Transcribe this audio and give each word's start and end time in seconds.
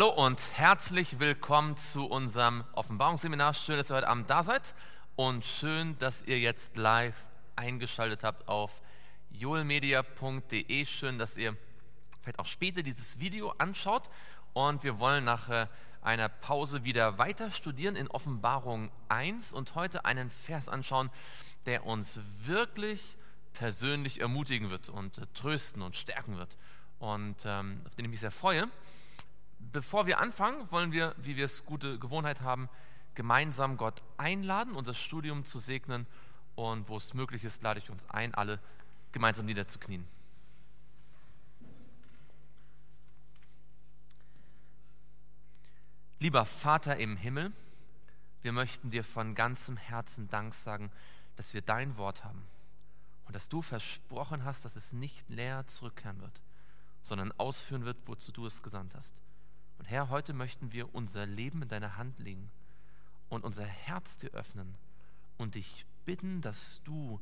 Hallo 0.00 0.12
und 0.12 0.40
herzlich 0.56 1.20
willkommen 1.20 1.76
zu 1.76 2.06
unserem 2.06 2.64
Offenbarungsseminar. 2.72 3.52
Schön, 3.52 3.76
dass 3.76 3.90
ihr 3.90 3.96
heute 3.96 4.08
Abend 4.08 4.30
da 4.30 4.42
seid 4.42 4.74
und 5.14 5.44
schön, 5.44 5.98
dass 5.98 6.22
ihr 6.22 6.38
jetzt 6.38 6.78
live 6.78 7.28
eingeschaltet 7.54 8.24
habt 8.24 8.48
auf 8.48 8.80
joelmedia.de. 9.30 10.86
Schön, 10.86 11.18
dass 11.18 11.36
ihr 11.36 11.54
vielleicht 12.22 12.38
auch 12.38 12.46
später 12.46 12.82
dieses 12.82 13.20
Video 13.20 13.52
anschaut 13.58 14.08
und 14.54 14.84
wir 14.84 14.98
wollen 15.00 15.24
nach 15.24 15.50
äh, 15.50 15.66
einer 16.00 16.30
Pause 16.30 16.82
wieder 16.82 17.18
weiter 17.18 17.50
studieren 17.50 17.94
in 17.94 18.08
Offenbarung 18.08 18.90
1 19.10 19.52
und 19.52 19.74
heute 19.74 20.06
einen 20.06 20.30
Vers 20.30 20.70
anschauen, 20.70 21.10
der 21.66 21.84
uns 21.84 22.22
wirklich 22.46 23.18
persönlich 23.52 24.22
ermutigen 24.22 24.70
wird 24.70 24.88
und 24.88 25.18
äh, 25.18 25.26
trösten 25.34 25.82
und 25.82 25.94
stärken 25.94 26.38
wird 26.38 26.56
und 27.00 27.36
ähm, 27.44 27.82
auf 27.84 27.94
den 27.96 28.06
ich 28.06 28.10
mich 28.10 28.20
sehr 28.20 28.30
freue. 28.30 28.66
Bevor 29.72 30.06
wir 30.06 30.18
anfangen, 30.18 30.70
wollen 30.72 30.90
wir, 30.90 31.14
wie 31.18 31.36
wir 31.36 31.44
es 31.44 31.64
gute 31.64 31.98
Gewohnheit 31.98 32.40
haben, 32.40 32.68
gemeinsam 33.14 33.76
Gott 33.76 34.02
einladen, 34.16 34.74
unser 34.74 34.94
Studium 34.94 35.44
zu 35.44 35.58
segnen 35.60 36.06
und 36.56 36.88
wo 36.88 36.96
es 36.96 37.14
möglich 37.14 37.44
ist, 37.44 37.62
lade 37.62 37.78
ich 37.78 37.90
uns 37.90 38.08
ein, 38.10 38.34
alle 38.34 38.58
gemeinsam 39.12 39.46
niederzuknien. 39.46 40.06
Lieber 46.18 46.44
Vater 46.44 46.96
im 46.96 47.16
Himmel, 47.16 47.52
wir 48.42 48.52
möchten 48.52 48.90
dir 48.90 49.04
von 49.04 49.34
ganzem 49.34 49.76
Herzen 49.76 50.28
Dank 50.28 50.54
sagen, 50.54 50.90
dass 51.36 51.54
wir 51.54 51.62
dein 51.62 51.96
Wort 51.96 52.24
haben 52.24 52.42
und 53.26 53.34
dass 53.34 53.48
du 53.48 53.62
versprochen 53.62 54.44
hast, 54.44 54.64
dass 54.64 54.76
es 54.76 54.92
nicht 54.92 55.28
leer 55.28 55.66
zurückkehren 55.66 56.20
wird, 56.20 56.40
sondern 57.02 57.32
ausführen 57.38 57.84
wird, 57.84 57.96
wozu 58.06 58.32
du 58.32 58.44
es 58.46 58.62
gesandt 58.62 58.94
hast. 58.94 59.14
Und 59.80 59.86
Herr, 59.86 60.10
heute 60.10 60.34
möchten 60.34 60.72
wir 60.72 60.94
unser 60.94 61.24
Leben 61.24 61.62
in 61.62 61.68
deine 61.68 61.96
Hand 61.96 62.18
legen 62.18 62.50
und 63.30 63.44
unser 63.44 63.64
Herz 63.64 64.18
dir 64.18 64.28
öffnen 64.32 64.74
und 65.38 65.54
dich 65.54 65.86
bitten, 66.04 66.42
dass 66.42 66.82
du 66.84 67.18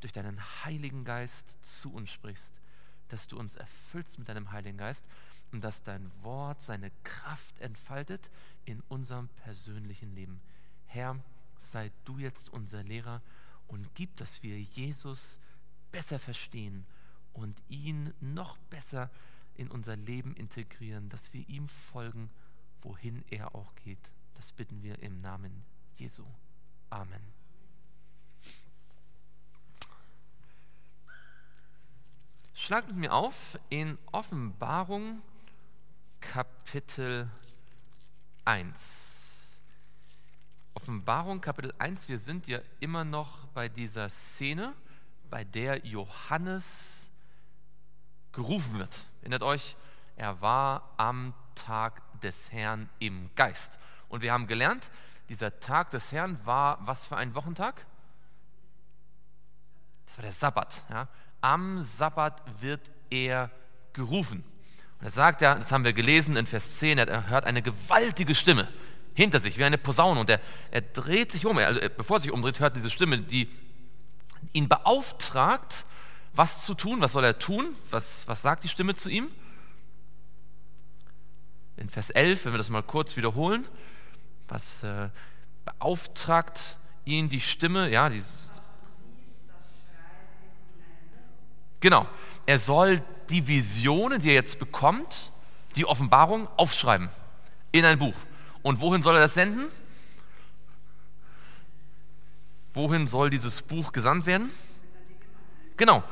durch 0.00 0.12
deinen 0.12 0.38
Heiligen 0.62 1.06
Geist 1.06 1.56
zu 1.64 1.90
uns 1.94 2.10
sprichst, 2.10 2.60
dass 3.08 3.26
du 3.26 3.38
uns 3.38 3.56
erfüllst 3.56 4.18
mit 4.18 4.28
deinem 4.28 4.52
Heiligen 4.52 4.76
Geist 4.76 5.06
und 5.50 5.64
dass 5.64 5.82
dein 5.82 6.12
Wort 6.22 6.62
seine 6.62 6.90
Kraft 7.04 7.58
entfaltet 7.60 8.30
in 8.66 8.82
unserem 8.88 9.28
persönlichen 9.42 10.14
Leben. 10.14 10.42
Herr, 10.84 11.18
sei 11.56 11.90
du 12.04 12.18
jetzt 12.18 12.50
unser 12.50 12.82
Lehrer 12.82 13.22
und 13.66 13.88
gib, 13.94 14.14
dass 14.18 14.42
wir 14.42 14.60
Jesus 14.60 15.40
besser 15.90 16.18
verstehen 16.18 16.84
und 17.32 17.56
ihn 17.70 18.12
noch 18.20 18.58
besser 18.68 19.10
in 19.56 19.70
unser 19.70 19.96
Leben 19.96 20.34
integrieren, 20.34 21.08
dass 21.08 21.32
wir 21.32 21.48
ihm 21.48 21.68
folgen, 21.68 22.30
wohin 22.82 23.24
er 23.30 23.54
auch 23.54 23.74
geht. 23.76 24.12
Das 24.34 24.52
bitten 24.52 24.82
wir 24.82 24.98
im 25.00 25.20
Namen 25.20 25.64
Jesu. 25.96 26.24
Amen. 26.90 27.22
Schlagt 32.52 32.88
mit 32.88 32.96
mir 32.96 33.12
auf 33.12 33.58
in 33.68 33.98
Offenbarung 34.12 35.22
Kapitel 36.20 37.28
1. 38.44 39.60
Offenbarung 40.74 41.40
Kapitel 41.40 41.74
1, 41.78 42.08
wir 42.08 42.18
sind 42.18 42.46
ja 42.46 42.60
immer 42.80 43.04
noch 43.04 43.46
bei 43.48 43.68
dieser 43.68 44.08
Szene, 44.08 44.74
bei 45.30 45.44
der 45.44 45.84
Johannes 45.86 47.10
gerufen 48.32 48.78
wird. 48.78 49.06
Erinnert 49.24 49.42
euch, 49.42 49.74
er 50.16 50.42
war 50.42 50.92
am 50.98 51.32
Tag 51.54 52.02
des 52.20 52.52
Herrn 52.52 52.90
im 52.98 53.30
Geist. 53.36 53.78
Und 54.10 54.20
wir 54.20 54.34
haben 54.34 54.46
gelernt, 54.46 54.90
dieser 55.30 55.60
Tag 55.60 55.88
des 55.92 56.12
Herrn 56.12 56.38
war 56.44 56.76
was 56.82 57.06
für 57.06 57.16
ein 57.16 57.34
Wochentag? 57.34 57.86
Das 60.04 60.18
war 60.18 60.22
der 60.24 60.32
Sabbat. 60.32 60.84
Ja? 60.90 61.08
Am 61.40 61.80
Sabbat 61.80 62.42
wird 62.60 62.90
er 63.08 63.50
gerufen. 63.94 64.44
Und 65.00 65.06
er 65.06 65.10
sagt 65.10 65.40
ja, 65.40 65.54
das 65.54 65.72
haben 65.72 65.84
wir 65.84 65.94
gelesen 65.94 66.36
in 66.36 66.44
Vers 66.44 66.78
10, 66.78 66.98
er 66.98 67.30
hört 67.30 67.46
eine 67.46 67.62
gewaltige 67.62 68.34
Stimme 68.34 68.68
hinter 69.14 69.40
sich, 69.40 69.56
wie 69.56 69.64
eine 69.64 69.78
Posaune. 69.78 70.20
Und 70.20 70.28
er, 70.28 70.40
er 70.70 70.82
dreht 70.82 71.32
sich 71.32 71.46
um, 71.46 71.56
also 71.56 71.80
bevor 71.96 72.18
er 72.18 72.20
sich 72.20 72.30
umdreht, 72.30 72.60
hört 72.60 72.76
diese 72.76 72.90
Stimme, 72.90 73.20
die 73.20 73.48
ihn 74.52 74.68
beauftragt, 74.68 75.86
was 76.34 76.64
zu 76.64 76.74
tun. 76.74 77.00
Was 77.00 77.12
soll 77.12 77.24
er 77.24 77.38
tun? 77.38 77.74
Was, 77.90 78.26
was 78.28 78.42
sagt 78.42 78.64
die 78.64 78.68
Stimme 78.68 78.94
zu 78.94 79.08
ihm? 79.08 79.28
In 81.76 81.88
Vers 81.88 82.10
11, 82.10 82.44
wenn 82.44 82.52
wir 82.52 82.58
das 82.58 82.70
mal 82.70 82.82
kurz 82.82 83.16
wiederholen, 83.16 83.66
was 84.48 84.82
äh, 84.82 85.08
beauftragt 85.64 86.76
ihn 87.04 87.28
die 87.28 87.40
Stimme? 87.40 87.90
Ja, 87.90 88.08
dieses, 88.08 88.52
genau. 91.80 92.06
Er 92.46 92.58
soll 92.58 93.00
die 93.30 93.46
Visionen, 93.46 94.20
die 94.20 94.28
er 94.28 94.34
jetzt 94.34 94.58
bekommt, 94.58 95.32
die 95.76 95.86
Offenbarung 95.86 96.46
aufschreiben 96.56 97.08
in 97.72 97.84
ein 97.84 97.98
Buch. 97.98 98.14
Und 98.62 98.80
wohin 98.80 99.02
soll 99.02 99.16
er 99.16 99.22
das 99.22 99.34
senden? 99.34 99.66
Wohin 102.72 103.06
soll 103.06 103.30
dieses 103.30 103.62
Buch 103.62 103.92
gesandt 103.92 104.26
werden? 104.26 104.50
Genau, 105.76 106.04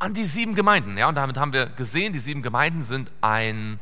an 0.00 0.14
die 0.14 0.24
sieben 0.24 0.54
Gemeinden. 0.54 0.98
Ja, 0.98 1.08
und 1.08 1.14
damit 1.14 1.36
haben 1.36 1.52
wir 1.52 1.66
gesehen, 1.66 2.12
die 2.12 2.18
sieben 2.18 2.42
Gemeinden 2.42 2.82
sind 2.82 3.12
ein, 3.20 3.78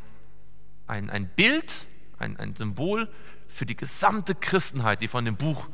ein, 0.87 1.09
ein 1.09 1.29
Bild, 1.29 1.87
ein, 2.19 2.37
ein 2.37 2.55
Symbol 2.56 3.09
für 3.47 3.65
die 3.65 3.77
gesamte 3.77 4.34
Christenheit, 4.34 5.01
die 5.01 5.09
von 5.09 5.25
dem 5.25 5.37
Buch 5.37 5.69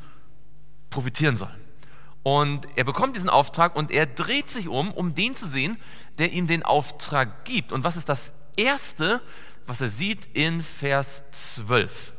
profitieren 0.91 1.35
soll. 1.35 1.53
Und 2.23 2.67
er 2.75 2.83
bekommt 2.83 3.15
diesen 3.15 3.29
Auftrag 3.29 3.75
und 3.75 3.91
er 3.91 4.05
dreht 4.05 4.49
sich 4.49 4.67
um, 4.67 4.91
um 4.93 5.13
den 5.15 5.35
zu 5.35 5.47
sehen, 5.47 5.77
der 6.19 6.31
ihm 6.31 6.47
den 6.47 6.63
Auftrag 6.63 7.43
gibt. 7.43 7.71
Und 7.71 7.83
was 7.83 7.97
ist 7.97 8.07
das 8.07 8.31
Erste, 8.55 9.21
was 9.65 9.81
er 9.81 9.89
sieht 9.89 10.27
in 10.33 10.61
Vers 10.61 11.23
12? 11.31 12.13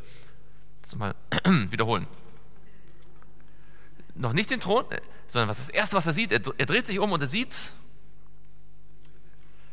Das 0.83 0.97
mal 0.97 1.15
wiederholen. 1.71 2.09
Noch 4.17 4.33
nicht 4.33 4.51
den 4.51 4.61
Thron, 4.61 4.85
äh, 4.91 5.01
sondern 5.29 5.49
was 5.49 5.59
ist 5.59 5.69
das 5.69 5.75
Erste, 5.75 5.97
was 5.97 6.07
er 6.07 6.13
sieht? 6.13 6.33
Er 6.33 6.41
dreht 6.41 6.87
sich 6.87 6.99
um 6.99 7.13
und 7.13 7.21
er 7.21 7.29
sieht 7.29 7.73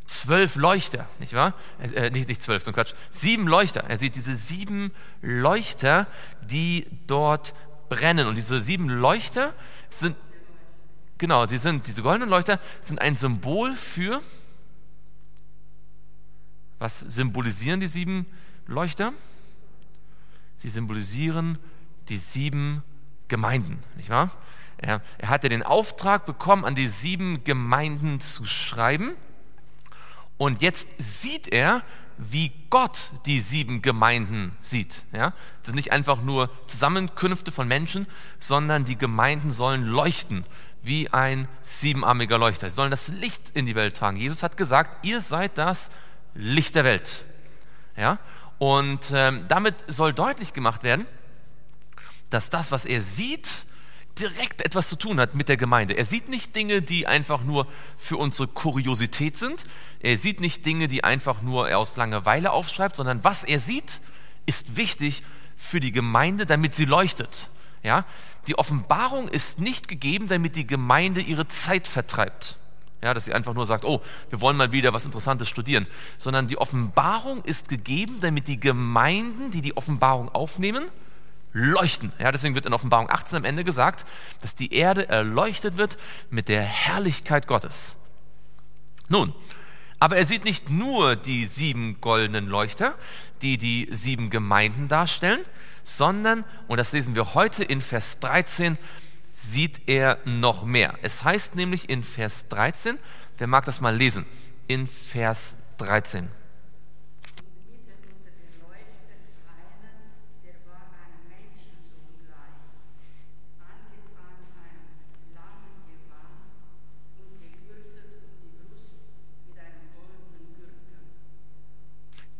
zwölf 0.06 0.56
Leuchter, 0.56 1.08
nicht 1.20 1.34
wahr? 1.34 1.54
Äh, 1.80 2.10
nicht, 2.10 2.28
nicht 2.28 2.42
zwölf, 2.42 2.64
sondern 2.64 2.84
Quatsch. 2.84 2.96
Sieben 3.10 3.48
Leuchter. 3.48 3.86
Er 3.88 3.98
sieht 3.98 4.16
diese 4.16 4.36
sieben 4.36 4.92
Leuchter, 5.22 6.08
die 6.42 6.88
dort 7.08 7.54
brennen. 7.90 8.28
Und 8.28 8.36
diese 8.36 8.60
sieben 8.60 8.90
Leuchter 8.90 9.54
sind, 9.90 10.16
genau, 11.18 11.48
sie 11.48 11.58
sind, 11.58 11.88
diese 11.88 12.02
goldenen 12.02 12.30
Leuchter 12.30 12.60
sind 12.82 13.00
ein 13.00 13.16
Symbol 13.16 13.76
für, 13.76 14.22
was 16.80 17.00
symbolisieren 17.00 17.80
die 17.80 17.88
sieben 17.88 18.26
Leuchter? 18.68 19.14
Sie 20.56 20.70
symbolisieren 20.70 21.58
die 22.10 22.18
sieben 22.18 22.84
Gemeinden, 23.30 23.82
nicht 23.96 24.10
wahr? 24.10 24.32
Er, 24.78 25.02
er 25.18 25.30
hatte 25.30 25.48
den 25.48 25.64
Auftrag 25.64 26.26
bekommen, 26.26 26.66
an 26.66 26.76
die 26.76 26.90
sieben 26.90 27.44
Gemeinden 27.46 28.20
zu 28.20 28.46
schreiben. 28.46 29.14
Und 30.38 30.62
jetzt 30.62 30.88
sieht 30.98 31.48
er, 31.48 31.84
wie 32.18 32.52
Gott 32.70 33.12
die 33.26 33.40
sieben 33.40 33.82
Gemeinden 33.82 34.56
sieht. 34.62 35.04
Ja? 35.14 35.32
Das 35.60 35.68
sind 35.68 35.76
nicht 35.76 35.92
einfach 35.92 36.22
nur 36.22 36.50
Zusammenkünfte 36.68 37.52
von 37.52 37.68
Menschen, 37.68 38.08
sondern 38.40 38.86
die 38.86 38.98
Gemeinden 38.98 39.52
sollen 39.52 39.84
leuchten 39.84 40.46
wie 40.84 41.10
ein 41.10 41.48
siebenarmiger 41.62 42.38
Leuchter. 42.38 42.70
Sie 42.70 42.76
sollen 42.76 42.92
das 42.92 43.08
Licht 43.08 43.52
in 43.54 43.66
die 43.66 43.76
Welt 43.76 43.96
tragen. 43.96 44.18
Jesus 44.18 44.44
hat 44.44 44.58
gesagt, 44.58 45.06
ihr 45.06 45.22
seid 45.22 45.58
das 45.58 45.90
Licht 46.36 46.76
der 46.76 46.84
Welt. 46.84 47.24
Ja? 47.96 48.20
Und 48.60 49.12
ähm, 49.14 49.46
damit 49.48 49.76
soll 49.88 50.14
deutlich 50.14 50.54
gemacht 50.54 50.84
werden, 50.84 51.06
dass 52.30 52.50
das, 52.50 52.72
was 52.72 52.86
er 52.86 53.02
sieht, 53.02 53.66
direkt 54.20 54.62
etwas 54.62 54.88
zu 54.88 54.96
tun 54.96 55.20
hat 55.20 55.36
mit 55.36 55.50
der 55.50 55.58
Gemeinde. 55.58 55.96
Er 55.96 56.06
sieht 56.06 56.30
nicht 56.30 56.56
Dinge, 56.56 56.82
die 56.82 57.08
einfach 57.08 57.44
nur 57.44 57.68
für 57.98 58.18
unsere 58.18 58.48
Kuriosität 58.48 59.38
sind. 59.38 59.66
Er 60.00 60.18
sieht 60.18 60.40
nicht 60.40 60.66
Dinge, 60.66 60.88
die 60.88 61.04
einfach 61.04 61.42
nur 61.42 61.70
er 61.70 61.80
aus 61.80 61.96
Langeweile 61.96 62.52
aufschreibt, 62.52 62.96
sondern 62.96 63.24
was 63.24 63.44
er 63.44 63.60
sieht, 63.60 64.02
ist 64.46 64.76
wichtig 64.76 65.24
für 65.56 65.80
die 65.80 65.92
Gemeinde, 65.92 66.46
damit 66.46 66.76
sie 66.76 66.86
leuchtet. 66.86 67.50
Ja? 67.82 68.06
Die 68.48 68.58
Offenbarung 68.58 69.28
ist 69.28 69.60
nicht 69.60 69.88
gegeben, 69.88 70.28
damit 70.28 70.56
die 70.56 70.68
Gemeinde 70.68 71.22
ihre 71.22 71.48
Zeit 71.48 71.88
vertreibt. 71.88 72.58
Ja, 73.02 73.14
dass 73.14 73.26
sie 73.26 73.34
einfach 73.34 73.54
nur 73.54 73.66
sagt, 73.66 73.84
oh, 73.84 74.02
wir 74.30 74.40
wollen 74.40 74.56
mal 74.56 74.72
wieder 74.72 74.94
was 74.94 75.04
Interessantes 75.04 75.50
studieren, 75.50 75.88
sondern 76.18 76.48
die 76.48 76.58
Offenbarung 76.58 77.44
ist 77.44 77.68
gegeben, 77.68 78.20
damit 78.22 78.48
die 78.48 78.62
Gemeinden, 78.62 79.52
die 79.52 79.62
die 79.62 79.76
Offenbarung 79.76 80.30
aufnehmen, 80.30 80.86
leuchten. 81.54 82.12
Ja, 82.20 82.32
deswegen 82.32 82.56
wird 82.56 82.66
in 82.66 82.74
Offenbarung 82.74 83.10
18 83.10 83.38
am 83.38 83.46
Ende 83.46 83.64
gesagt, 83.64 84.06
dass 84.42 84.56
die 84.56 84.74
Erde 84.74 85.08
erleuchtet 85.08 85.78
wird 85.78 85.98
mit 86.30 86.50
der 86.50 86.64
Herrlichkeit 86.64 87.48
Gottes. 87.48 87.98
Nun, 89.08 89.34
Aber 90.04 90.18
er 90.18 90.26
sieht 90.26 90.44
nicht 90.44 90.70
nur 90.70 91.16
die 91.16 91.46
sieben 91.46 92.02
goldenen 92.02 92.48
Leuchter, 92.48 92.96
die 93.42 93.58
die 93.58 93.88
sieben 93.90 94.30
Gemeinden 94.30 94.90
darstellen, 94.90 95.40
sondern, 95.86 96.44
und 96.68 96.76
das 96.76 96.92
lesen 96.92 97.16
wir 97.16 97.36
heute 97.36 97.64
in 97.64 97.80
Vers 97.80 98.20
13, 98.20 98.78
sieht 99.34 99.88
er 99.88 100.18
noch 100.26 100.66
mehr. 100.66 100.96
Es 101.04 101.24
heißt 101.24 101.56
nämlich 101.56 101.90
in 101.90 102.04
Vers 102.04 102.50
13, 102.50 103.00
wer 103.38 103.48
mag 103.48 103.64
das 103.64 103.80
mal 103.80 103.96
lesen, 103.96 104.26
in 104.68 104.88
Vers 104.88 105.58
13. 105.78 106.28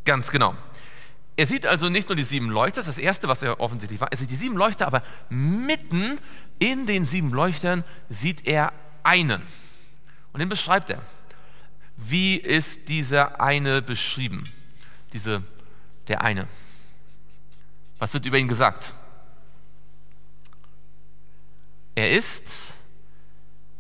Ganz 0.06 0.32
genau. 0.32 0.56
Er 1.36 1.48
sieht 1.48 1.66
also 1.66 1.90
nicht 1.90 2.10
nur 2.10 2.16
die 2.16 2.24
sieben 2.24 2.50
Leuchter, 2.50 2.82
das 2.82 2.88
ist 2.88 2.98
das 2.98 3.04
Erste, 3.04 3.28
was 3.28 3.42
er 3.42 3.60
offensichtlich 3.60 4.00
war. 4.00 4.12
Er 4.12 4.18
sieht 4.18 4.30
die 4.30 4.36
sieben 4.36 4.56
Leuchter, 4.56 4.86
aber 4.86 5.02
mitten 5.30 6.20
in 6.60 6.86
den 6.86 7.06
sieben 7.06 7.32
Leuchtern 7.32 7.84
sieht 8.10 8.46
er 8.46 8.72
einen. 9.04 9.42
Und 10.32 10.40
den 10.40 10.50
beschreibt 10.50 10.90
er. 10.90 11.02
Wie 11.98 12.36
ist 12.36 12.90
dieser 12.90 13.42
eine 13.42 13.82
beschrieben? 13.82 14.44
Diese, 15.14 15.44
der 16.08 16.22
eine. 16.22 16.48
Was 17.98 18.14
wird 18.14 18.26
über 18.26 18.38
ihn 18.38 18.48
gesagt? 18.48 18.94
Er 21.96 22.12
ist, 22.12 22.74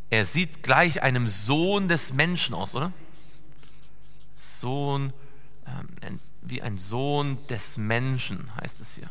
er 0.10 0.26
sieht 0.26 0.64
gleich 0.64 1.02
einem 1.02 1.28
Sohn 1.28 1.88
des 1.88 2.14
Menschen 2.14 2.54
aus, 2.54 2.76
oder? 2.76 2.94
Sohn 4.34 5.14
ähm, 5.66 6.20
wie 6.42 6.62
ein 6.62 6.78
Sohn 6.78 7.38
des 7.48 7.78
Menschen, 7.78 8.56
heißt 8.62 8.80
es 8.82 8.96
hier. 8.96 9.10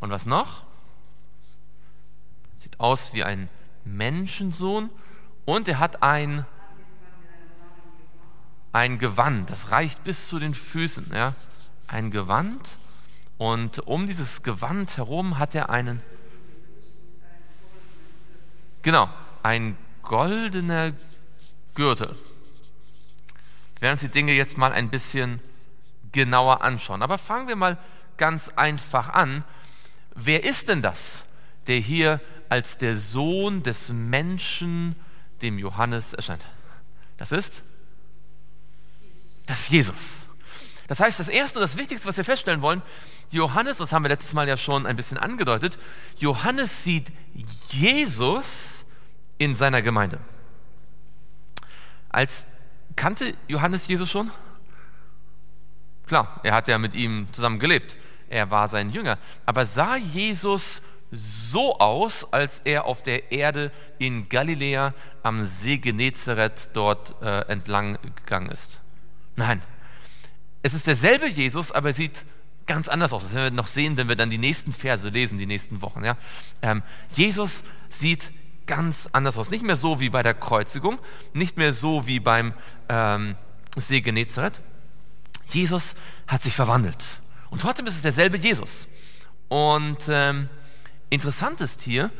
Und 0.00 0.10
was 0.10 0.26
noch? 0.26 0.62
Sieht 2.58 2.78
aus 2.78 3.14
wie 3.14 3.24
ein 3.24 3.48
Menschensohn 3.84 4.90
und 5.44 5.68
er 5.68 5.78
hat 5.78 6.02
ein, 6.02 6.44
ein 8.72 8.98
Gewand, 8.98 9.50
das 9.50 9.70
reicht 9.70 10.04
bis 10.04 10.28
zu 10.28 10.38
den 10.38 10.54
Füßen. 10.54 11.10
Ja? 11.12 11.34
Ein 11.86 12.10
Gewand 12.10 12.78
und 13.38 13.78
um 13.86 14.06
dieses 14.06 14.42
Gewand 14.42 14.96
herum 14.96 15.38
hat 15.38 15.54
er 15.54 15.70
einen, 15.70 16.02
genau, 18.82 19.08
ein 19.42 19.76
goldener 20.02 20.92
Gürtel. 21.74 22.14
Uns 23.80 24.00
die 24.00 24.08
Dinge 24.08 24.32
jetzt 24.32 24.58
mal 24.58 24.72
ein 24.72 24.90
bisschen 24.90 25.40
genauer 26.18 26.62
anschauen. 26.62 27.02
Aber 27.02 27.16
fangen 27.16 27.46
wir 27.46 27.54
mal 27.54 27.78
ganz 28.16 28.48
einfach 28.56 29.10
an. 29.10 29.44
Wer 30.16 30.42
ist 30.42 30.68
denn 30.68 30.82
das, 30.82 31.24
der 31.68 31.78
hier 31.78 32.20
als 32.48 32.76
der 32.76 32.96
Sohn 32.96 33.62
des 33.62 33.92
Menschen 33.92 34.96
dem 35.42 35.60
Johannes 35.60 36.14
erscheint? 36.14 36.44
Das 37.18 37.30
ist? 37.30 37.62
Das 39.46 39.60
ist 39.60 39.70
Jesus. 39.70 40.26
Das 40.88 40.98
heißt, 40.98 41.20
das 41.20 41.28
Erste 41.28 41.60
und 41.60 41.62
das 41.62 41.76
Wichtigste, 41.76 42.08
was 42.08 42.16
wir 42.16 42.24
feststellen 42.24 42.62
wollen, 42.62 42.82
Johannes, 43.30 43.76
das 43.76 43.92
haben 43.92 44.02
wir 44.02 44.08
letztes 44.08 44.34
Mal 44.34 44.48
ja 44.48 44.56
schon 44.56 44.86
ein 44.86 44.96
bisschen 44.96 45.18
angedeutet, 45.18 45.78
Johannes 46.16 46.82
sieht 46.82 47.12
Jesus 47.68 48.84
in 49.36 49.54
seiner 49.54 49.82
Gemeinde. 49.82 50.18
Als 52.08 52.48
kannte 52.96 53.34
Johannes 53.46 53.86
Jesus 53.86 54.10
schon? 54.10 54.32
Klar, 56.08 56.40
er 56.42 56.54
hat 56.54 56.68
ja 56.68 56.78
mit 56.78 56.94
ihm 56.94 57.28
zusammen 57.32 57.58
gelebt. 57.58 57.96
Er 58.28 58.50
war 58.50 58.68
sein 58.68 58.90
Jünger. 58.90 59.18
Aber 59.46 59.64
sah 59.64 59.96
Jesus 59.96 60.82
so 61.10 61.78
aus, 61.78 62.32
als 62.32 62.60
er 62.64 62.84
auf 62.84 63.02
der 63.02 63.32
Erde 63.32 63.70
in 63.98 64.28
Galiläa 64.28 64.94
am 65.22 65.42
See 65.42 65.78
Genezareth 65.78 66.70
dort 66.72 67.14
äh, 67.22 67.40
entlang 67.48 67.98
gegangen 68.16 68.50
ist? 68.50 68.80
Nein. 69.36 69.62
Es 70.62 70.74
ist 70.74 70.86
derselbe 70.86 71.28
Jesus, 71.28 71.72
aber 71.72 71.90
er 71.90 71.94
sieht 71.94 72.24
ganz 72.66 72.88
anders 72.88 73.12
aus. 73.12 73.22
Das 73.22 73.34
werden 73.34 73.54
wir 73.54 73.62
noch 73.62 73.68
sehen, 73.68 73.96
wenn 73.96 74.08
wir 74.08 74.16
dann 74.16 74.30
die 74.30 74.38
nächsten 74.38 74.72
Verse 74.72 75.08
lesen, 75.08 75.38
die 75.38 75.46
nächsten 75.46 75.80
Wochen. 75.82 76.04
Ja? 76.04 76.16
Ähm, 76.62 76.82
Jesus 77.14 77.64
sieht 77.88 78.32
ganz 78.66 79.08
anders 79.12 79.38
aus. 79.38 79.50
Nicht 79.50 79.64
mehr 79.64 79.76
so 79.76 80.00
wie 80.00 80.10
bei 80.10 80.22
der 80.22 80.34
Kreuzigung, 80.34 80.98
nicht 81.32 81.56
mehr 81.56 81.72
so 81.72 82.06
wie 82.06 82.20
beim 82.20 82.52
ähm, 82.88 83.36
See 83.76 84.00
Genezareth, 84.00 84.60
Jesus 85.50 85.94
hat 86.26 86.42
sich 86.42 86.54
verwandelt. 86.54 87.20
Und 87.50 87.62
trotzdem 87.62 87.86
ist 87.86 87.96
es 87.96 88.02
derselbe 88.02 88.36
Jesus. 88.36 88.88
Und 89.48 90.06
ähm, 90.08 90.48
interessant 91.10 91.60
ist 91.60 91.82
hier, 91.82 92.10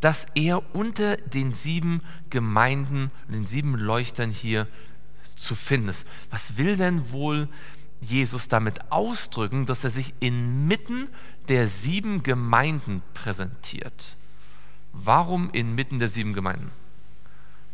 dass 0.00 0.26
er 0.34 0.74
unter 0.74 1.16
den 1.16 1.52
sieben 1.52 2.02
Gemeinden, 2.30 3.10
den 3.28 3.46
sieben 3.46 3.74
Leuchtern 3.74 4.30
hier 4.30 4.68
zu 5.36 5.54
finden 5.54 5.88
ist. 5.88 6.06
Was 6.30 6.56
will 6.56 6.76
denn 6.76 7.10
wohl 7.12 7.48
Jesus 8.00 8.48
damit 8.48 8.92
ausdrücken, 8.92 9.66
dass 9.66 9.82
er 9.82 9.90
sich 9.90 10.14
inmitten 10.20 11.08
der 11.48 11.66
sieben 11.66 12.22
Gemeinden 12.22 13.02
präsentiert? 13.14 14.16
Warum 14.92 15.50
inmitten 15.50 15.98
der 15.98 16.08
sieben 16.08 16.32
Gemeinden? 16.32 16.70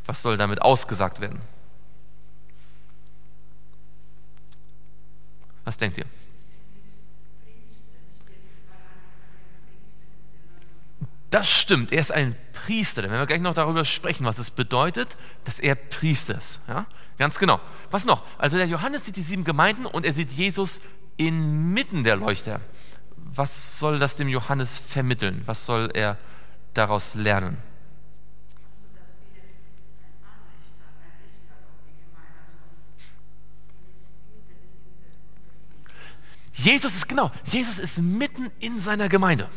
Was 0.07 0.23
soll 0.23 0.37
damit 0.37 0.63
ausgesagt 0.63 1.21
werden? 1.21 1.41
Was 5.65 5.79
denkt 5.79 5.99
ihr? 5.99 6.07
Das 11.31 11.51
stimmt, 11.51 11.91
er 11.91 12.01
ist 12.01 12.13
ein 12.13 12.37
Priester. 12.53 13.03
Da 13.03 13.11
werden 13.11 13.21
wir 13.21 13.27
gleich 13.27 13.41
noch 13.41 13.55
darüber 13.55 13.85
sprechen, 13.85 14.25
was 14.25 14.39
es 14.39 14.53
bedeutet, 14.53 15.17
dass 15.45 15.59
er 15.59 15.75
Priester 15.75 16.39
ist. 16.39 16.61
Ja? 16.69 16.87
Ganz 17.19 17.41
genau. 17.41 17.61
Was 17.91 18.05
noch? 18.05 18.23
Also 18.39 18.57
der 18.57 18.67
Johannes 18.67 19.05
sieht 19.05 19.17
die 19.17 19.23
sieben 19.23 19.43
Gemeinden 19.43 19.85
und 19.85 20.07
er 20.07 20.13
sieht 20.13 20.31
Jesus 20.31 20.81
inmitten 21.17 22.05
der 22.05 22.15
Leuchter. 22.15 22.61
Was 23.17 23.81
soll 23.81 23.99
das 23.99 24.17
dem 24.17 24.29
Johannes 24.29 24.79
vermitteln? 24.79 25.43
Was 25.47 25.67
soll 25.67 25.91
er 25.93 26.19
daraus 26.73 27.17
lernen? 27.17 27.57
Jesus 36.55 36.95
ist 36.95 37.09
genau, 37.09 37.31
Jesus 37.45 37.79
ist 37.79 37.99
mitten 38.01 38.51
in 38.61 38.79
seiner 38.81 39.09
Gemeinde. 39.09 39.49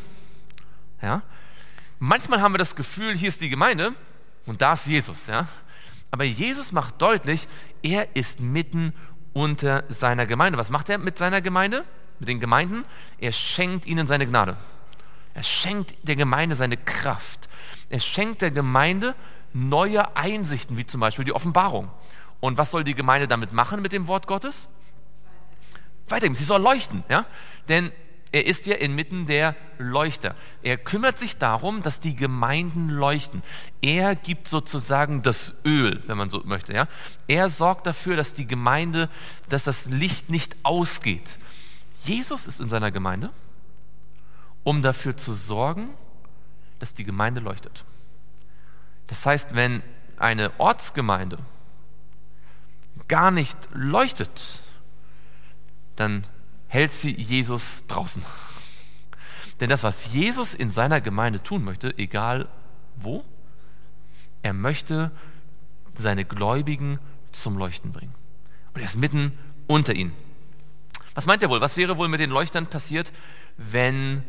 Ja? 1.01 1.22
Manchmal 2.00 2.42
haben 2.42 2.54
wir 2.54 2.58
das 2.60 2.75
Gefühl, 2.75 3.16
hier 3.16 3.30
ist 3.30 3.42
die 3.42 3.50
Gemeinde 3.50 3.94
und 4.46 4.62
da 4.62 4.74
ist 4.74 4.88
Jesus. 4.88 5.27
Ja? 5.27 5.48
Aber 6.12 6.24
Jesus 6.24 6.72
macht 6.72 7.01
deutlich, 7.01 7.48
er 7.84 8.16
ist 8.16 8.39
mitten 8.39 8.94
unter 9.34 9.84
seiner 9.89 10.25
Gemeinde. 10.25 10.58
Was 10.58 10.72
macht 10.72 10.89
er 10.89 10.98
mit 10.98 11.18
seiner 11.18 11.42
Gemeinde? 11.42 11.84
Mit 12.20 12.30
den 12.30 12.39
Gemeinden? 12.39 12.84
Er 13.20 13.32
schenkt 13.32 13.86
ihnen 13.86 14.08
seine 14.08 14.25
Gnade. 14.25 14.58
Er 15.36 15.44
schenkt 15.44 15.96
der 16.01 16.16
Gemeinde 16.16 16.56
seine 16.56 16.77
Kraft. 16.77 17.48
Er 17.92 18.00
schenkt 18.00 18.42
der 18.42 18.50
Gemeinde 18.50 19.13
neue 19.54 20.16
Einsichten, 20.16 20.77
wie 20.77 20.88
zum 20.88 21.01
Beispiel 21.01 21.25
die 21.25 21.34
Offenbarung. 21.34 21.92
Und 22.39 22.58
was 22.58 22.72
soll 22.72 22.84
die 22.84 22.96
Gemeinde 22.96 23.27
damit 23.27 23.54
machen 23.54 23.82
mit 23.84 23.92
dem 23.92 24.08
Wort 24.08 24.25
Gottes? 24.25 24.68
Weitergeben. 26.08 26.36
Sie 26.36 26.44
soll 26.44 26.62
leuchten, 26.62 27.04
ja? 27.10 27.26
Denn 27.68 27.92
er 28.32 28.46
ist 28.46 28.66
ja 28.66 28.76
inmitten 28.76 29.26
der 29.26 29.56
Leuchter. 29.78 30.36
Er 30.62 30.78
kümmert 30.78 31.18
sich 31.18 31.38
darum, 31.38 31.82
dass 31.82 32.00
die 32.02 32.16
Gemeinden 32.16 32.90
leuchten. 32.90 33.42
Er 33.82 34.16
gibt 34.16 34.50
sozusagen 34.50 35.22
das 35.22 35.54
Öl, 35.66 36.04
wenn 36.08 36.18
man 36.18 36.30
so 36.30 36.42
möchte, 36.44 36.74
ja? 36.74 36.88
Er 37.28 37.50
sorgt 37.50 37.88
dafür, 37.88 38.16
dass 38.16 38.34
die 38.34 38.48
Gemeinde, 38.48 39.10
dass 39.50 39.64
das 39.64 39.86
Licht 39.86 40.30
nicht 40.30 40.58
ausgeht. 40.64 41.40
Jesus 42.04 42.48
ist 42.48 42.60
in 42.60 42.70
seiner 42.70 42.92
Gemeinde, 42.92 43.30
um 44.64 44.82
dafür 44.82 45.16
zu 45.16 45.34
sorgen, 45.34 45.90
dass 46.80 46.94
die 46.94 47.06
Gemeinde 47.06 47.42
leuchtet. 47.42 47.86
Das 49.08 49.26
heißt, 49.26 49.56
wenn 49.56 49.82
eine 50.18 50.52
Ortsgemeinde 50.60 51.38
gar 53.08 53.32
nicht 53.32 53.58
leuchtet, 53.74 54.62
dann 55.98 56.25
hält 56.68 56.94
sie 56.94 57.12
Jesus 57.12 57.86
draußen. 57.88 58.24
Denn 59.60 59.70
das, 59.70 59.84
was 59.84 60.13
Jesus 60.13 60.54
in 60.54 60.72
seiner 60.72 61.01
Gemeinde 61.01 61.42
tun 61.44 61.63
möchte, 61.63 61.98
egal 61.98 62.48
wo, 62.96 63.25
er 64.44 64.54
möchte 64.54 65.12
seine 65.96 66.25
Gläubigen 66.25 67.00
zum 67.32 67.58
Leuchten 67.58 67.92
bringen. 67.92 68.13
Und 68.74 68.82
er 68.82 68.86
ist 68.86 68.96
mitten 68.96 69.38
unter 69.66 69.94
ihnen. 69.94 70.13
Was 71.16 71.25
meint 71.25 71.42
er 71.42 71.50
wohl? 71.50 71.62
Was 71.62 71.77
wäre 71.77 71.98
wohl 71.98 72.08
mit 72.08 72.20
den 72.20 72.30
Leuchtern 72.30 72.68
passiert, 72.68 73.12
wenn 73.58 74.24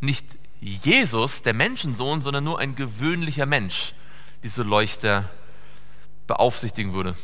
nicht 0.00 0.26
Jesus, 0.60 1.40
der 1.40 1.54
Menschensohn, 1.54 2.20
sondern 2.20 2.44
nur 2.44 2.58
ein 2.58 2.74
gewöhnlicher 2.74 3.46
Mensch 3.46 3.94
diese 4.42 4.62
Leuchter 4.62 5.30
beaufsichtigen 6.26 6.92
würde? 6.92 7.16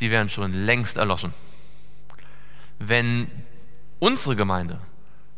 Die 0.00 0.10
wären 0.10 0.28
schon 0.28 0.52
längst 0.52 0.96
erloschen. 0.96 1.32
Wenn 2.78 3.30
unsere 3.98 4.36
Gemeinde 4.36 4.78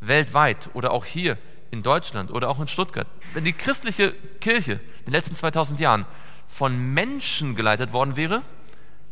weltweit 0.01 0.71
oder 0.75 0.93
auch 0.93 1.05
hier 1.05 1.37
in 1.71 1.83
Deutschland 1.83 2.31
oder 2.31 2.49
auch 2.49 2.61
in 2.61 2.69
Stuttgart, 2.69 3.07
wenn 3.33 3.45
die 3.45 3.53
christliche 3.53 4.13
Kirche 4.41 4.73
in 5.01 5.07
den 5.07 5.13
letzten 5.13 5.37
2000 5.37 5.81
Jahren 5.81 6.07
von 6.47 6.95
Menschen 6.95 7.57
geleitet 7.57 7.93
worden 7.93 8.17
wäre, 8.17 8.43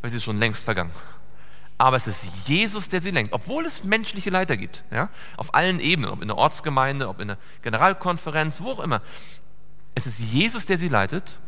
wäre 0.00 0.10
sie 0.10 0.20
schon 0.20 0.38
längst 0.38 0.64
vergangen. 0.64 0.92
Aber 1.78 1.96
es 1.96 2.06
ist 2.06 2.46
Jesus, 2.46 2.88
der 2.88 3.00
sie 3.00 3.10
lenkt, 3.10 3.32
obwohl 3.32 3.66
es 3.66 3.82
menschliche 3.82 4.30
Leiter 4.30 4.56
gibt, 4.56 4.84
ja, 4.92 5.08
auf 5.36 5.54
allen 5.54 5.80
Ebenen, 5.80 6.10
ob 6.10 6.22
in 6.22 6.28
der 6.28 6.36
Ortsgemeinde, 6.36 7.08
ob 7.08 7.20
in 7.20 7.28
der 7.28 7.38
Generalkonferenz, 7.62 8.60
wo 8.60 8.70
auch 8.70 8.80
immer. 8.80 9.02
Es 9.94 10.06
ist 10.06 10.20
Jesus, 10.20 10.66
der 10.66 10.78
sie 10.78 10.88
leitet 10.88 11.38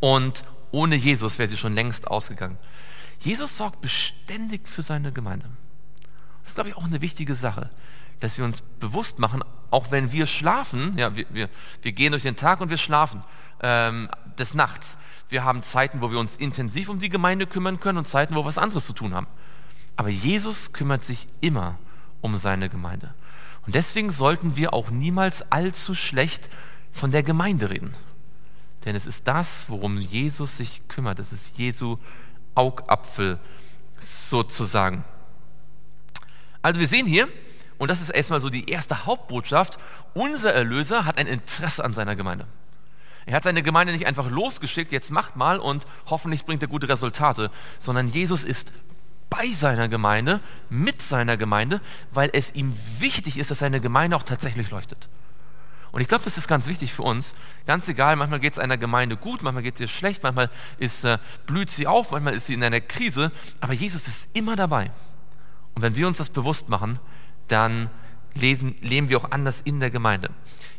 und 0.00 0.42
ohne 0.72 0.96
Jesus 0.96 1.38
wäre 1.38 1.48
sie 1.48 1.56
schon 1.56 1.74
längst 1.74 2.08
ausgegangen. 2.08 2.58
Jesus 3.20 3.56
sorgt 3.56 3.80
beständig 3.80 4.66
für 4.66 4.82
seine 4.82 5.12
Gemeinde. 5.12 5.46
Das 6.42 6.52
ist, 6.52 6.54
glaube 6.54 6.70
ich, 6.70 6.76
auch 6.76 6.84
eine 6.84 7.00
wichtige 7.00 7.34
Sache, 7.34 7.70
dass 8.18 8.38
wir 8.38 8.44
uns 8.44 8.62
bewusst 8.80 9.18
machen, 9.18 9.44
auch 9.70 9.90
wenn 9.90 10.10
wir 10.10 10.26
schlafen, 10.26 10.96
ja, 10.98 11.14
wir, 11.14 11.26
wir, 11.30 11.48
wir 11.82 11.92
gehen 11.92 12.12
durch 12.12 12.22
den 12.22 12.36
Tag 12.36 12.60
und 12.60 12.70
wir 12.70 12.78
schlafen 12.78 13.22
ähm, 13.62 14.08
des 14.38 14.54
Nachts. 14.54 14.98
Wir 15.28 15.44
haben 15.44 15.62
Zeiten, 15.62 16.00
wo 16.00 16.10
wir 16.10 16.18
uns 16.18 16.36
intensiv 16.36 16.88
um 16.88 16.98
die 16.98 17.08
Gemeinde 17.08 17.46
kümmern 17.46 17.78
können 17.78 17.98
und 17.98 18.08
Zeiten, 18.08 18.34
wo 18.34 18.40
wir 18.40 18.46
was 18.46 18.58
anderes 18.58 18.86
zu 18.86 18.94
tun 18.94 19.14
haben. 19.14 19.26
Aber 19.96 20.08
Jesus 20.08 20.72
kümmert 20.72 21.04
sich 21.04 21.26
immer 21.40 21.78
um 22.20 22.36
seine 22.36 22.68
Gemeinde. 22.68 23.14
Und 23.66 23.74
deswegen 23.74 24.10
sollten 24.10 24.56
wir 24.56 24.72
auch 24.72 24.90
niemals 24.90 25.52
allzu 25.52 25.94
schlecht 25.94 26.48
von 26.90 27.10
der 27.10 27.22
Gemeinde 27.22 27.70
reden. 27.70 27.94
Denn 28.84 28.96
es 28.96 29.06
ist 29.06 29.28
das, 29.28 29.68
worum 29.68 29.98
Jesus 29.98 30.56
sich 30.56 30.80
kümmert. 30.88 31.18
Es 31.18 31.32
ist 31.32 31.58
Jesu 31.58 31.98
Augapfel 32.54 33.38
sozusagen. 33.98 35.04
Also 36.62 36.80
wir 36.80 36.88
sehen 36.88 37.06
hier, 37.06 37.28
und 37.78 37.88
das 37.88 38.00
ist 38.00 38.10
erstmal 38.10 38.40
so 38.40 38.50
die 38.50 38.68
erste 38.70 39.06
Hauptbotschaft, 39.06 39.78
unser 40.14 40.52
Erlöser 40.52 41.06
hat 41.06 41.18
ein 41.18 41.26
Interesse 41.26 41.84
an 41.84 41.94
seiner 41.94 42.16
Gemeinde. 42.16 42.46
Er 43.26 43.36
hat 43.36 43.44
seine 43.44 43.62
Gemeinde 43.62 43.92
nicht 43.92 44.06
einfach 44.06 44.28
losgeschickt, 44.30 44.92
jetzt 44.92 45.10
macht 45.10 45.36
mal 45.36 45.58
und 45.58 45.86
hoffentlich 46.06 46.44
bringt 46.44 46.62
er 46.62 46.68
gute 46.68 46.88
Resultate, 46.88 47.50
sondern 47.78 48.08
Jesus 48.08 48.44
ist 48.44 48.72
bei 49.30 49.48
seiner 49.48 49.88
Gemeinde, 49.88 50.40
mit 50.68 51.00
seiner 51.00 51.36
Gemeinde, 51.36 51.80
weil 52.10 52.30
es 52.32 52.54
ihm 52.54 52.74
wichtig 52.98 53.38
ist, 53.38 53.50
dass 53.50 53.60
seine 53.60 53.80
Gemeinde 53.80 54.16
auch 54.16 54.24
tatsächlich 54.24 54.70
leuchtet. 54.70 55.08
Und 55.92 56.00
ich 56.00 56.08
glaube, 56.08 56.24
das 56.24 56.38
ist 56.38 56.46
ganz 56.46 56.66
wichtig 56.66 56.92
für 56.92 57.02
uns. 57.02 57.34
Ganz 57.66 57.88
egal, 57.88 58.16
manchmal 58.16 58.40
geht 58.40 58.52
es 58.52 58.58
einer 58.58 58.76
Gemeinde 58.76 59.16
gut, 59.16 59.42
manchmal 59.42 59.62
geht 59.62 59.74
es 59.74 59.80
ihr 59.80 59.88
schlecht, 59.88 60.22
manchmal 60.22 60.50
ist, 60.78 61.04
äh, 61.04 61.18
blüht 61.46 61.70
sie 61.70 61.86
auf, 61.86 62.12
manchmal 62.12 62.34
ist 62.34 62.46
sie 62.46 62.54
in 62.54 62.62
einer 62.62 62.80
Krise, 62.80 63.32
aber 63.60 63.72
Jesus 63.72 64.06
ist 64.06 64.28
immer 64.32 64.56
dabei. 64.56 64.90
Und 65.74 65.82
wenn 65.82 65.96
wir 65.96 66.06
uns 66.06 66.18
das 66.18 66.30
bewusst 66.30 66.68
machen, 66.68 66.98
dann 67.48 67.90
lesen, 68.34 68.76
leben 68.80 69.08
wir 69.08 69.18
auch 69.18 69.30
anders 69.30 69.60
in 69.60 69.80
der 69.80 69.90
Gemeinde. 69.90 70.30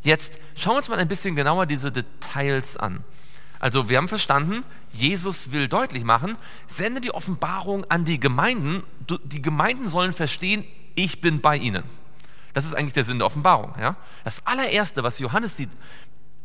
Jetzt 0.04 0.40
schauen 0.56 0.74
wir 0.74 0.78
uns 0.78 0.90
mal 0.90 1.00
ein 1.00 1.08
bisschen 1.08 1.36
genauer 1.36 1.66
diese 1.66 1.92
Details 1.92 2.78
an. 2.78 3.04
Also 3.60 3.90
wir 3.90 3.98
haben 3.98 4.08
verstanden, 4.08 4.64
Jesus 4.92 5.52
will 5.52 5.68
deutlich 5.68 6.04
machen, 6.04 6.36
sende 6.68 7.00
die 7.00 7.14
Offenbarung 7.14 7.86
an 7.90 8.06
die 8.06 8.20
Gemeinden. 8.20 8.84
Die 9.26 9.42
Gemeinden 9.42 9.88
sollen 9.88 10.14
verstehen, 10.14 10.66
ich 10.96 11.22
bin 11.22 11.42
bei 11.42 11.58
ihnen. 11.58 11.84
Das 12.54 12.66
ist 12.66 12.76
eigentlich 12.76 12.94
der 12.94 13.04
Sinn 13.04 13.20
der 13.20 13.26
Offenbarung. 13.26 13.74
Ja? 13.80 13.96
Das 14.24 14.46
allererste, 14.46 15.04
was 15.04 15.20
Johannes 15.20 15.58
sieht 15.58 15.70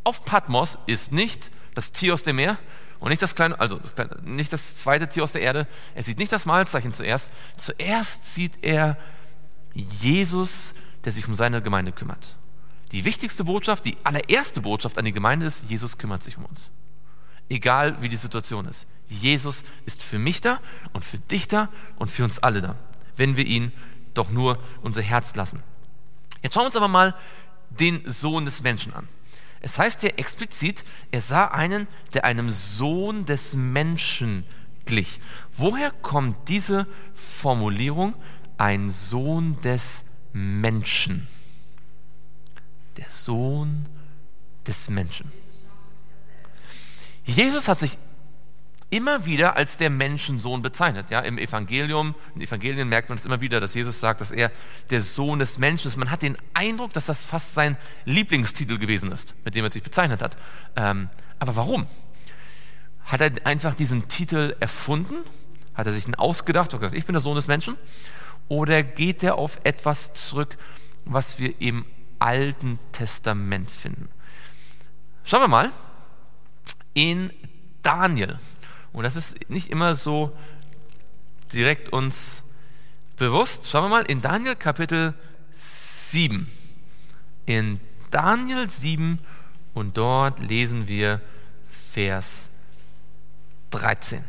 auf 0.05 0.25
Patmos, 0.25 0.79
ist 0.87 1.13
nicht 1.13 1.51
das 1.75 1.93
Tier 1.93 2.15
aus 2.15 2.23
dem 2.23 2.37
Meer 2.37 2.59
und 3.01 3.11
nicht 3.11 3.23
das 3.23 3.35
kleine, 3.35 3.59
also 3.61 3.79
das 3.79 3.95
kleine, 3.95 4.19
nicht 4.23 4.53
das 4.53 4.77
zweite 4.77 5.09
Tier 5.09 5.23
aus 5.23 5.33
der 5.33 5.43
Erde. 5.43 5.67
Er 5.95 6.03
sieht 6.03 6.19
nicht 6.19 6.33
das 6.33 6.47
Mahlzeichen 6.47 6.95
zuerst. 6.95 7.33
Zuerst 7.57 8.35
sieht 8.35 8.59
er 8.63 8.97
Jesus, 9.75 10.75
der 11.05 11.13
sich 11.13 11.29
um 11.29 11.35
seine 11.35 11.63
Gemeinde 11.63 11.93
kümmert. 11.93 12.37
Die 12.93 13.05
wichtigste 13.05 13.45
Botschaft, 13.45 13.85
die 13.85 13.97
allererste 14.05 14.61
Botschaft 14.61 14.99
an 14.99 15.05
die 15.05 15.13
Gemeinde 15.13 15.47
ist, 15.47 15.65
Jesus 15.69 15.99
kümmert 15.99 16.23
sich 16.23 16.37
um 16.37 16.45
uns. 16.45 16.71
Egal 17.49 18.01
wie 18.01 18.09
die 18.09 18.17
Situation 18.17 18.67
ist. 18.67 18.87
Jesus 19.09 19.65
ist 19.85 20.03
für 20.03 20.19
mich 20.19 20.41
da 20.41 20.61
und 20.93 21.05
für 21.05 21.19
dich 21.19 21.47
da 21.47 21.69
und 21.97 22.11
für 22.11 22.25
uns 22.25 22.39
alle 22.41 22.61
da, 22.61 22.77
wenn 23.17 23.37
wir 23.37 23.47
ihn 23.47 23.73
doch 24.15 24.31
nur 24.31 24.59
unser 24.83 25.03
Herz 25.03 25.35
lassen. 25.35 25.63
Jetzt 26.43 26.55
schauen 26.55 26.63
wir 26.63 26.67
uns 26.67 26.77
aber 26.77 26.89
mal 26.89 27.15
den 27.71 28.03
Sohn 28.09 28.45
des 28.45 28.63
Menschen 28.63 28.93
an. 28.93 29.09
Es 29.61 29.79
heißt 29.79 30.01
hier 30.01 30.19
explizit, 30.19 30.85
er 31.11 31.21
sah 31.21 31.47
einen, 31.47 31.89
der 32.15 32.25
einem 32.25 32.51
Sohn 32.51 33.25
des 33.25 33.55
Menschen 33.55 34.45
glich. 34.85 35.19
Woher 35.57 35.91
kommt 35.91 36.49
diese 36.49 36.87
Formulierung, 37.15 38.15
ein 38.59 38.91
Sohn 38.91 39.61
des 39.63 40.05
Menschen? 40.33 41.27
Der 42.97 43.11
Sohn 43.11 43.87
des 44.67 44.89
Menschen. 44.89 45.33
Jesus 47.25 47.67
hat 47.67 47.79
sich 47.79 47.99
immer 48.91 49.27
wieder 49.27 49.57
als 49.57 49.77
der 49.77 49.91
Menschensohn 49.91 50.63
bezeichnet. 50.63 51.11
Ja, 51.11 51.21
Im 51.21 51.39
Evangelium, 51.39 52.15
in 52.35 52.41
Evangelien 52.41 52.89
merkt 52.89 53.09
man 53.09 53.19
es 53.19 53.25
immer 53.25 53.41
wieder, 53.41 53.61
dass 53.61 53.75
Jesus 53.75 53.99
sagt, 53.99 54.21
dass 54.21 54.31
er 54.31 54.53
der 54.91 55.01
Sohn 55.01 55.41
des 55.41 55.59
Menschen 55.59 55.89
ist. 55.89 55.97
Man 55.97 56.11
hat 56.11 56.23
den 56.23 56.37
Eindruck, 56.55 56.93
dass 56.93 57.07
das 57.07 57.25
fast 57.25 57.55
sein 57.55 57.77
Lieblingstitel 58.05 58.79
gewesen 58.79 59.11
ist, 59.11 59.35
mit 59.45 59.55
dem 59.55 59.65
er 59.65 59.73
sich 59.73 59.83
bezeichnet 59.83 60.23
hat. 60.23 60.37
Ähm, 60.77 61.09
aber 61.39 61.57
warum? 61.57 61.87
Hat 63.05 63.21
er 63.21 63.33
einfach 63.45 63.75
diesen 63.75 64.09
Titel 64.09 64.57
erfunden? 64.61 65.17
Hat 65.75 65.87
er 65.87 65.93
sich 65.93 66.07
ihn 66.07 66.15
ausgedacht? 66.15 66.73
Oh 66.75 66.81
ich 66.93 67.07
bin 67.07 67.13
der 67.13 67.21
Sohn 67.21 67.37
des 67.37 67.49
Menschen? 67.49 67.77
Oder 68.49 68.83
geht 68.83 69.23
er 69.23 69.37
auf 69.37 69.61
etwas 69.65 70.15
zurück, 70.15 70.57
was 71.05 71.39
wir 71.39 71.61
im 71.61 71.85
Alten 72.19 72.79
Testament 72.93 73.71
finden? 73.71 74.09
Schauen 75.25 75.43
wir 75.43 75.49
mal 75.49 75.73
in 76.95 77.33
Daniel. 77.83 78.39
Und 78.97 79.03
das 79.03 79.15
ist 79.15 79.51
nicht 79.51 79.69
immer 79.69 79.95
so 79.95 80.35
direkt 81.53 81.91
uns 81.91 82.43
bewusst. 83.19 83.69
Schauen 83.69 83.85
wir 83.85 83.89
mal 83.91 84.05
in 84.05 84.23
Daniel 84.23 84.57
Kapitel 84.57 85.13
7. 85.53 86.51
In 87.45 87.79
Daniel 88.11 88.71
7 88.71 89.19
und 89.75 89.99
dort 89.99 90.41
lesen 90.41 90.89
wir 90.89 91.21
Vers 91.69 92.49
13. 93.73 94.25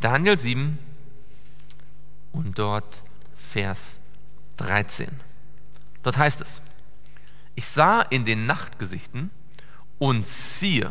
Daniel 0.00 0.36
7 0.36 0.76
und 2.32 2.58
dort 2.58 3.04
Vers 3.36 4.00
13. 4.56 5.08
Dort 6.02 6.18
heißt 6.18 6.40
es, 6.40 6.60
ich 7.54 7.68
sah 7.68 8.02
in 8.02 8.24
den 8.24 8.46
Nachtgesichten 8.46 9.30
und 10.00 10.26
siehe, 10.26 10.90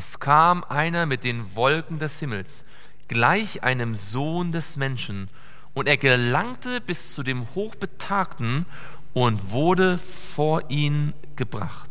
es 0.00 0.18
kam 0.18 0.64
einer 0.64 1.04
mit 1.04 1.24
den 1.24 1.54
Wolken 1.54 1.98
des 1.98 2.20
Himmels, 2.20 2.64
gleich 3.06 3.62
einem 3.62 3.94
Sohn 3.94 4.50
des 4.50 4.78
Menschen, 4.78 5.28
und 5.74 5.86
er 5.86 5.98
gelangte 5.98 6.80
bis 6.80 7.14
zu 7.14 7.22
dem 7.22 7.46
Hochbetagten 7.54 8.64
und 9.12 9.50
wurde 9.50 9.98
vor 9.98 10.70
ihn 10.70 11.12
gebracht. 11.36 11.90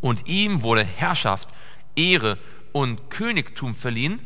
Und 0.00 0.26
ihm 0.26 0.62
wurde 0.62 0.84
Herrschaft, 0.84 1.50
Ehre 1.96 2.38
und 2.72 3.10
Königtum 3.10 3.74
verliehen, 3.74 4.20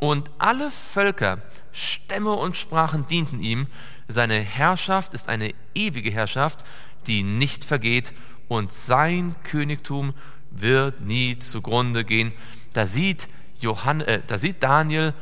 und 0.00 0.28
alle 0.38 0.72
Völker, 0.72 1.42
Stämme 1.70 2.32
und 2.32 2.56
Sprachen 2.56 3.06
dienten 3.06 3.38
ihm. 3.38 3.68
Seine 4.08 4.40
Herrschaft 4.40 5.14
ist 5.14 5.28
eine 5.28 5.54
ewige 5.76 6.10
Herrschaft, 6.10 6.64
die 7.06 7.22
nicht 7.22 7.64
vergeht, 7.64 8.12
und 8.48 8.72
sein 8.72 9.36
Königtum 9.44 10.14
wird 10.60 11.00
nie 11.00 11.38
zugrunde 11.38 12.04
gehen. 12.04 12.32
Da 12.72 12.86
sieht, 12.86 13.28
Johann, 13.60 14.00
äh, 14.00 14.22
da 14.26 14.38
sieht 14.38 14.62
Daniel, 14.62 15.14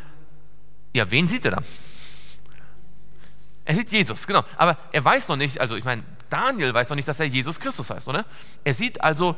ja, 0.93 1.11
wen 1.11 1.29
sieht 1.29 1.45
er 1.45 1.53
da? 1.53 1.63
Er 3.65 3.75
sieht 3.75 3.91
Jesus, 3.91 4.27
genau. 4.27 4.45
Aber 4.57 4.77
er 4.93 5.05
weiß 5.05 5.29
noch 5.29 5.37
nicht, 5.37 5.61
also 5.61 5.77
ich 5.77 5.85
meine, 5.85 6.03
Daniel 6.31 6.75
weiß 6.75 6.91
noch 6.91 6.97
nicht, 6.97 7.09
dass 7.09 7.21
er 7.21 7.27
Jesus 7.27 7.61
Christus 7.61 7.91
heißt, 7.91 8.09
oder? 8.09 8.25
Er 8.63 8.75
sieht 8.75 9.03
also, 9.03 9.37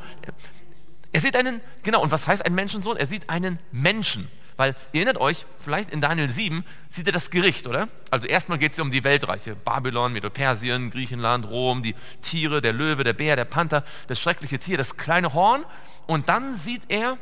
er 1.11 1.21
sieht 1.21 1.35
einen, 1.35 1.61
genau, 1.83 2.01
und 2.01 2.11
was 2.11 2.27
heißt 2.27 2.45
ein 2.45 2.53
Menschensohn? 2.53 2.97
Er 2.97 3.05
sieht 3.05 3.29
einen 3.29 3.59
Menschen. 3.71 4.27
Weil 4.57 4.75
ihr 4.91 5.01
erinnert 5.01 5.21
euch, 5.21 5.45
vielleicht 5.59 5.91
in 5.91 6.01
Daniel 6.01 6.29
7 6.29 6.65
sieht 6.89 7.05
er 7.05 7.13
das 7.13 7.29
Gericht, 7.29 7.67
oder? 7.67 7.87
Also 8.09 8.27
erstmal 8.27 8.57
geht 8.57 8.73
es 8.73 8.79
um 8.79 8.89
die 8.89 9.03
Weltreiche. 9.03 9.55
Babylon, 9.55 10.13
Medo-Persien, 10.13 10.89
Griechenland, 10.89 11.47
Rom, 11.47 11.83
die 11.83 11.95
Tiere, 12.23 12.59
der 12.59 12.73
Löwe, 12.73 13.03
der 13.03 13.13
Bär, 13.13 13.35
der 13.35 13.45
Panther, 13.45 13.83
das 14.07 14.19
schreckliche 14.19 14.57
Tier, 14.57 14.77
das 14.77 14.97
kleine 14.97 15.33
Horn. 15.33 15.63
Und 16.07 16.27
dann 16.27 16.55
sieht 16.55 16.89
er 16.89 17.17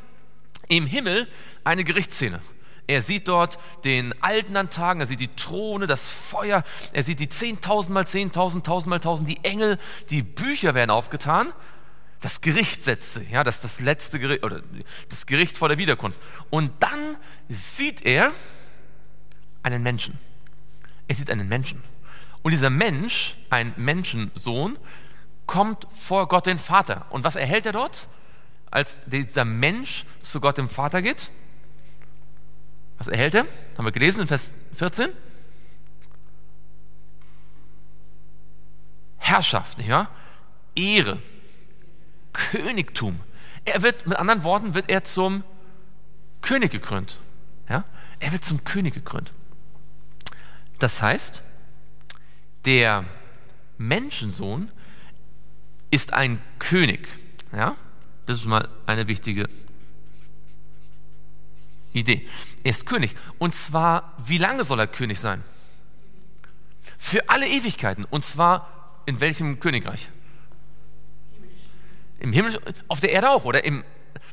im 0.70 0.88
Himmel 0.88 1.28
eine 1.66 1.84
Gerichtsszene. 1.84 2.40
Er 2.88 3.02
sieht 3.02 3.28
dort 3.28 3.58
den 3.84 4.14
Alten 4.22 4.56
an 4.56 4.70
Tagen, 4.70 5.00
er 5.00 5.08
sieht 5.08 5.20
die 5.20 5.36
Throne, 5.36 5.88
das 5.88 6.12
Feuer, 6.12 6.64
er 6.94 7.04
sieht 7.04 7.20
die 7.20 7.28
10.000 7.28 7.90
mal 7.90 8.04
10.000, 8.04 8.64
1.000 8.64 8.88
mal 8.88 9.00
1.000, 9.00 9.26
die 9.26 9.44
Engel, 9.44 9.80
die 10.12 10.22
Bücher 10.22 10.76
werden 10.76 10.92
aufgetan 10.92 11.52
das 12.26 12.42
Gericht 12.42 12.84
setzte, 12.84 13.24
ja, 13.26 13.44
das 13.44 13.62
das 13.62 13.80
letzte 13.80 14.18
Gericht 14.18 14.44
oder 14.44 14.64
das 15.10 15.28
Gericht 15.28 15.60
vor 15.60 15.70
der 15.70 15.78
Wiederkunft. 15.78 16.20
Und 16.50 16.72
dann 16.80 17.18
sieht 17.50 18.04
er 18.04 18.32
einen 19.62 19.84
Menschen. 19.84 20.18
Er 21.08 21.14
sieht 21.14 21.30
einen 21.30 21.48
Menschen. 21.48 21.84
Und 22.42 22.50
dieser 22.50 22.72
Mensch, 22.72 23.36
ein 23.52 23.76
Menschensohn, 23.78 24.80
kommt 25.46 25.86
vor 25.92 26.28
Gott 26.28 26.48
den 26.48 26.58
Vater. 26.58 27.06
Und 27.12 27.24
was 27.24 27.36
erhält 27.36 27.68
er 27.68 27.74
dort, 27.74 28.08
als 28.72 28.98
dieser 29.06 29.46
Mensch 29.46 30.04
zu 30.24 30.42
Gott 30.42 30.58
dem 30.58 30.68
Vater 30.68 31.04
geht? 31.04 31.30
Was 32.98 33.08
erhält 33.08 33.36
er? 33.36 33.46
Haben 33.78 33.86
wir 33.86 33.92
gelesen 33.92 34.22
in 34.22 34.28
Vers 34.28 34.56
14? 34.74 35.12
Herrschaft, 39.20 39.78
nicht 39.78 39.92
wahr? 39.92 40.10
Ehre, 40.76 41.20
Königtum. 42.36 43.20
Er 43.64 43.82
wird, 43.82 44.06
mit 44.06 44.18
anderen 44.18 44.44
Worten, 44.44 44.74
wird 44.74 44.90
er 44.90 45.04
zum 45.04 45.44
König 46.42 46.72
gekrönt. 46.72 47.20
Ja? 47.70 47.86
Er 48.20 48.32
wird 48.32 48.46
zum 48.46 48.64
König 48.64 48.94
gekrönt. 48.94 49.32
Das 50.80 51.02
heißt, 51.02 51.42
der 52.66 53.06
Menschensohn 53.78 54.72
ist 55.92 56.14
ein 56.14 56.42
König. 56.60 57.08
Ja? 57.52 57.76
Das 58.26 58.40
ist 58.40 58.46
mal 58.46 58.68
eine 58.86 59.08
wichtige 59.08 59.48
Idee. 61.94 62.28
Er 62.64 62.72
ist 62.72 62.86
König. 62.86 63.16
Und 63.40 63.56
zwar, 63.56 64.14
wie 64.18 64.38
lange 64.38 64.64
soll 64.66 64.80
er 64.80 64.88
König 64.88 65.20
sein? 65.20 65.44
Für 66.98 67.30
alle 67.30 67.48
Ewigkeiten. 67.48 68.04
Und 68.04 68.26
zwar 68.26 69.02
in 69.06 69.20
welchem 69.22 69.60
Königreich? 69.60 70.10
Im 72.26 72.34
Himmel, 72.34 72.60
auf 72.88 73.00
der 73.00 73.12
Erde 73.12 73.30
auch, 73.30 73.46
oder? 73.46 73.64
Im, 73.64 73.84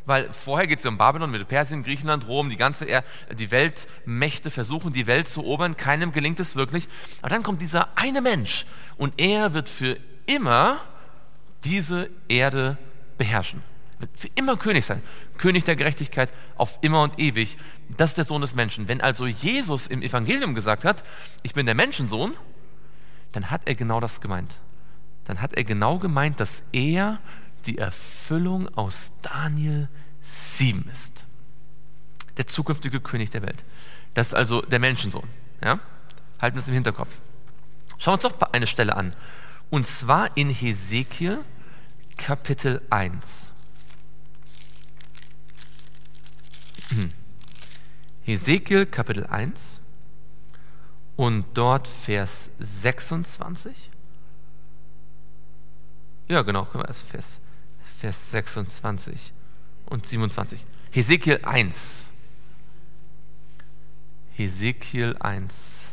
weil 0.06 0.32
vorher 0.32 0.66
geht 0.66 0.78
es 0.78 0.86
um 0.86 0.96
Babylon, 0.96 1.30
mit 1.30 1.46
Persien, 1.46 1.82
Griechenland, 1.82 2.26
Rom, 2.26 2.48
die 2.48 2.56
ganze 2.56 2.86
er 2.86 3.04
die 3.30 3.50
Weltmächte 3.50 4.50
versuchen, 4.50 4.94
die 4.94 5.06
Welt 5.06 5.28
zu 5.28 5.42
erobern, 5.42 5.76
keinem 5.76 6.10
gelingt 6.12 6.40
es 6.40 6.56
wirklich. 6.56 6.88
Aber 7.20 7.28
dann 7.28 7.42
kommt 7.42 7.60
dieser 7.60 7.88
eine 7.98 8.22
Mensch 8.22 8.64
und 8.96 9.20
er 9.20 9.52
wird 9.52 9.68
für 9.68 9.98
immer 10.24 10.80
diese 11.64 12.08
Erde 12.28 12.78
beherrschen. 13.18 13.62
Wird 13.98 14.10
für 14.18 14.28
immer 14.36 14.56
König 14.56 14.86
sein. 14.86 15.02
König 15.36 15.64
der 15.64 15.76
Gerechtigkeit 15.76 16.32
auf 16.56 16.78
immer 16.80 17.02
und 17.02 17.18
ewig. 17.18 17.58
Das 17.98 18.12
ist 18.12 18.16
der 18.16 18.24
Sohn 18.24 18.40
des 18.40 18.54
Menschen. 18.54 18.88
Wenn 18.88 19.02
also 19.02 19.26
Jesus 19.26 19.86
im 19.86 20.00
Evangelium 20.00 20.54
gesagt 20.54 20.86
hat, 20.86 21.04
ich 21.42 21.52
bin 21.52 21.66
der 21.66 21.74
Menschensohn, 21.74 22.32
dann 23.32 23.50
hat 23.50 23.60
er 23.66 23.74
genau 23.74 24.00
das 24.00 24.22
gemeint. 24.22 24.62
Dann 25.24 25.42
hat 25.42 25.52
er 25.52 25.64
genau 25.64 25.98
gemeint, 25.98 26.40
dass 26.40 26.64
er 26.72 27.20
die 27.66 27.78
Erfüllung 27.78 28.68
aus 28.76 29.12
Daniel 29.22 29.88
7 30.20 30.88
ist. 30.90 31.26
Der 32.36 32.46
zukünftige 32.46 33.00
König 33.00 33.30
der 33.30 33.42
Welt. 33.42 33.64
Das 34.14 34.28
ist 34.28 34.34
also 34.34 34.62
der 34.62 34.78
Menschensohn. 34.78 35.28
Ja? 35.62 35.78
Halten 36.40 36.56
wir 36.56 36.60
es 36.60 36.68
im 36.68 36.74
Hinterkopf. 36.74 37.18
Schauen 37.98 38.18
wir 38.18 38.24
uns 38.24 38.38
doch 38.38 38.52
eine 38.52 38.66
Stelle 38.66 38.96
an. 38.96 39.14
Und 39.70 39.86
zwar 39.86 40.36
in 40.36 40.50
Hesekiel 40.50 41.38
Kapitel 42.16 42.82
1. 42.90 43.52
Hesekiel 48.24 48.86
Kapitel 48.86 49.26
1 49.26 49.80
und 51.16 51.44
dort 51.54 51.88
Vers 51.88 52.50
26. 52.58 53.90
Ja, 56.28 56.42
genau, 56.42 56.64
können 56.64 56.84
wir 56.84 56.88
erst 56.88 57.06
Vers 57.06 57.40
Vers 58.02 58.32
26 58.32 59.32
und 59.86 60.04
27. 60.08 60.58
Hesekiel 60.90 61.38
1. 61.44 62.10
Hesekiel 64.32 65.16
1, 65.20 65.88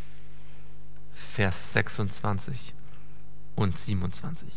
Vers 1.14 1.74
26 1.74 2.74
und 3.56 3.78
27. 3.78 4.48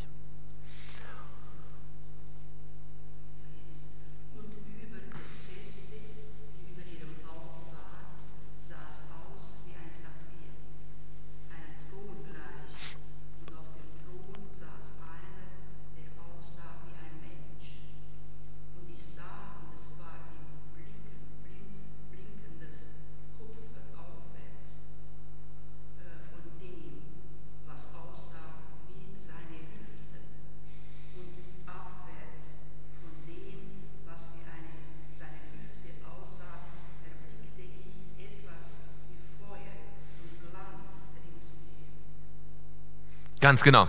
Ganz 43.43 43.63
genau. 43.63 43.89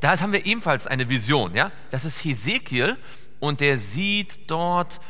Da 0.00 0.20
haben 0.20 0.32
wir 0.32 0.44
ebenfalls 0.44 0.86
eine 0.86 1.08
Vision, 1.08 1.54
ja? 1.54 1.72
Das 1.90 2.04
ist 2.04 2.22
Hesekiel 2.22 2.96
und 3.40 3.60
der 3.60 3.78
sieht 3.78 4.50
dort 4.50 5.00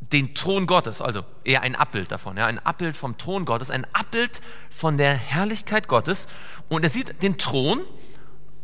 den 0.00 0.34
Thron 0.34 0.66
Gottes, 0.66 1.00
also 1.00 1.24
eher 1.44 1.62
ein 1.62 1.76
Abbild 1.76 2.10
davon, 2.10 2.36
ja, 2.36 2.46
ein 2.46 2.58
Abbild 2.58 2.96
vom 2.96 3.16
Thron 3.16 3.44
Gottes, 3.44 3.70
ein 3.70 3.86
Abbild 3.92 4.40
von 4.68 4.98
der 4.98 5.14
Herrlichkeit 5.14 5.86
Gottes 5.86 6.26
und 6.68 6.82
er 6.82 6.90
sieht 6.90 7.22
den 7.22 7.38
Thron 7.38 7.82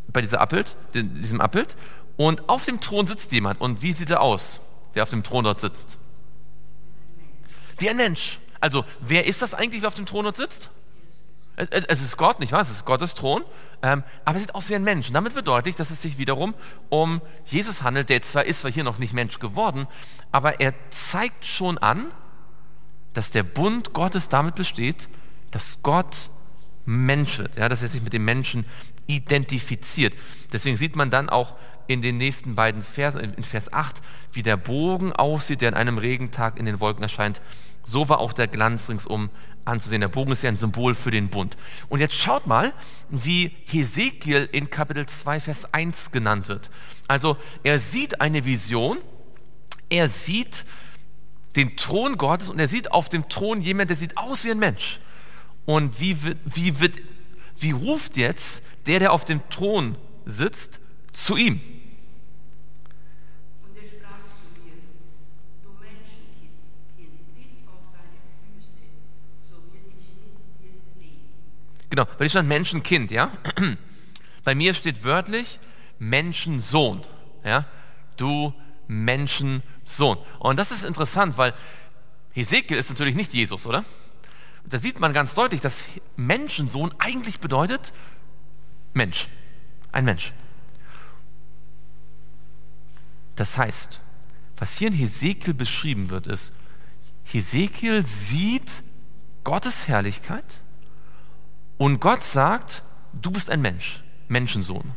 bei 0.09 0.21
dieser 0.21 0.41
Abbild, 0.41 0.77
diesem 0.93 1.41
Abbild 1.41 1.77
und 2.17 2.49
auf 2.49 2.65
dem 2.65 2.81
Thron 2.81 3.07
sitzt 3.07 3.31
jemand 3.31 3.61
und 3.61 3.83
wie 3.83 3.93
sieht 3.93 4.11
er 4.11 4.21
aus, 4.21 4.61
der 4.97 5.05
auf 5.05 5.11
dem 5.11 5.23
Thron 5.23 5.45
dort 5.45 5.61
sitzt? 5.61 5.99
Wie 7.79 7.89
ein 7.89 7.97
Mensch. 7.97 8.41
Also, 8.59 8.85
wer 9.01 9.27
ist 9.27 9.43
das 9.43 9.55
eigentlich, 9.55 9.83
der 9.83 9.89
auf 9.89 9.95
dem 9.95 10.07
Thron 10.07 10.25
dort 10.25 10.37
sitzt? 10.37 10.71
Es 11.57 12.03
ist 12.03 12.19
Gott, 12.19 12.39
nicht 12.39 12.53
wahr? 12.53 12.61
Es 12.61 12.71
ist 12.71 12.85
Gottes 12.85 13.15
Thron, 13.15 13.43
ähm, 13.83 14.03
aber 14.27 14.37
er 14.37 14.41
sieht 14.41 14.55
aus 14.55 14.69
wie 14.69 14.75
ein 14.75 14.85
Mensch. 14.85 15.09
Und 15.09 15.15
damit 15.15 15.35
wird 15.35 15.49
deutlich, 15.49 15.75
dass 15.75 15.91
es 15.91 16.03
sich 16.03 16.19
wiederum 16.19 16.55
um 16.91 17.23
Jesus 17.47 17.83
handelt, 17.83 18.11
der 18.11 18.21
zwar 18.21 18.45
ist 18.45 18.61
zwar 18.61 18.71
hier 18.71 18.85
noch 18.85 18.99
nicht 18.99 19.15
Mensch 19.15 19.39
geworden, 19.39 19.87
aber 20.33 20.61
er 20.61 20.75
zeigt 20.91 21.47
schon 21.47 21.79
an, 21.79 22.07
dass 23.15 23.31
der 23.31 23.43
Bund 23.43 23.95
Gottes 23.95 24.29
damit 24.29 24.55
besteht, 24.55 25.09
dass 25.51 25.83
Gott 25.83 26.31
Mensch 26.85 27.39
wird, 27.39 27.57
ja, 27.57 27.71
dass 27.71 27.83
er 27.83 27.89
sich 27.89 28.03
mit 28.03 28.13
dem 28.13 28.27
Menschen 28.27 28.67
identifiziert. 29.07 30.15
Deswegen 30.53 30.77
sieht 30.77 30.95
man 30.95 31.11
dann 31.11 31.31
auch 31.31 31.55
in 31.87 32.03
den 32.03 32.19
nächsten 32.19 32.55
beiden 32.55 32.83
Versen, 32.83 33.21
in 33.21 33.45
Vers 33.45 33.73
8, 33.73 34.03
wie 34.33 34.43
der 34.43 34.57
Bogen 34.57 35.13
aussieht, 35.13 35.61
der 35.61 35.71
an 35.71 35.75
einem 35.75 35.99
Regentag 35.99 36.59
in 36.59 36.67
den 36.67 36.81
Wolken 36.81 37.03
erscheint. 37.03 37.41
So 37.85 38.09
war 38.09 38.19
auch 38.19 38.33
der 38.33 38.49
Glanz 38.49 38.89
ringsum 38.89 39.31
anzusehen. 39.67 40.01
Der 40.01 40.09
Bogen 40.09 40.33
ist 40.33 40.43
ja 40.43 40.49
ein 40.49 40.59
Symbol 40.59 40.95
für 40.95 41.11
den 41.11 41.29
Bund. 41.29 41.57
Und 41.89 42.01
jetzt 42.01 42.15
schaut 42.15 42.47
mal, 42.47 42.73
wie 43.11 43.53
Hesekiel 43.67 44.49
in 44.53 44.71
Kapitel 44.71 45.07
2, 45.07 45.41
Vers 45.41 45.73
1 45.73 46.11
genannt 46.13 46.49
wird. 46.49 46.71
Also 47.09 47.37
er 47.63 47.79
sieht 47.79 48.21
eine 48.21 48.45
Vision, 48.45 48.99
er 49.89 50.09
sieht 50.09 50.65
den 51.57 51.77
Thron 51.77 52.17
Gottes 52.17 52.51
und 52.51 52.59
er 52.59 52.69
sieht 52.69 52.93
auf 52.93 53.09
dem 53.09 53.29
Thron 53.29 53.61
jemand, 53.61 53.91
der 53.91 53.97
sieht 53.97 54.17
aus 54.17 54.45
wie 54.45 54.51
ein 54.51 54.59
Mensch. 54.59 55.01
Und 55.65 56.01
wie, 56.01 56.23
wird, 56.23 56.39
wie, 56.45 56.81
wird, 56.81 56.97
wie 57.59 57.73
ruft 57.73 58.17
jetzt 58.17 58.63
der, 58.87 59.01
der 59.01 59.13
auf 59.13 59.25
dem 59.25 59.41
Thron 59.49 59.97
sitzt, 60.25 60.81
zu 61.13 61.37
ihm? 61.37 61.61
Genau, 71.91 72.05
bei 72.05 72.25
dir 72.25 72.31
stand 72.31 72.49
Menschenkind, 72.49 73.11
ja? 73.11 73.31
Bei 74.45 74.55
mir 74.55 74.75
steht 74.75 75.03
wörtlich 75.03 75.59
Menschensohn, 75.99 77.03
ja? 77.45 77.65
Du 78.17 78.55
Menschensohn. 78.87 80.19
Und 80.39 80.57
das 80.57 80.71
ist 80.71 80.85
interessant, 80.85 81.37
weil 81.39 81.55
Hesekiel 82.33 82.77
ist 82.77 82.91
natürlich 82.91 83.15
nicht 83.15 83.33
Jesus, 83.33 83.67
oder? 83.67 83.85
Da 84.65 84.79
sieht 84.79 85.01
man 85.01 85.13
ganz 85.13 85.35
deutlich, 85.35 85.61
dass 85.61 85.87
Menschensohn 86.17 86.95
eigentlich 86.99 87.41
bedeutet 87.41 87.93
Mensch, 88.95 89.29
ein 89.93 90.05
Mensch. 90.05 90.33
Das 93.37 93.59
heißt, 93.59 94.01
was 94.57 94.77
hier 94.77 94.89
in 94.89 94.95
Hesekiel 94.95 95.55
beschrieben 95.55 96.11
wird, 96.11 96.27
ist, 96.27 96.53
Hesekiel 97.25 98.05
sieht 98.05 98.83
Gottes 99.45 99.89
Herrlichkeit 99.89 100.63
und 101.79 102.01
Gott 102.01 102.23
sagt, 102.23 102.83
du 103.13 103.31
bist 103.31 103.51
ein 103.51 103.61
Mensch, 103.61 104.03
Menschensohn. 104.29 104.93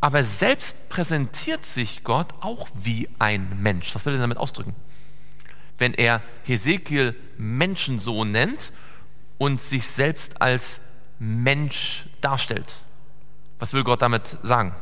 Aber 0.00 0.22
selbst 0.22 0.88
präsentiert 0.88 1.64
sich 1.64 2.04
Gott 2.04 2.34
auch 2.40 2.68
wie 2.74 3.08
ein 3.18 3.60
Mensch. 3.62 3.94
Was 3.94 4.04
will 4.06 4.14
er 4.14 4.20
damit 4.20 4.38
ausdrücken? 4.38 4.74
Wenn 5.78 5.94
er 5.94 6.22
Hesekiel 6.44 7.14
Menschensohn 7.36 8.30
nennt 8.30 8.72
und 9.38 9.60
sich 9.60 9.86
selbst 9.86 10.40
als 10.40 10.80
Mensch 11.18 12.06
darstellt. 12.20 12.82
Was 13.58 13.72
will 13.72 13.84
Gott 13.84 14.02
damit 14.02 14.38
sagen? 14.42 14.74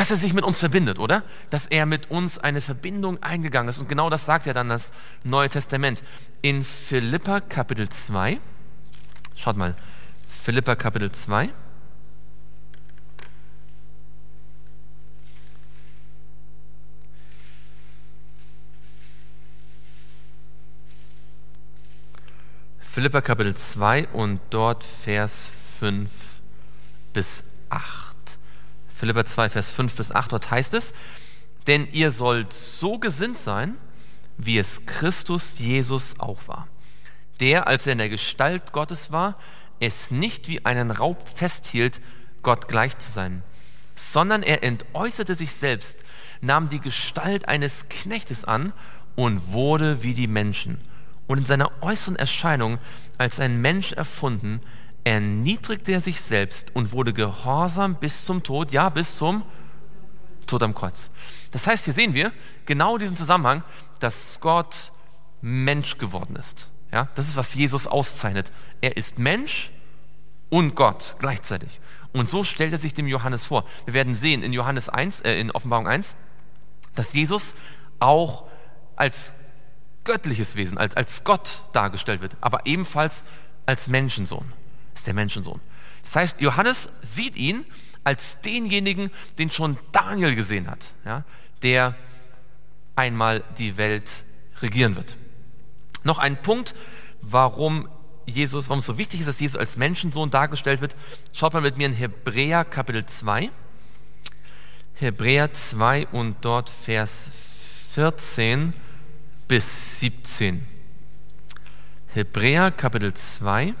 Dass 0.00 0.10
er 0.10 0.16
sich 0.16 0.32
mit 0.32 0.44
uns 0.44 0.60
verbindet, 0.60 0.98
oder? 0.98 1.24
Dass 1.50 1.66
er 1.66 1.84
mit 1.84 2.10
uns 2.10 2.38
eine 2.38 2.62
Verbindung 2.62 3.22
eingegangen 3.22 3.68
ist. 3.68 3.80
Und 3.80 3.86
genau 3.86 4.08
das 4.08 4.24
sagt 4.24 4.46
ja 4.46 4.54
dann 4.54 4.70
das 4.70 4.94
Neue 5.24 5.50
Testament. 5.50 6.02
In 6.40 6.64
Philippa 6.64 7.40
Kapitel 7.40 7.86
2, 7.86 8.40
schaut 9.36 9.58
mal, 9.58 9.76
Philippa 10.26 10.74
Kapitel 10.74 11.12
2. 11.12 11.50
Philippa 22.78 23.20
Kapitel 23.20 23.54
2 23.54 24.08
und 24.14 24.40
dort 24.48 24.82
Vers 24.82 25.50
5 25.78 26.10
bis 27.12 27.44
8. 27.68 28.09
Philippa 29.00 29.24
2, 29.24 29.48
Vers 29.48 29.70
5 29.70 29.94
bis 29.94 30.12
8, 30.12 30.32
dort 30.32 30.50
heißt 30.50 30.74
es, 30.74 30.92
denn 31.66 31.88
ihr 31.90 32.10
sollt 32.10 32.52
so 32.52 32.98
gesinnt 32.98 33.38
sein, 33.38 33.78
wie 34.36 34.58
es 34.58 34.84
Christus 34.84 35.58
Jesus 35.58 36.20
auch 36.20 36.46
war, 36.48 36.68
der, 37.40 37.66
als 37.66 37.86
er 37.86 37.92
in 37.92 37.98
der 37.98 38.10
Gestalt 38.10 38.72
Gottes 38.72 39.10
war, 39.10 39.38
es 39.80 40.10
nicht 40.10 40.48
wie 40.48 40.66
einen 40.66 40.90
Raub 40.90 41.26
festhielt, 41.26 41.98
Gott 42.42 42.68
gleich 42.68 42.98
zu 42.98 43.10
sein, 43.10 43.42
sondern 43.94 44.42
er 44.42 44.62
entäußerte 44.62 45.34
sich 45.34 45.52
selbst, 45.52 46.04
nahm 46.42 46.68
die 46.68 46.80
Gestalt 46.80 47.48
eines 47.48 47.88
Knechtes 47.88 48.44
an 48.44 48.70
und 49.16 49.50
wurde 49.50 50.02
wie 50.02 50.12
die 50.12 50.26
Menschen 50.26 50.78
und 51.26 51.38
in 51.38 51.46
seiner 51.46 51.70
äußeren 51.80 52.16
Erscheinung 52.16 52.76
als 53.16 53.40
ein 53.40 53.62
Mensch 53.62 53.92
erfunden, 53.92 54.60
erniedrigte 55.04 55.92
er 55.92 56.00
sich 56.00 56.20
selbst 56.20 56.74
und 56.74 56.92
wurde 56.92 57.12
gehorsam 57.12 57.94
bis 57.96 58.24
zum 58.24 58.42
Tod, 58.42 58.72
ja, 58.72 58.88
bis 58.88 59.16
zum 59.16 59.44
Tod 60.46 60.62
am 60.62 60.74
Kreuz. 60.74 61.10
Das 61.52 61.66
heißt, 61.66 61.84
hier 61.84 61.94
sehen 61.94 62.14
wir 62.14 62.32
genau 62.66 62.98
diesen 62.98 63.16
Zusammenhang, 63.16 63.62
dass 64.00 64.40
Gott 64.40 64.92
Mensch 65.40 65.98
geworden 65.98 66.36
ist. 66.36 66.68
Ja, 66.92 67.08
das 67.14 67.28
ist, 67.28 67.36
was 67.36 67.54
Jesus 67.54 67.86
auszeichnet. 67.86 68.50
Er 68.80 68.96
ist 68.96 69.18
Mensch 69.18 69.70
und 70.48 70.74
Gott 70.74 71.16
gleichzeitig. 71.18 71.80
Und 72.12 72.28
so 72.28 72.42
stellt 72.42 72.72
er 72.72 72.78
sich 72.78 72.94
dem 72.94 73.06
Johannes 73.06 73.46
vor. 73.46 73.64
Wir 73.84 73.94
werden 73.94 74.14
sehen 74.14 74.42
in 74.42 74.52
Johannes 74.52 74.88
1, 74.88 75.20
äh, 75.20 75.38
in 75.38 75.52
Offenbarung 75.52 75.86
1, 75.86 76.16
dass 76.96 77.12
Jesus 77.12 77.54
auch 78.00 78.48
als 78.96 79.34
göttliches 80.02 80.56
Wesen, 80.56 80.78
als, 80.78 80.96
als 80.96 81.22
Gott 81.22 81.64
dargestellt 81.72 82.20
wird, 82.20 82.36
aber 82.40 82.66
ebenfalls 82.66 83.22
als 83.66 83.88
Menschensohn. 83.88 84.52
Ist 85.00 85.06
der 85.06 85.14
Menschensohn. 85.14 85.62
Das 86.02 86.14
heißt, 86.14 86.40
Johannes 86.42 86.90
sieht 87.00 87.34
ihn 87.34 87.64
als 88.04 88.42
denjenigen, 88.42 89.10
den 89.38 89.50
schon 89.50 89.78
Daniel 89.92 90.34
gesehen 90.34 90.70
hat, 90.70 90.92
ja, 91.06 91.24
der 91.62 91.94
einmal 92.96 93.42
die 93.56 93.78
Welt 93.78 94.26
regieren 94.60 94.96
wird. 94.96 95.16
Noch 96.04 96.18
ein 96.18 96.42
Punkt, 96.42 96.74
warum 97.22 97.88
Jesus, 98.26 98.68
warum 98.68 98.80
es 98.80 98.84
so 98.84 98.98
wichtig 98.98 99.20
ist, 99.20 99.26
dass 99.26 99.40
Jesus 99.40 99.56
als 99.56 99.78
Menschensohn 99.78 100.30
dargestellt 100.30 100.82
wird. 100.82 100.94
Schaut 101.32 101.54
mal 101.54 101.62
mit 101.62 101.78
mir 101.78 101.86
in 101.86 101.94
Hebräer 101.94 102.66
Kapitel 102.66 103.06
2. 103.06 103.48
Hebräer 104.92 105.50
2 105.54 106.08
und 106.08 106.36
dort 106.42 106.68
Vers 106.68 107.30
14 107.94 108.74
bis 109.48 110.00
17. 110.00 110.66
Hebräer 112.08 112.70
Kapitel 112.70 113.14
2, 113.14 113.72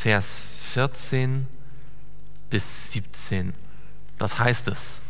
Vers 0.00 0.40
14 0.74 1.48
bis 2.50 2.92
17. 2.92 3.52
Das 4.16 4.38
heißt 4.38 4.68
es. 4.68 5.00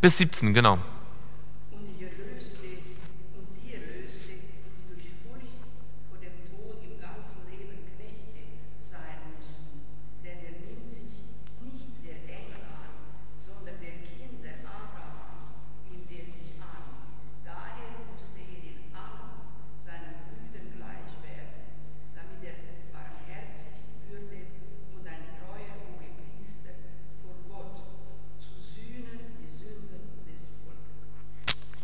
Bis 0.00 0.18
17, 0.18 0.54
genau. 0.54 0.78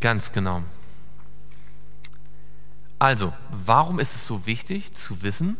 Ganz 0.03 0.33
genau. 0.33 0.65
Also, 2.99 3.33
warum 3.53 4.01
ist 4.01 4.17
es 4.17 4.27
so 4.27 4.47
wichtig 4.47 4.95
zu 4.95 5.23
wissen, 5.23 5.57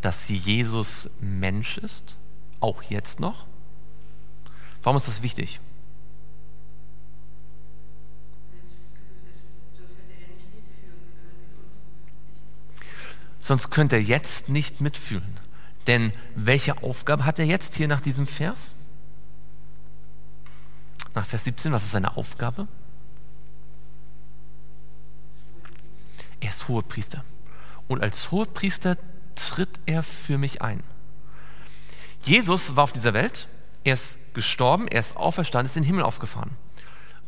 dass 0.00 0.26
Jesus 0.26 1.10
Mensch 1.20 1.76
ist? 1.76 2.16
Auch 2.60 2.82
jetzt 2.84 3.20
noch? 3.20 3.46
Warum 4.82 4.96
ist 4.96 5.06
das 5.06 5.20
wichtig? 5.20 5.60
Sonst 13.38 13.68
könnte 13.68 13.96
er 13.96 14.02
jetzt 14.02 14.48
nicht 14.48 14.80
mitfühlen. 14.80 15.38
Denn 15.86 16.14
welche 16.34 16.82
Aufgabe 16.82 17.26
hat 17.26 17.38
er 17.38 17.44
jetzt 17.44 17.74
hier 17.74 17.88
nach 17.88 18.00
diesem 18.00 18.26
Vers? 18.26 18.74
Nach 21.14 21.26
Vers 21.26 21.44
17, 21.44 21.70
was 21.70 21.82
ist 21.82 21.90
seine 21.90 22.16
Aufgabe? 22.16 22.66
Ist 26.54 26.68
Hohepriester. 26.68 27.24
Und 27.88 28.02
als 28.02 28.30
Hohepriester 28.30 28.96
tritt 29.34 29.70
er 29.86 30.02
für 30.02 30.38
mich 30.38 30.62
ein. 30.62 30.82
Jesus 32.22 32.76
war 32.76 32.84
auf 32.84 32.92
dieser 32.92 33.12
Welt, 33.12 33.48
er 33.84 33.94
ist 33.94 34.18
gestorben, 34.32 34.88
er 34.88 35.00
ist 35.00 35.16
auferstanden, 35.16 35.66
ist 35.66 35.76
in 35.76 35.82
den 35.82 35.88
Himmel 35.88 36.04
aufgefahren. 36.04 36.56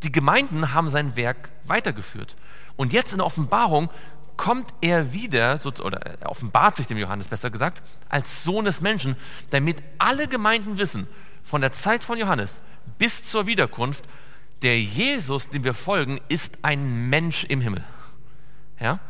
Die 0.02 0.12
Gemeinden 0.12 0.72
haben 0.72 0.88
sein 0.88 1.16
Werk 1.16 1.50
weitergeführt. 1.64 2.36
Und 2.76 2.92
jetzt 2.92 3.12
in 3.12 3.18
der 3.18 3.26
Offenbarung 3.26 3.90
kommt 4.36 4.72
er 4.80 5.12
wieder, 5.12 5.58
oder 5.82 5.98
er 5.98 6.30
offenbart 6.30 6.76
sich 6.76 6.86
dem 6.86 6.98
Johannes 6.98 7.28
besser 7.28 7.50
gesagt, 7.50 7.82
als 8.08 8.44
Sohn 8.44 8.66
des 8.66 8.80
Menschen, 8.80 9.16
damit 9.50 9.82
alle 9.98 10.28
Gemeinden 10.28 10.78
wissen, 10.78 11.08
von 11.42 11.60
der 11.60 11.72
Zeit 11.72 12.04
von 12.04 12.18
Johannes 12.18 12.60
bis 12.98 13.24
zur 13.24 13.46
Wiederkunft, 13.46 14.04
der 14.62 14.80
Jesus, 14.80 15.48
dem 15.48 15.64
wir 15.64 15.74
folgen, 15.74 16.20
ist 16.28 16.58
ein 16.62 17.08
Mensch 17.08 17.44
im 17.44 17.60
Himmel. 17.60 17.84
Ja? 18.80 19.00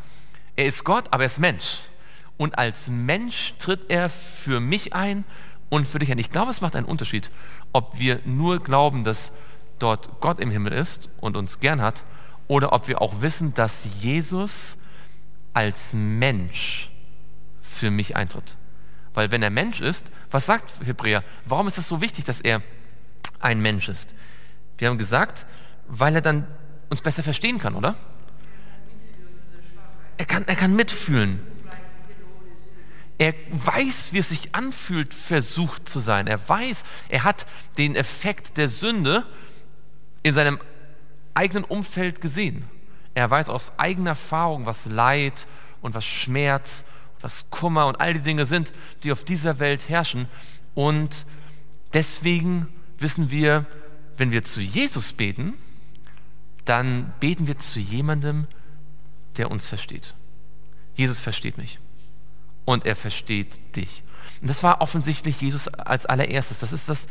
Er 0.57 0.67
ist 0.67 0.85
Gott, 0.85 1.07
aber 1.11 1.23
er 1.25 1.27
ist 1.27 1.39
Mensch. 1.39 1.81
Und 2.37 2.59
als 2.59 2.91
Mensch 2.91 3.55
tritt 3.59 3.91
er 3.91 4.09
für 4.09 4.61
mich 4.61 4.95
ein 4.95 5.25
und 5.69 5.87
für 5.87 5.99
dich 5.99 6.11
ein. 6.11 6.19
Ich 6.19 6.31
glaube, 6.31 6.51
es 6.51 6.61
macht 6.61 6.77
einen 6.77 6.87
Unterschied, 6.87 7.31
ob 7.73 7.99
wir 7.99 8.21
nur 8.25 8.63
glauben, 8.63 9.05
dass 9.05 9.33
dort 9.79 10.21
Gott 10.21 10.41
im 10.41 10.51
Himmel 10.51 10.73
ist 10.73 11.11
und 11.21 11.37
uns 11.37 11.61
gern 11.61 11.83
hat, 11.83 12.05
oder 12.49 12.73
ob 12.73 12.89
wir 12.89 13.03
auch 13.03 13.23
wissen, 13.23 13.55
dass 13.55 13.89
Jesus 14.01 14.79
als 15.53 15.95
Mensch 15.95 16.91
für 17.61 17.91
mich 17.91 18.15
eintritt. 18.15 18.57
Weil 19.15 19.31
wenn 19.31 19.43
er 19.43 19.51
Mensch 19.51 19.81
ist, 19.81 20.11
was 20.31 20.47
sagt 20.47 20.71
Hebräer? 20.85 21.25
Warum 21.45 21.67
ist 21.67 21.79
es 21.79 21.89
so 21.89 22.01
wichtig, 22.01 22.25
dass 22.25 22.41
er 22.41 22.63
ein 23.41 23.61
Mensch 23.61 23.89
ist? 23.89 24.15
Wir 24.79 24.89
haben 24.89 24.99
gesagt, 24.99 25.47
weil 25.89 26.15
er 26.15 26.21
dann 26.21 26.47
uns 26.91 27.01
besser 27.01 27.23
verstehen 27.23 27.59
kann, 27.59 27.75
oder? 27.75 27.97
Er 30.19 30.25
kann, 30.25 30.47
er 30.47 30.57
kann 30.57 30.75
mitfühlen. 30.75 31.41
Er 33.19 33.35
weiß, 33.51 34.13
wie 34.13 34.19
es 34.19 34.29
sich 34.29 34.55
anfühlt, 34.55 35.15
versucht 35.15 35.89
zu 35.89 36.01
sein. 36.01 36.27
Er 36.27 36.49
weiß, 36.49 36.85
er 37.09 37.25
hat 37.25 37.47
den 37.79 37.97
Effekt 37.97 38.59
der 38.59 38.69
Sünde 38.69 39.25
in 40.23 40.35
seinem 40.35 40.61
eigenen 41.35 41.65
Umfeld 41.65 42.21
gesehen. 42.21 42.65
Er 43.15 43.31
weiß 43.31 43.49
aus 43.49 43.73
eigener 43.79 44.11
Erfahrung, 44.11 44.67
was 44.67 44.87
Leid 44.87 45.47
und 45.81 45.95
was 45.95 46.05
Schmerz, 46.05 46.85
was 47.21 47.49
Kummer 47.51 47.87
und 47.87 48.01
all 48.01 48.13
die 48.13 48.21
Dinge 48.21 48.45
sind, 48.45 48.73
die 49.03 49.13
auf 49.13 49.25
dieser 49.25 49.59
Welt 49.59 49.89
herrschen. 49.89 50.29
Und 50.75 51.27
deswegen 51.95 52.69
wissen 52.99 53.31
wir, 53.31 53.65
wenn 54.19 54.33
wir 54.33 54.45
zu 54.45 54.61
Jesus 54.61 55.15
beten, 55.15 55.55
dann 56.67 57.15
beten 57.21 57.47
wir 57.47 57.59
zu 57.59 57.81
jemandem, 57.81 58.47
der 59.39 59.51
uns 59.51 59.67
versteht. 59.67 60.15
Jesus 60.95 61.21
versteht 61.21 61.59
mich 61.59 61.79
und 62.65 62.87
er 62.87 62.97
versteht 62.97 63.77
dich. 63.77 64.03
Und 64.41 64.49
das 64.49 64.63
war 64.63 64.81
offensichtlich 64.81 65.41
Jesus 65.41 65.69
als 65.69 66.07
allererstes. 66.07 66.59
Das 66.61 66.73
ist 66.73 66.89
das 66.89 67.07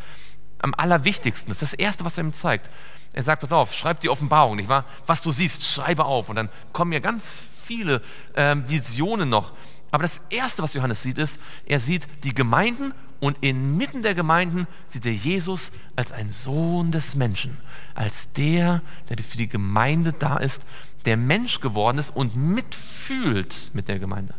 am 0.60 0.74
allerwichtigsten. 0.76 1.50
Das 1.50 1.62
ist 1.62 1.74
das 1.74 1.80
Erste, 1.80 2.06
was 2.06 2.18
er 2.18 2.24
ihm 2.24 2.34
zeigt. 2.34 2.70
Er 3.14 3.24
sagt, 3.24 3.42
pass 3.42 3.52
auf, 3.52 3.74
schreib 3.74 4.00
die 4.02 4.10
Offenbarung, 4.10 4.58
nicht 4.58 4.70
wahr? 4.70 4.86
Was 5.06 5.22
du 5.22 5.32
siehst, 5.32 5.66
schreibe 5.66 6.06
auf. 6.06 6.30
Und 6.30 6.36
dann 6.36 6.50
kommen 6.74 6.92
ja 6.92 7.00
ganz 7.00 7.34
viele 7.64 8.02
ähm, 8.36 8.68
Visionen 8.70 9.30
noch. 9.30 9.54
Aber 9.92 10.04
das 10.04 10.22
Erste, 10.30 10.62
was 10.62 10.74
Johannes 10.74 11.02
sieht, 11.02 11.18
ist, 11.18 11.40
er 11.66 11.80
sieht 11.80 12.08
die 12.24 12.34
Gemeinden 12.34 12.94
und 13.22 13.38
inmitten 13.42 14.02
der 14.02 14.14
Gemeinden 14.14 14.68
sieht 14.88 15.06
er 15.06 15.14
Jesus 15.14 15.72
als 15.96 16.12
ein 16.12 16.30
Sohn 16.30 16.92
des 16.92 17.16
Menschen, 17.16 17.58
als 17.94 18.34
der, 18.34 18.82
der 19.08 19.18
für 19.24 19.38
die 19.38 19.48
Gemeinde 19.48 20.12
da 20.12 20.38
ist, 20.38 20.66
der 21.06 21.18
Mensch 21.18 21.60
geworden 21.60 21.98
ist 21.98 22.10
und 22.10 22.36
mitfühlt 22.36 23.72
mit 23.74 23.88
der 23.88 24.00
Gemeinde. 24.00 24.34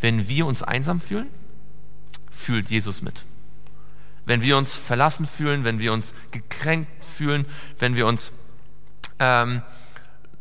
Wenn 0.00 0.28
wir 0.28 0.46
uns 0.46 0.62
einsam 0.62 1.00
fühlen, 1.00 1.28
fühlt 2.30 2.70
Jesus 2.70 3.02
mit. 3.02 3.24
Wenn 4.24 4.42
wir 4.42 4.56
uns 4.56 4.76
verlassen 4.76 5.26
fühlen, 5.26 5.64
wenn 5.64 5.78
wir 5.78 5.92
uns 5.92 6.14
gekränkt 6.30 7.04
fühlen, 7.04 7.46
wenn 7.78 7.96
wir 7.96 8.06
uns, 8.06 8.32
ähm, 9.18 9.62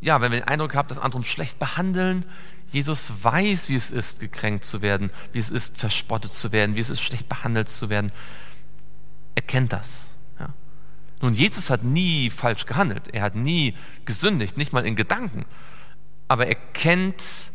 ja, 0.02 0.22
wenn 0.22 0.32
wir 0.32 0.40
den 0.40 0.48
Eindruck 0.48 0.76
haben, 0.76 0.88
dass 0.88 1.00
andere 1.00 1.18
uns 1.18 1.28
schlecht 1.28 1.60
behandeln, 1.60 2.26
Jesus 2.72 3.12
weiß, 3.24 3.70
wie 3.70 3.76
es 3.76 3.92
ist, 3.92 4.20
gekränkt 4.20 4.64
zu 4.64 4.82
werden, 4.82 5.10
wie 5.34 5.40
es 5.40 5.52
ist, 5.52 5.78
verspottet 5.78 6.32
zu 6.32 6.52
werden, 6.52 6.76
wie 6.76 6.80
es 6.80 6.90
ist, 6.90 7.02
schlecht 7.02 7.28
behandelt 7.28 7.70
zu 7.70 7.90
werden. 7.90 8.12
Er 9.36 9.42
kennt 9.42 9.74
das. 9.74 10.14
Nun, 11.22 11.34
Jesus 11.34 11.70
hat 11.70 11.84
nie 11.84 12.30
falsch 12.30 12.66
gehandelt. 12.66 13.14
Er 13.14 13.24
hat 13.24 13.36
nie 13.36 13.76
gesündigt, 14.06 14.58
nicht 14.58 14.74
mal 14.74 14.86
in 14.86 14.96
Gedanken. 14.96 15.46
Aber 16.28 16.48
er 16.48 16.56
kennt 16.56 17.52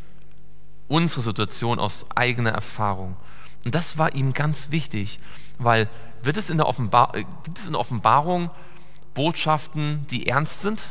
unsere 0.88 1.22
Situation 1.22 1.78
aus 1.78 2.06
eigener 2.14 2.50
Erfahrung. 2.50 3.16
Und 3.64 3.74
das 3.74 3.96
war 3.96 4.14
ihm 4.14 4.32
ganz 4.34 4.70
wichtig, 4.70 5.18
weil 5.58 5.88
wird 6.22 6.36
es 6.36 6.50
in 6.50 6.58
der 6.58 6.66
Offenbar 6.66 7.14
äh, 7.14 7.24
gibt 7.42 7.58
es 7.58 7.66
in 7.66 7.72
der 7.72 7.80
Offenbarung 7.80 8.50
Botschaften, 9.14 10.06
die 10.10 10.26
ernst 10.26 10.60
sind? 10.60 10.86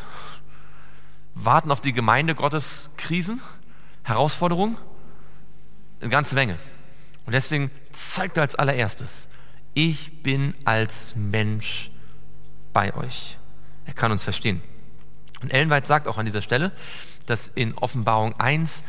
Warten 1.36 1.72
auf 1.72 1.82
die 1.82 1.94
Gemeinde 1.94 2.36
Gottes 2.36 2.92
Krisen, 2.98 3.42
Herausforderungen? 4.04 4.78
Eine 6.00 6.10
ganze 6.10 6.36
Menge. 6.36 6.58
Und 7.26 7.34
deswegen 7.34 7.72
zeigt 7.92 8.38
er 8.38 8.44
als 8.44 8.56
allererstes, 8.56 9.30
ich 9.74 10.24
bin 10.24 10.54
als 10.66 11.16
Mensch 11.16 11.90
bei 12.74 12.94
euch. 12.96 13.38
Er 13.86 13.94
kann 13.94 14.12
uns 14.12 14.24
verstehen. 14.24 14.62
Und 15.42 15.54
Ellen 15.54 15.70
White 15.70 15.88
sagt 15.88 16.08
auch 16.08 16.18
an 16.18 16.26
dieser 16.26 16.42
Stelle, 16.42 16.72
dass 17.26 17.48
in 17.48 17.78
Offenbarung 17.78 18.40
1 18.40 18.84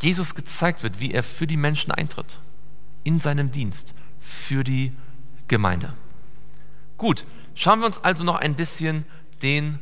Jesus 0.00 0.34
gezeigt 0.34 0.82
wird, 0.82 1.00
wie 1.00 1.12
er 1.12 1.22
für 1.22 1.46
die 1.46 1.56
Menschen 1.56 1.90
eintritt, 1.90 2.38
in 3.02 3.18
seinem 3.18 3.50
Dienst, 3.50 3.94
für 4.20 4.62
die 4.62 4.92
Gemeinde. 5.48 5.92
Gut, 6.98 7.26
schauen 7.54 7.80
wir 7.80 7.86
uns 7.86 8.02
also 8.02 8.24
noch 8.24 8.36
ein 8.36 8.54
bisschen 8.54 9.04
den 9.42 9.78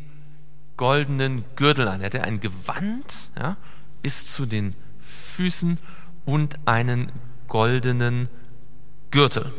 goldenen 0.76 1.44
Gürtel 1.56 1.88
an. 1.88 2.00
Er 2.00 2.06
hat 2.06 2.16
ein 2.16 2.40
Gewand 2.40 3.30
ja, 3.36 3.56
bis 4.02 4.30
zu 4.30 4.46
den 4.46 4.74
Füßen 4.98 5.78
und 6.24 6.58
einen 6.66 7.12
goldenen 7.48 8.28
Gürtel. 9.10 9.52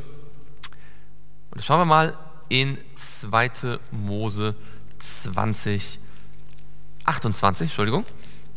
Und 1.52 1.64
schauen 1.64 1.80
wir 1.80 1.86
mal 1.86 2.18
in 2.50 2.78
2. 2.96 3.80
Mose 3.92 4.56
20, 5.00 6.00
28, 7.06 7.70
Entschuldigung, 7.70 8.06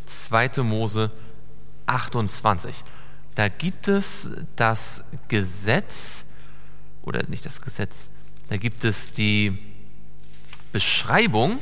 2. 0.06 0.62
Mose 0.62 1.08
20. 1.08 1.28
28. 1.88 2.84
Da 3.34 3.48
gibt 3.48 3.88
es 3.88 4.30
das 4.56 5.04
Gesetz, 5.28 6.24
oder 7.02 7.24
nicht 7.28 7.46
das 7.46 7.60
Gesetz, 7.60 8.08
da 8.48 8.56
gibt 8.56 8.84
es 8.84 9.10
die 9.10 9.58
Beschreibung, 10.72 11.58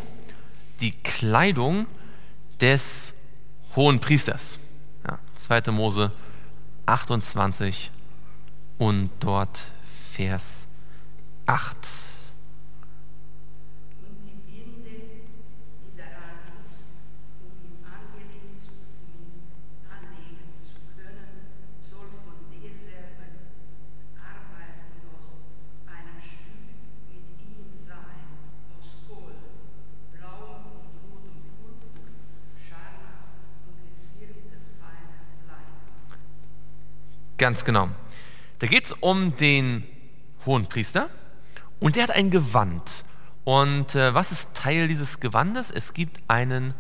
die 0.80 0.92
Kleidung 0.92 1.86
des 2.60 3.14
hohen 3.76 4.00
Priesters. 4.00 4.58
Ja, 5.06 5.18
2. 5.36 5.70
Mose 5.70 6.12
28 6.86 7.90
und 8.78 9.10
dort 9.20 9.70
Vers 10.12 10.66
8. 11.46 11.76
Ganz 37.38 37.64
genau. 37.64 37.88
Da 38.59 38.66
geht 38.66 38.87
es 38.87 38.92
um 38.92 39.37
den 39.37 39.87
hohen 40.46 40.66
Priester 40.66 41.11
und 41.81 41.96
der 41.96 42.05
hat 42.05 42.11
ein 42.11 42.31
Gewand. 42.31 43.05
Und 43.44 43.94
äh, 43.94 44.14
was 44.14 44.33
ist 44.33 44.55
Teil 44.55 44.88
dieses 44.88 45.20
Gewandes? 45.20 45.70
Es 45.70 45.92
gibt 45.92 46.20
einen 46.29 46.75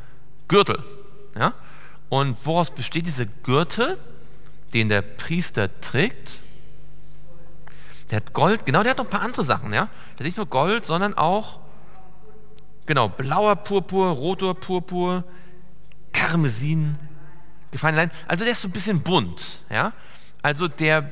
Gürtel. 0.48 0.82
Ja? 1.38 1.52
Und 2.08 2.44
woraus 2.46 2.70
besteht 2.70 3.06
dieser 3.06 3.26
Gürtel, 3.26 3.98
den 4.72 4.88
der 4.88 5.02
Priester 5.02 5.80
trägt? 5.80 6.42
Der 8.10 8.16
hat 8.16 8.32
Gold, 8.32 8.64
genau, 8.64 8.82
der 8.82 8.90
hat 8.92 8.98
noch 8.98 9.04
ein 9.04 9.10
paar 9.10 9.22
andere 9.22 9.44
Sachen. 9.44 9.72
Ja? 9.72 9.88
Der 10.14 10.20
hat 10.20 10.24
nicht 10.24 10.36
nur 10.36 10.46
Gold, 10.46 10.86
sondern 10.86 11.14
auch 11.14 11.60
genau, 12.86 13.08
blauer 13.08 13.56
Purpur, 13.56 14.08
roter 14.10 14.54
Purpur, 14.54 15.24
Karmesin, 16.12 16.96
gefallene 17.70 18.02
Leinen. 18.02 18.12
Also 18.26 18.44
der 18.44 18.52
ist 18.52 18.62
so 18.62 18.68
ein 18.68 18.72
bisschen 18.72 19.02
bunt. 19.02 19.60
Ja? 19.68 19.92
Also 20.46 20.68
der 20.68 21.10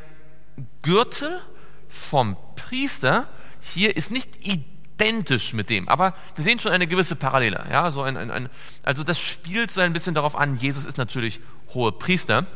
Gürtel 0.83 1.41
vom 1.89 2.37
Priester 2.55 3.27
hier 3.59 3.97
ist 3.97 4.13
nicht 4.13 4.31
identisch 4.47 5.55
mit 5.55 5.71
dem, 5.71 5.89
aber 5.89 6.15
wir 6.37 6.45
sehen 6.45 6.61
schon 6.61 6.71
eine 6.71 6.87
gewisse 6.87 7.17
Parallele. 7.17 7.67
Ja, 7.69 7.91
so 7.91 8.03
ein, 8.03 8.17
ein, 8.17 8.31
ein, 8.31 8.49
also 8.85 9.03
das 9.03 9.19
spielt 9.19 9.73
so 9.73 9.81
ein 9.81 9.93
bisschen 9.93 10.15
darauf 10.15 10.37
an, 10.37 10.55
Jesus 10.55 10.85
ist 10.85 10.99
natürlich 10.99 11.41
hoher 11.71 11.99
Priester, 11.99 12.47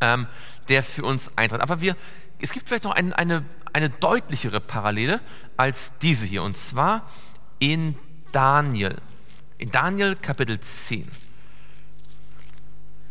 ähm, 0.00 0.26
der 0.70 0.82
für 0.82 1.04
uns 1.04 1.36
eintritt. 1.36 1.60
Aber 1.60 1.82
wir, 1.82 1.96
es 2.40 2.52
gibt 2.52 2.68
vielleicht 2.68 2.84
noch 2.84 2.94
ein, 2.94 3.12
eine, 3.12 3.44
eine 3.74 3.90
deutlichere 3.90 4.60
Parallele 4.60 5.20
als 5.58 5.98
diese 5.98 6.24
hier, 6.24 6.44
und 6.44 6.56
zwar 6.56 7.06
in 7.58 7.94
Daniel. 8.32 8.96
In 9.58 9.70
Daniel 9.70 10.16
Kapitel 10.16 10.58
10. 10.58 11.06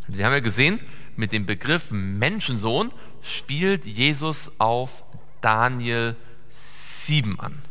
Wir 0.07 0.25
haben 0.25 0.33
ja 0.33 0.39
gesehen, 0.39 0.79
mit 1.17 1.33
dem 1.33 1.45
Begriff 1.45 1.91
Menschensohn 1.91 2.91
spielt 3.21 3.85
Jesus 3.85 4.51
auf 4.59 5.03
Daniel 5.41 6.15
7 6.49 7.39
an. 7.39 7.61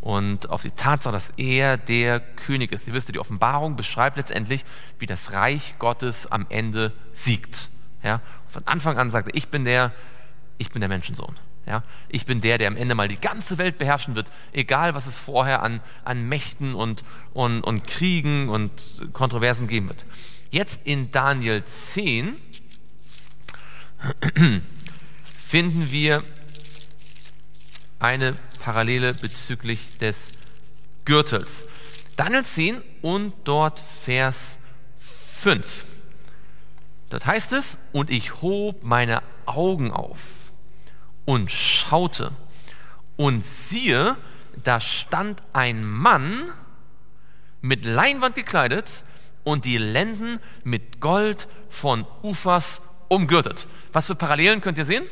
Und 0.00 0.50
auf 0.50 0.62
die 0.62 0.70
Tatsache, 0.70 1.12
dass 1.12 1.30
er 1.30 1.76
der 1.76 2.20
König 2.20 2.70
ist. 2.70 2.86
Ihr 2.86 2.94
wisst, 2.94 3.12
die 3.12 3.18
Offenbarung 3.18 3.74
beschreibt 3.74 4.16
letztendlich, 4.16 4.64
wie 5.00 5.06
das 5.06 5.32
Reich 5.32 5.74
Gottes 5.78 6.30
am 6.30 6.46
Ende 6.48 6.92
siegt. 7.12 7.70
Ja? 8.04 8.20
Von 8.48 8.64
Anfang 8.66 8.98
an 8.98 9.10
sagt 9.10 9.28
er, 9.28 9.34
ich 9.34 9.48
bin 9.48 9.64
der, 9.64 9.92
ich 10.58 10.70
bin 10.70 10.80
der 10.80 10.88
Menschensohn. 10.88 11.34
Ja? 11.66 11.82
Ich 12.08 12.24
bin 12.24 12.40
der, 12.40 12.58
der 12.58 12.68
am 12.68 12.76
Ende 12.76 12.94
mal 12.94 13.08
die 13.08 13.18
ganze 13.18 13.58
Welt 13.58 13.78
beherrschen 13.78 14.14
wird, 14.14 14.30
egal 14.52 14.94
was 14.94 15.06
es 15.06 15.18
vorher 15.18 15.62
an, 15.62 15.80
an 16.04 16.28
Mächten 16.28 16.76
und, 16.76 17.02
und, 17.34 17.62
und 17.62 17.84
Kriegen 17.88 18.48
und 18.48 18.70
Kontroversen 19.12 19.66
geben 19.66 19.88
wird. 19.88 20.06
Jetzt 20.50 20.82
in 20.84 21.10
Daniel 21.10 21.64
10 21.64 22.36
finden 25.36 25.90
wir 25.90 26.22
eine 27.98 28.34
Parallele 28.60 29.14
bezüglich 29.14 29.98
des 29.98 30.32
Gürtels. 31.04 31.66
Daniel 32.16 32.44
10 32.44 32.82
und 33.02 33.32
dort 33.44 33.78
Vers 33.78 34.58
5. 34.98 35.84
Dort 37.10 37.26
heißt 37.26 37.52
es, 37.52 37.78
und 37.92 38.10
ich 38.10 38.42
hob 38.42 38.82
meine 38.82 39.22
Augen 39.46 39.92
auf 39.92 40.50
und 41.24 41.50
schaute, 41.50 42.32
und 43.16 43.44
siehe, 43.44 44.16
da 44.62 44.80
stand 44.80 45.42
ein 45.52 45.84
Mann 45.84 46.50
mit 47.62 47.84
Leinwand 47.84 48.34
gekleidet 48.34 49.04
und 49.46 49.64
die 49.64 49.78
Lenden 49.78 50.40
mit 50.64 51.00
Gold 51.00 51.46
von 51.68 52.04
Ufers 52.22 52.82
umgürtet. 53.06 53.68
Was 53.92 54.08
für 54.08 54.16
Parallelen 54.16 54.60
könnt 54.60 54.76
ihr 54.76 54.84
sehen? 54.84 55.04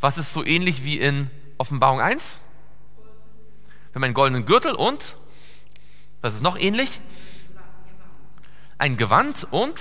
Was 0.00 0.16
ist 0.16 0.32
so 0.32 0.42
ähnlich 0.42 0.84
wie 0.84 0.98
in 0.98 1.30
Offenbarung 1.58 2.00
1? 2.00 2.40
haben 3.94 4.04
einen 4.04 4.14
goldenen 4.14 4.46
Gürtel 4.46 4.72
und, 4.72 5.16
was 6.20 6.36
ist 6.36 6.42
noch 6.42 6.56
ähnlich? 6.56 7.00
Ein 8.78 8.96
Gewand 8.96 9.46
und 9.50 9.80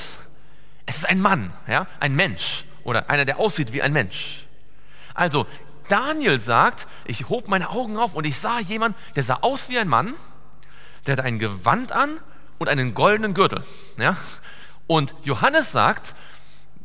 es 0.85 0.97
ist 0.97 1.05
ein 1.05 1.21
Mann, 1.21 1.53
ja, 1.67 1.87
ein 1.99 2.15
Mensch 2.15 2.65
oder 2.83 3.09
einer, 3.09 3.25
der 3.25 3.39
aussieht 3.39 3.73
wie 3.73 3.81
ein 3.81 3.93
Mensch. 3.93 4.47
Also, 5.13 5.45
Daniel 5.87 6.39
sagt, 6.39 6.87
ich 7.05 7.29
hob 7.29 7.47
meine 7.47 7.69
Augen 7.69 7.97
auf 7.97 8.15
und 8.15 8.25
ich 8.25 8.37
sah 8.37 8.59
jemanden, 8.59 8.97
der 9.15 9.23
sah 9.23 9.37
aus 9.41 9.69
wie 9.69 9.77
ein 9.77 9.87
Mann, 9.87 10.15
der 11.05 11.15
hat 11.15 11.23
ein 11.23 11.39
Gewand 11.39 11.91
an 11.91 12.19
und 12.57 12.69
einen 12.69 12.93
goldenen 12.93 13.33
Gürtel. 13.33 13.63
Ja? 13.97 14.17
Und 14.87 15.15
Johannes 15.23 15.71
sagt, 15.71 16.15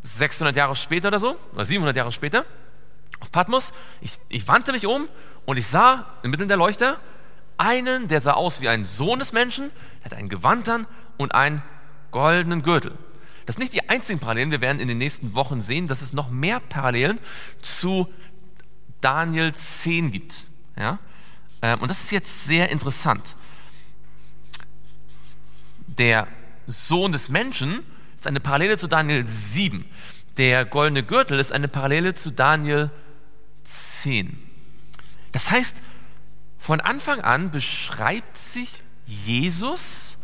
600 0.04 0.56
Jahre 0.56 0.76
später 0.76 1.08
oder 1.08 1.18
so, 1.18 1.36
oder 1.54 1.64
700 1.64 1.96
Jahre 1.96 2.12
später, 2.12 2.44
auf 3.20 3.30
Patmos, 3.30 3.72
ich, 4.00 4.18
ich 4.28 4.48
wandte 4.48 4.72
mich 4.72 4.86
um 4.86 5.08
und 5.44 5.56
ich 5.56 5.66
sah 5.66 6.06
inmitten 6.22 6.48
der 6.48 6.56
Leuchter 6.56 6.98
einen, 7.56 8.08
der 8.08 8.20
sah 8.20 8.32
aus 8.32 8.60
wie 8.60 8.68
ein 8.68 8.84
Sohn 8.84 9.20
des 9.20 9.32
Menschen, 9.32 9.70
der 10.00 10.10
hat 10.10 10.18
ein 10.18 10.28
Gewand 10.28 10.68
an 10.68 10.86
und 11.16 11.34
einen 11.34 11.62
goldenen 12.10 12.62
Gürtel. 12.62 12.98
Das 13.46 13.56
sind 13.56 13.62
nicht 13.62 13.74
die 13.74 13.88
einzigen 13.88 14.18
Parallelen. 14.18 14.50
Wir 14.50 14.60
werden 14.60 14.80
in 14.80 14.88
den 14.88 14.98
nächsten 14.98 15.34
Wochen 15.34 15.60
sehen, 15.60 15.88
dass 15.88 16.02
es 16.02 16.12
noch 16.12 16.30
mehr 16.30 16.60
Parallelen 16.60 17.18
zu 17.60 18.12
Daniel 19.00 19.52
10 19.52 20.10
gibt. 20.10 20.46
Ja? 20.76 20.98
Ähm, 21.60 21.80
und 21.80 21.88
das 21.88 22.00
ist 22.00 22.12
jetzt 22.12 22.44
sehr 22.44 22.70
interessant. 22.70 23.36
Der 25.98 26.26
Sohn 26.66 27.12
des 27.12 27.28
Menschen 27.28 27.80
ist 28.18 28.26
eine 28.26 28.40
Parallele 28.40 28.78
zu 28.78 28.86
Daniel 28.86 29.26
7. 29.26 29.84
Der 30.36 30.64
goldene 30.64 31.02
Gürtel 31.02 31.38
ist 31.38 31.52
eine 31.52 31.68
Parallele 31.68 32.14
zu 32.14 32.30
Daniel 32.30 32.90
10. 33.64 34.38
Das 35.32 35.50
heißt, 35.50 35.82
von 36.56 36.80
Anfang 36.80 37.20
an 37.20 37.50
beschreibt 37.50 38.38
sich 38.38 38.82
Jesus 39.06 40.18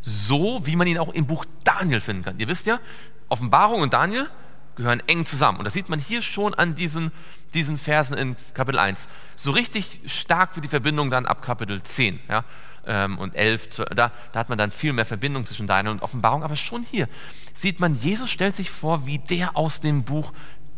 so, 0.00 0.60
wie 0.64 0.76
man 0.76 0.86
ihn 0.86 0.98
auch 0.98 1.12
im 1.12 1.26
Buch 1.26 1.44
Daniel 1.64 2.00
finden 2.00 2.24
kann. 2.24 2.38
Ihr 2.38 2.48
wisst 2.48 2.66
ja, 2.66 2.80
Offenbarung 3.28 3.82
und 3.82 3.92
Daniel 3.92 4.28
gehören 4.74 5.02
eng 5.06 5.26
zusammen. 5.26 5.58
Und 5.58 5.64
das 5.64 5.74
sieht 5.74 5.88
man 5.88 5.98
hier 5.98 6.22
schon 6.22 6.54
an 6.54 6.74
diesen, 6.74 7.12
diesen 7.54 7.78
Versen 7.78 8.16
in 8.16 8.36
Kapitel 8.54 8.78
1. 8.78 9.08
So 9.34 9.50
richtig 9.50 10.00
stark 10.06 10.56
wie 10.56 10.60
die 10.60 10.68
Verbindung 10.68 11.10
dann 11.10 11.26
ab 11.26 11.42
Kapitel 11.42 11.82
10 11.82 12.20
ja, 12.28 12.44
ähm, 12.88 13.18
und 13.18 13.36
11. 13.36 13.68
Da, 13.68 13.84
da 13.94 14.12
hat 14.34 14.48
man 14.48 14.58
dann 14.58 14.72
viel 14.72 14.92
mehr 14.92 15.04
Verbindung 15.04 15.46
zwischen 15.46 15.66
Daniel 15.68 15.92
und 15.92 16.02
Offenbarung. 16.02 16.42
Aber 16.42 16.56
schon 16.56 16.82
hier 16.82 17.08
sieht 17.54 17.78
man, 17.78 17.94
Jesus 17.94 18.30
stellt 18.30 18.56
sich 18.56 18.70
vor 18.70 19.06
wie 19.06 19.18
der 19.18 19.56
aus 19.56 19.80
dem 19.80 20.02
Buch 20.02 20.32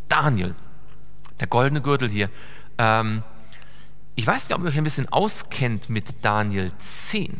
Daniel. 0.07 0.53
Der 1.39 1.47
goldene 1.47 1.81
Gürtel 1.81 2.09
hier. 2.09 2.29
Ähm, 2.77 3.23
ich 4.15 4.27
weiß 4.27 4.47
nicht, 4.47 4.55
ob 4.55 4.63
ihr 4.63 4.69
euch 4.69 4.77
ein 4.77 4.83
bisschen 4.83 5.11
auskennt 5.11 5.89
mit 5.89 6.23
Daniel 6.23 6.71
10. 6.77 7.39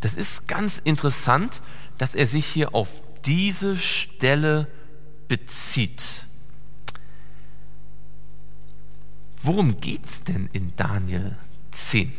Das 0.00 0.14
ist 0.14 0.48
ganz 0.48 0.78
interessant, 0.78 1.60
dass 1.98 2.14
er 2.14 2.26
sich 2.26 2.46
hier 2.46 2.74
auf 2.74 3.02
diese 3.24 3.76
Stelle 3.76 4.66
bezieht. 5.28 6.26
Worum 9.42 9.80
geht 9.80 10.06
es 10.06 10.24
denn 10.24 10.48
in 10.52 10.74
Daniel 10.74 11.36
10? 11.70 12.12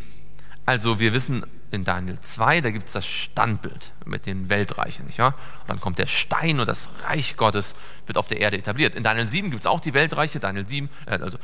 Also 0.65 0.99
wir 0.99 1.13
wissen 1.13 1.45
in 1.69 1.83
Daniel 1.83 2.19
2, 2.19 2.61
da 2.61 2.71
gibt 2.71 2.87
es 2.87 2.93
das 2.93 3.05
Standbild 3.05 3.91
mit 4.05 4.25
den 4.25 4.49
Weltreichen. 4.49 5.05
Nicht 5.05 5.19
wahr? 5.19 5.35
Und 5.61 5.69
dann 5.69 5.79
kommt 5.79 5.99
der 5.99 6.07
Stein 6.07 6.59
und 6.59 6.67
das 6.67 6.89
Reich 7.03 7.37
Gottes 7.37 7.75
wird 8.07 8.17
auf 8.17 8.27
der 8.27 8.39
Erde 8.39 8.57
etabliert. 8.57 8.95
In 8.95 9.03
Daniel 9.03 9.27
7 9.27 9.51
gibt 9.51 9.61
es 9.61 9.67
auch 9.67 9.79
die 9.79 9.93
Weltreiche, 9.93 10.39
Daniel 10.39 10.67
7, 10.67 10.89
äh, 11.05 11.19
also 11.19 11.37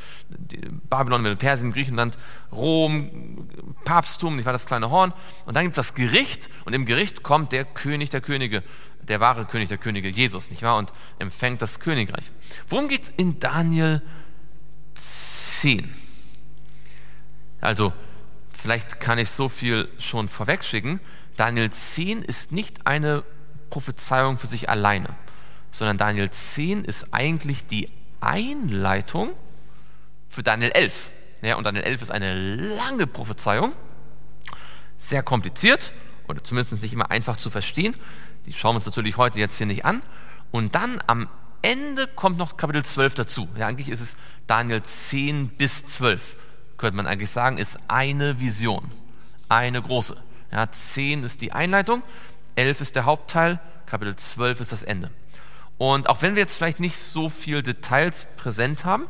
Babylon, 0.88 1.36
Persien, 1.36 1.72
Griechenland, 1.72 2.18
Rom, 2.50 3.48
Papsttum, 3.84 4.36
nicht 4.36 4.44
wahr, 4.44 4.52
das 4.52 4.66
kleine 4.66 4.90
Horn. 4.90 5.12
Und 5.46 5.54
dann 5.54 5.64
gibt 5.64 5.78
es 5.78 5.86
das 5.86 5.94
Gericht 5.94 6.48
und 6.64 6.72
im 6.72 6.84
Gericht 6.84 7.22
kommt 7.22 7.52
der 7.52 7.64
König 7.64 8.10
der 8.10 8.22
Könige, 8.22 8.64
der 9.02 9.20
wahre 9.20 9.44
König 9.44 9.68
der 9.68 9.78
Könige, 9.78 10.08
Jesus, 10.08 10.50
nicht 10.50 10.62
wahr, 10.62 10.78
und 10.78 10.92
empfängt 11.18 11.62
das 11.62 11.78
Königreich. 11.78 12.30
Worum 12.68 12.88
geht 12.88 13.04
es 13.04 13.10
in 13.10 13.38
Daniel 13.38 14.02
10? 14.94 15.94
Also, 17.60 17.92
Vielleicht 18.62 19.00
kann 19.00 19.18
ich 19.18 19.28
so 19.28 19.48
viel 19.48 19.88
schon 19.98 20.28
vorwegschicken. 20.28 21.00
Daniel 21.36 21.70
10 21.70 22.22
ist 22.22 22.52
nicht 22.52 22.86
eine 22.86 23.24
Prophezeiung 23.70 24.38
für 24.38 24.46
sich 24.46 24.68
alleine, 24.68 25.08
sondern 25.72 25.98
Daniel 25.98 26.30
10 26.30 26.84
ist 26.84 27.12
eigentlich 27.12 27.66
die 27.66 27.90
Einleitung 28.20 29.30
für 30.28 30.44
Daniel 30.44 30.70
11. 30.70 31.10
Ja, 31.42 31.56
und 31.56 31.64
Daniel 31.64 31.82
11 31.82 32.02
ist 32.02 32.10
eine 32.12 32.36
lange 32.36 33.08
Prophezeiung, 33.08 33.72
sehr 34.96 35.24
kompliziert 35.24 35.92
oder 36.28 36.44
zumindest 36.44 36.80
nicht 36.82 36.92
immer 36.92 37.10
einfach 37.10 37.38
zu 37.38 37.50
verstehen. 37.50 37.96
Die 38.46 38.52
schauen 38.52 38.74
wir 38.74 38.76
uns 38.76 38.86
natürlich 38.86 39.16
heute 39.16 39.40
jetzt 39.40 39.58
hier 39.58 39.66
nicht 39.66 39.84
an. 39.84 40.02
Und 40.52 40.76
dann 40.76 41.02
am 41.08 41.28
Ende 41.62 42.06
kommt 42.06 42.38
noch 42.38 42.56
Kapitel 42.56 42.84
12 42.84 43.14
dazu. 43.14 43.48
Ja, 43.56 43.66
eigentlich 43.66 43.88
ist 43.88 44.00
es 44.00 44.16
Daniel 44.46 44.84
10 44.84 45.48
bis 45.48 45.84
12 45.84 46.36
könnte 46.82 46.96
man 46.96 47.06
eigentlich 47.06 47.30
sagen, 47.30 47.58
ist 47.58 47.78
eine 47.86 48.40
Vision, 48.40 48.90
eine 49.48 49.80
große. 49.80 50.16
Ja, 50.50 50.68
10 50.68 51.22
ist 51.22 51.40
die 51.40 51.52
Einleitung, 51.52 52.02
11 52.56 52.80
ist 52.80 52.96
der 52.96 53.04
Hauptteil, 53.04 53.60
Kapitel 53.86 54.16
12 54.16 54.58
ist 54.58 54.72
das 54.72 54.82
Ende. 54.82 55.12
Und 55.78 56.08
auch 56.08 56.22
wenn 56.22 56.34
wir 56.34 56.42
jetzt 56.42 56.56
vielleicht 56.56 56.80
nicht 56.80 56.98
so 56.98 57.28
viel 57.28 57.62
Details 57.62 58.26
präsent 58.36 58.84
haben, 58.84 59.06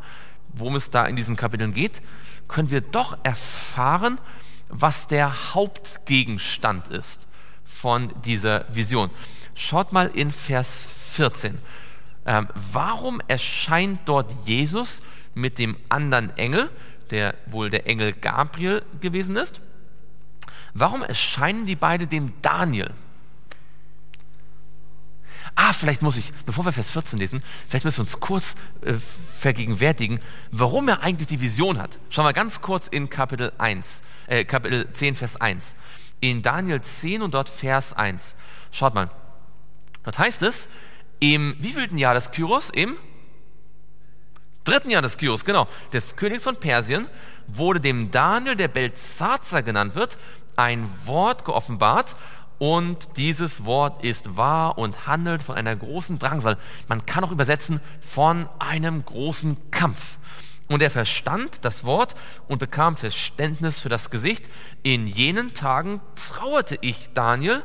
worum 0.48 0.76
es 0.76 0.90
da 0.90 1.06
in 1.06 1.16
diesen 1.16 1.34
Kapiteln 1.36 1.72
geht, 1.72 2.02
können 2.46 2.70
wir 2.70 2.82
doch 2.82 3.16
erfahren, 3.22 4.20
was 4.68 5.06
der 5.06 5.54
Hauptgegenstand 5.54 6.88
ist 6.88 7.26
von 7.64 8.12
dieser 8.26 8.66
Vision. 8.74 9.08
Schaut 9.54 9.94
mal 9.94 10.08
in 10.08 10.30
Vers 10.30 10.84
14. 11.12 11.56
Ähm, 12.26 12.48
warum 12.54 13.22
erscheint 13.28 14.00
dort 14.04 14.30
Jesus 14.44 15.02
mit 15.34 15.56
dem 15.56 15.78
anderen 15.88 16.36
Engel? 16.36 16.68
Der 17.12 17.36
wohl 17.46 17.70
der 17.70 17.86
Engel 17.86 18.12
Gabriel 18.12 18.82
gewesen 19.00 19.36
ist. 19.36 19.60
Warum 20.74 21.02
erscheinen 21.02 21.66
die 21.66 21.76
beiden 21.76 22.08
dem 22.08 22.32
Daniel? 22.42 22.90
Ah, 25.54 25.74
vielleicht 25.74 26.00
muss 26.00 26.16
ich, 26.16 26.32
bevor 26.46 26.64
wir 26.64 26.72
Vers 26.72 26.90
14 26.90 27.18
lesen, 27.18 27.42
vielleicht 27.68 27.84
müssen 27.84 27.98
wir 27.98 28.04
uns 28.04 28.20
kurz 28.20 28.54
äh, 28.80 28.94
vergegenwärtigen, 28.94 30.18
warum 30.50 30.88
er 30.88 31.02
eigentlich 31.02 31.28
die 31.28 31.40
Vision 31.40 31.78
hat. 31.78 31.98
Schauen 32.08 32.24
wir 32.24 32.32
ganz 32.32 32.62
kurz 32.62 32.88
in 32.88 33.10
Kapitel 33.10 33.52
1, 33.58 34.02
äh, 34.28 34.44
Kapitel 34.44 34.90
10, 34.90 35.14
Vers 35.14 35.36
1. 35.36 35.76
In 36.20 36.40
Daniel 36.40 36.80
10 36.80 37.20
und 37.20 37.34
dort 37.34 37.50
Vers 37.50 37.92
1. 37.92 38.34
Schaut 38.70 38.94
mal. 38.94 39.10
Dort 40.04 40.18
heißt 40.18 40.42
es, 40.42 40.68
im 41.20 41.54
wievielten 41.58 41.98
Jahr 41.98 42.14
des 42.14 42.30
Kyros? 42.30 42.70
Im 42.70 42.96
dritten 44.64 44.90
Jahr 44.90 45.02
des 45.02 45.16
Kyros, 45.16 45.44
genau, 45.44 45.68
des 45.92 46.16
Königs 46.16 46.44
von 46.44 46.56
Persien, 46.56 47.06
wurde 47.46 47.80
dem 47.80 48.10
Daniel, 48.10 48.56
der 48.56 48.68
Belzazar 48.68 49.62
genannt 49.62 49.94
wird, 49.94 50.18
ein 50.56 50.88
Wort 51.04 51.44
geoffenbart 51.44 52.16
und 52.58 53.16
dieses 53.16 53.64
Wort 53.64 54.04
ist 54.04 54.36
wahr 54.36 54.78
und 54.78 55.08
handelt 55.08 55.42
von 55.42 55.56
einer 55.56 55.74
großen 55.74 56.20
Drangsal. 56.20 56.56
Man 56.86 57.04
kann 57.06 57.24
auch 57.24 57.32
übersetzen 57.32 57.80
von 58.00 58.48
einem 58.60 59.04
großen 59.04 59.56
Kampf. 59.72 60.18
Und 60.68 60.80
er 60.80 60.90
verstand 60.90 61.64
das 61.64 61.84
Wort 61.84 62.14
und 62.46 62.58
bekam 62.58 62.96
Verständnis 62.96 63.80
für 63.80 63.88
das 63.88 64.10
Gesicht. 64.10 64.48
In 64.84 65.08
jenen 65.08 65.54
Tagen 65.54 66.00
trauerte 66.14 66.78
ich 66.82 67.10
Daniel 67.14 67.62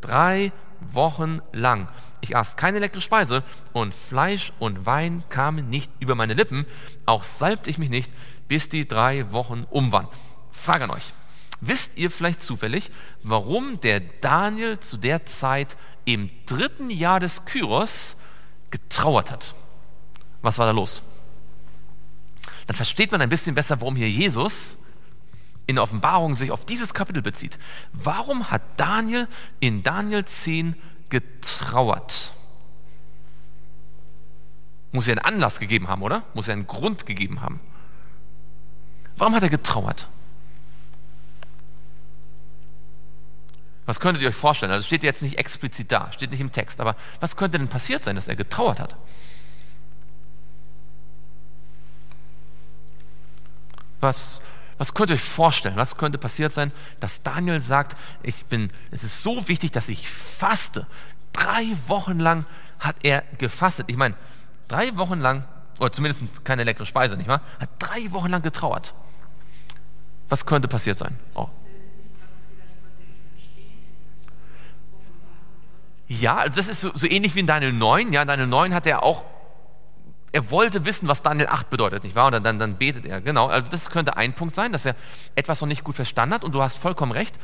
drei 0.00 0.50
Wochen 0.80 1.40
lang. 1.52 1.88
Ich 2.22 2.36
aß 2.36 2.56
keine 2.56 2.78
leckere 2.78 3.00
Speise 3.00 3.42
und 3.72 3.92
Fleisch 3.92 4.52
und 4.60 4.86
Wein 4.86 5.24
kamen 5.28 5.68
nicht 5.68 5.90
über 5.98 6.14
meine 6.14 6.34
Lippen. 6.34 6.66
Auch 7.04 7.24
salbte 7.24 7.68
ich 7.68 7.78
mich 7.78 7.90
nicht, 7.90 8.12
bis 8.46 8.68
die 8.68 8.86
drei 8.86 9.32
Wochen 9.32 9.66
um 9.70 9.90
waren. 9.90 10.08
Frage 10.52 10.84
an 10.84 10.90
euch. 10.90 11.12
Wisst 11.60 11.98
ihr 11.98 12.10
vielleicht 12.10 12.42
zufällig, 12.42 12.90
warum 13.24 13.80
der 13.80 14.00
Daniel 14.00 14.78
zu 14.78 14.96
der 14.96 15.24
Zeit 15.26 15.76
im 16.04 16.30
dritten 16.46 16.90
Jahr 16.90 17.18
des 17.18 17.44
Kyros 17.44 18.16
getrauert 18.70 19.30
hat? 19.30 19.54
Was 20.42 20.58
war 20.58 20.66
da 20.66 20.72
los? 20.72 21.02
Dann 22.68 22.76
versteht 22.76 23.10
man 23.10 23.20
ein 23.20 23.28
bisschen 23.28 23.56
besser, 23.56 23.80
warum 23.80 23.96
hier 23.96 24.10
Jesus 24.10 24.76
in 25.66 25.76
der 25.76 25.82
Offenbarung 25.82 26.34
sich 26.34 26.50
auf 26.50 26.64
dieses 26.64 26.94
Kapitel 26.94 27.22
bezieht. 27.22 27.58
Warum 27.92 28.50
hat 28.50 28.62
Daniel 28.76 29.28
in 29.60 29.82
Daniel 29.82 30.24
10 30.24 30.76
getrauert. 31.12 32.32
Muss 34.92 35.06
ja 35.06 35.12
einen 35.12 35.24
Anlass 35.24 35.60
gegeben 35.60 35.88
haben, 35.88 36.02
oder? 36.02 36.24
Muss 36.32 36.46
ja 36.46 36.54
einen 36.54 36.66
Grund 36.66 37.04
gegeben 37.04 37.42
haben. 37.42 37.60
Warum 39.18 39.34
hat 39.34 39.42
er 39.42 39.50
getrauert? 39.50 40.08
Was 43.84 44.00
könntet 44.00 44.22
ihr 44.22 44.30
euch 44.30 44.34
vorstellen? 44.34 44.72
Also 44.72 44.86
steht 44.86 45.02
jetzt 45.02 45.22
nicht 45.22 45.36
explizit 45.36 45.92
da, 45.92 46.10
steht 46.12 46.30
nicht 46.30 46.40
im 46.40 46.50
Text, 46.50 46.80
aber 46.80 46.96
was 47.20 47.36
könnte 47.36 47.58
denn 47.58 47.68
passiert 47.68 48.04
sein, 48.04 48.16
dass 48.16 48.28
er 48.28 48.36
getrauert 48.36 48.80
hat? 48.80 48.96
Was, 54.00 54.40
Was 54.82 54.94
könnt 54.94 55.10
ihr 55.10 55.14
euch 55.14 55.22
vorstellen? 55.22 55.76
Was 55.76 55.96
könnte 55.96 56.18
passiert 56.18 56.52
sein, 56.52 56.72
dass 56.98 57.22
Daniel 57.22 57.60
sagt, 57.60 57.96
ich 58.24 58.46
bin, 58.46 58.68
es 58.90 59.04
ist 59.04 59.22
so 59.22 59.46
wichtig, 59.46 59.70
dass 59.70 59.88
ich 59.88 60.10
faste. 60.10 60.88
Drei 61.32 61.76
Wochen 61.86 62.18
lang 62.18 62.46
hat 62.80 62.96
er 63.04 63.22
gefastet. 63.38 63.84
Ich 63.86 63.96
meine, 63.96 64.16
drei 64.66 64.96
Wochen 64.96 65.20
lang, 65.20 65.44
oder 65.78 65.92
zumindest 65.92 66.44
keine 66.44 66.64
leckere 66.64 66.84
Speise, 66.84 67.16
nicht 67.16 67.28
wahr? 67.28 67.42
Hat 67.60 67.68
drei 67.78 68.10
Wochen 68.10 68.28
lang 68.28 68.42
getrauert. 68.42 68.92
Was 70.28 70.46
könnte 70.46 70.66
passiert 70.66 70.98
sein? 70.98 71.16
Oh. 71.34 71.48
Ja, 76.08 76.38
also 76.38 76.56
das 76.56 76.66
ist 76.66 76.80
so, 76.80 76.90
so, 76.92 77.06
ähnlich 77.06 77.36
wie 77.36 77.40
in 77.40 77.46
Daniel 77.46 77.72
9. 77.72 78.12
Ja, 78.12 78.22
in 78.22 78.26
Daniel 78.26 78.48
9 78.48 78.74
hat 78.74 78.88
er 78.88 79.04
auch, 79.04 79.22
er 80.32 80.50
wollte 80.50 80.86
wissen, 80.86 81.08
was 81.08 81.22
Daniel 81.22 81.48
8 81.48 81.68
bedeutet, 81.68 82.04
nicht 82.04 82.16
wahr? 82.16 82.32
Und 82.32 82.42
dann, 82.42 82.58
dann 82.58 82.76
betet 82.76 83.04
er, 83.04 83.20
genau. 83.20 83.48
Also 83.48 83.66
das 83.70 83.90
könnte 83.90 84.16
ein 84.16 84.32
Punkt 84.32 84.54
sein, 84.54 84.72
dass 84.72 84.86
er 84.86 84.96
etwas 85.34 85.60
noch 85.60 85.68
nicht 85.68 85.84
gut 85.84 85.94
verstanden 85.94 86.34
hat. 86.34 86.42
Und 86.42 86.54
du 86.54 86.62
hast 86.62 86.78
vollkommen 86.78 87.12
recht. 87.12 87.34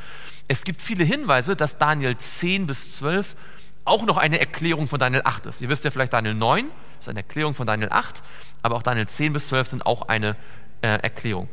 Es 0.48 0.64
gibt 0.64 0.80
viele 0.80 1.04
Hinweise, 1.04 1.54
dass 1.54 1.76
Daniel 1.76 2.16
10 2.16 2.66
bis 2.66 2.96
12 2.96 3.36
auch 3.84 4.04
noch 4.06 4.16
eine 4.16 4.40
Erklärung 4.40 4.88
von 4.88 4.98
Daniel 4.98 5.22
8 5.24 5.46
ist. 5.46 5.60
Ihr 5.60 5.68
wisst 5.68 5.84
ja 5.84 5.90
vielleicht, 5.90 6.14
Daniel 6.14 6.34
9 6.34 6.66
ist 6.98 7.08
eine 7.08 7.20
Erklärung 7.20 7.54
von 7.54 7.66
Daniel 7.66 7.90
8, 7.90 8.22
aber 8.62 8.76
auch 8.76 8.82
Daniel 8.82 9.06
10 9.06 9.34
bis 9.34 9.48
12 9.48 9.68
sind 9.68 9.86
auch 9.86 10.08
eine 10.08 10.36
äh, 10.80 10.88
Erklärung. 10.88 11.48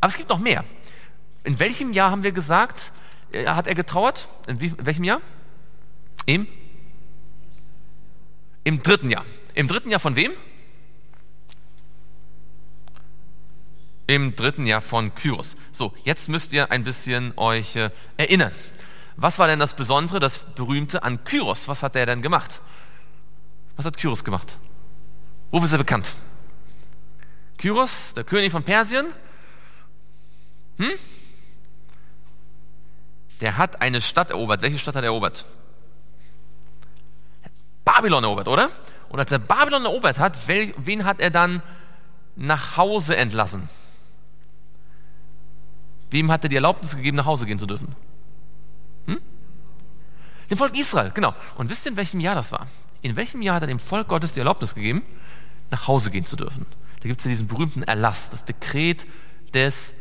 Aber 0.00 0.10
es 0.10 0.16
gibt 0.16 0.28
noch 0.28 0.38
mehr. 0.38 0.64
In 1.44 1.58
welchem 1.58 1.92
Jahr 1.92 2.10
haben 2.10 2.24
wir 2.24 2.32
gesagt, 2.32 2.92
äh, 3.32 3.46
hat 3.46 3.68
er 3.68 3.74
getrauert? 3.74 4.28
In, 4.48 4.60
wie, 4.60 4.66
in 4.66 4.86
welchem 4.86 5.04
Jahr? 5.04 5.20
Im? 6.26 6.48
Im 8.64 8.82
dritten 8.82 9.10
Jahr. 9.10 9.24
Im 9.54 9.68
dritten 9.68 9.90
Jahr 9.90 10.00
von 10.00 10.16
wem? 10.16 10.32
Im 14.10 14.34
dritten 14.34 14.66
Jahr 14.66 14.80
von 14.80 15.14
Kyros. 15.14 15.54
So, 15.70 15.94
jetzt 16.02 16.28
müsst 16.28 16.52
ihr 16.52 16.72
ein 16.72 16.82
bisschen 16.82 17.32
euch 17.36 17.76
äh, 17.76 17.90
erinnern. 18.16 18.50
Was 19.14 19.38
war 19.38 19.46
denn 19.46 19.60
das 19.60 19.74
Besondere, 19.74 20.18
das 20.18 20.38
Berühmte 20.38 21.04
an 21.04 21.22
Kyros? 21.22 21.68
Was 21.68 21.84
hat 21.84 21.94
er 21.94 22.06
denn 22.06 22.20
gemacht? 22.20 22.60
Was 23.76 23.86
hat 23.86 23.96
Kyros 23.96 24.24
gemacht? 24.24 24.58
Wofür 25.52 25.64
ist 25.64 25.72
er 25.72 25.78
bekannt? 25.78 26.12
Kyros, 27.56 28.14
der 28.14 28.24
König 28.24 28.50
von 28.50 28.64
Persien, 28.64 29.06
hm? 30.78 30.90
der 33.40 33.58
hat 33.58 33.80
eine 33.80 34.00
Stadt 34.00 34.30
erobert. 34.30 34.60
Welche 34.62 34.80
Stadt 34.80 34.96
hat 34.96 35.04
er 35.04 35.10
erobert? 35.10 35.44
Babylon 37.84 38.24
erobert, 38.24 38.48
oder? 38.48 38.70
Und 39.08 39.20
als 39.20 39.30
er 39.30 39.38
Babylon 39.38 39.84
erobert 39.84 40.18
hat, 40.18 40.36
wen 40.48 41.04
hat 41.04 41.20
er 41.20 41.30
dann 41.30 41.62
nach 42.34 42.76
Hause 42.76 43.16
entlassen? 43.16 43.68
Wem 46.10 46.30
hat 46.30 46.44
er 46.44 46.48
die 46.48 46.56
Erlaubnis 46.56 46.96
gegeben, 46.96 47.16
nach 47.16 47.26
Hause 47.26 47.46
gehen 47.46 47.58
zu 47.58 47.66
dürfen? 47.66 47.94
Hm? 49.06 49.20
Dem 50.50 50.58
Volk 50.58 50.76
Israel, 50.76 51.10
genau. 51.12 51.34
Und 51.56 51.70
wisst 51.70 51.86
ihr, 51.86 51.92
in 51.92 51.96
welchem 51.96 52.20
Jahr 52.20 52.34
das 52.34 52.52
war? 52.52 52.66
In 53.02 53.16
welchem 53.16 53.42
Jahr 53.42 53.56
hat 53.56 53.62
er 53.62 53.68
dem 53.68 53.78
Volk 53.78 54.08
Gottes 54.08 54.32
die 54.32 54.40
Erlaubnis 54.40 54.74
gegeben, 54.74 55.02
nach 55.70 55.86
Hause 55.86 56.10
gehen 56.10 56.26
zu 56.26 56.36
dürfen? 56.36 56.66
Da 57.00 57.08
gibt 57.08 57.20
es 57.20 57.24
ja 57.24 57.30
diesen 57.30 57.46
berühmten 57.46 57.82
Erlass, 57.82 58.30
das 58.30 58.44
Dekret 58.44 59.06
des 59.54 59.94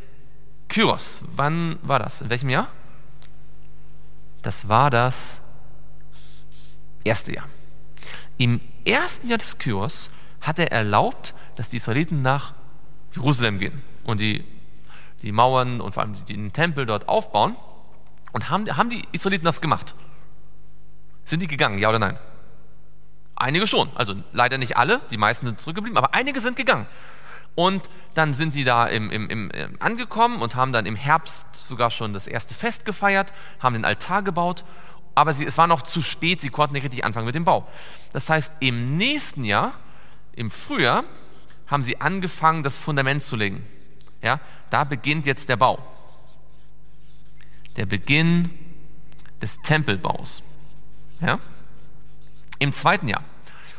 Kyros. 0.67 1.23
Wann 1.35 1.77
war 1.81 1.99
das? 1.99 2.21
In 2.21 2.29
welchem 2.29 2.49
Jahr? 2.49 2.67
Das 4.41 4.67
war 4.67 4.89
das 4.89 5.41
erste 7.03 7.33
Jahr. 7.33 7.45
Im 8.37 8.61
ersten 8.85 9.27
Jahr 9.27 9.37
des 9.37 9.57
Kyros 9.57 10.11
hat 10.41 10.59
er 10.59 10.71
erlaubt, 10.71 11.33
dass 11.55 11.69
die 11.69 11.77
Israeliten 11.77 12.21
nach 12.21 12.53
Jerusalem 13.13 13.59
gehen 13.59 13.81
und 14.05 14.19
die, 14.21 14.45
die 15.21 15.31
Mauern 15.31 15.81
und 15.81 15.93
vor 15.93 16.03
allem 16.03 16.13
den 16.25 16.53
Tempel 16.53 16.85
dort 16.85 17.07
aufbauen. 17.07 17.55
Und 18.31 18.49
haben, 18.49 18.77
haben 18.77 18.89
die 18.89 19.03
Israeliten 19.11 19.45
das 19.45 19.61
gemacht? 19.61 19.95
Sind 21.25 21.41
die 21.41 21.47
gegangen, 21.47 21.77
ja 21.77 21.89
oder 21.89 21.99
nein? 21.99 22.17
Einige 23.35 23.67
schon. 23.67 23.89
Also 23.95 24.15
leider 24.33 24.57
nicht 24.57 24.77
alle, 24.77 25.01
die 25.11 25.17
meisten 25.17 25.45
sind 25.45 25.59
zurückgeblieben, 25.59 25.97
aber 25.97 26.13
einige 26.13 26.41
sind 26.41 26.55
gegangen. 26.55 26.85
Und 27.55 27.89
dann 28.13 28.33
sind 28.33 28.53
sie 28.53 28.63
da 28.63 28.85
im, 28.85 29.11
im, 29.11 29.29
im, 29.29 29.51
angekommen 29.79 30.41
und 30.41 30.55
haben 30.55 30.71
dann 30.71 30.85
im 30.85 30.95
Herbst 30.95 31.47
sogar 31.55 31.89
schon 31.89 32.13
das 32.13 32.27
erste 32.27 32.53
Fest 32.53 32.85
gefeiert, 32.85 33.33
haben 33.59 33.73
den 33.73 33.85
Altar 33.85 34.23
gebaut, 34.23 34.63
aber 35.15 35.33
sie, 35.33 35.45
es 35.45 35.57
war 35.57 35.67
noch 35.67 35.81
zu 35.81 36.01
spät, 36.01 36.39
sie 36.41 36.49
konnten 36.49 36.73
nicht 36.73 36.83
richtig 36.83 37.03
anfangen 37.03 37.25
mit 37.25 37.35
dem 37.35 37.43
Bau. 37.45 37.67
Das 38.13 38.29
heißt, 38.29 38.53
im 38.61 38.97
nächsten 38.97 39.43
Jahr, 39.43 39.73
im 40.33 40.51
Frühjahr, 40.51 41.03
haben 41.67 41.83
sie 41.83 41.99
angefangen, 41.99 42.63
das 42.63 42.77
Fundament 42.77 43.23
zu 43.23 43.35
legen. 43.35 43.65
Ja, 44.21 44.39
da 44.69 44.83
beginnt 44.83 45.25
jetzt 45.25 45.49
der 45.49 45.57
Bau 45.57 45.79
der 47.79 47.85
Beginn 47.85 48.49
des 49.41 49.61
Tempelbaus. 49.61 50.43
Ja? 51.21 51.39
Im 52.59 52.73
zweiten 52.73 53.07
Jahr. 53.07 53.23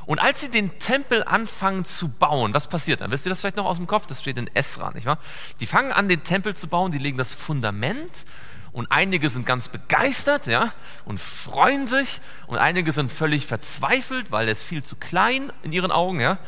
Und 0.07 0.19
als 0.19 0.41
sie 0.41 0.51
den 0.51 0.79
Tempel 0.79 1.23
anfangen 1.23 1.85
zu 1.85 2.09
bauen, 2.09 2.55
was 2.55 2.67
passiert 2.67 3.03
dann? 3.03 3.13
Wisst 3.13 3.27
ihr 3.27 3.31
das 3.31 3.41
vielleicht 3.41 3.57
noch 3.57 3.67
aus 3.67 3.77
dem 3.77 3.87
Kopf? 3.87 4.07
Das 4.07 4.21
steht 4.21 4.39
in 4.39 4.51
Esra, 4.55 4.91
nicht 4.93 5.05
wahr? 5.05 5.19
Die 5.61 5.67
fangen 5.67 5.93
an, 5.93 6.09
den 6.09 6.25
Tempel 6.25 6.57
zu 6.57 6.67
bauen, 6.67 6.91
die 6.91 6.99
legen 6.99 7.19
das 7.19 7.35
Fundament 7.35 8.25
und 8.73 8.91
einige 8.91 9.29
sind 9.29 9.45
ganz 9.45 9.69
begeistert, 9.69 10.47
ja, 10.47 10.73
und 11.05 11.21
freuen 11.21 11.87
sich 11.87 12.21
und 12.47 12.57
einige 12.57 12.93
sind 12.93 13.13
völlig 13.13 13.47
verzweifelt, 13.47 14.33
weil 14.33 14.49
ist 14.49 14.63
viel 14.63 14.83
zu 14.83 14.97
klein 14.97 15.53
in 15.63 15.73
ihren 15.73 15.93
Augen, 15.93 16.21
ja. 16.21 16.39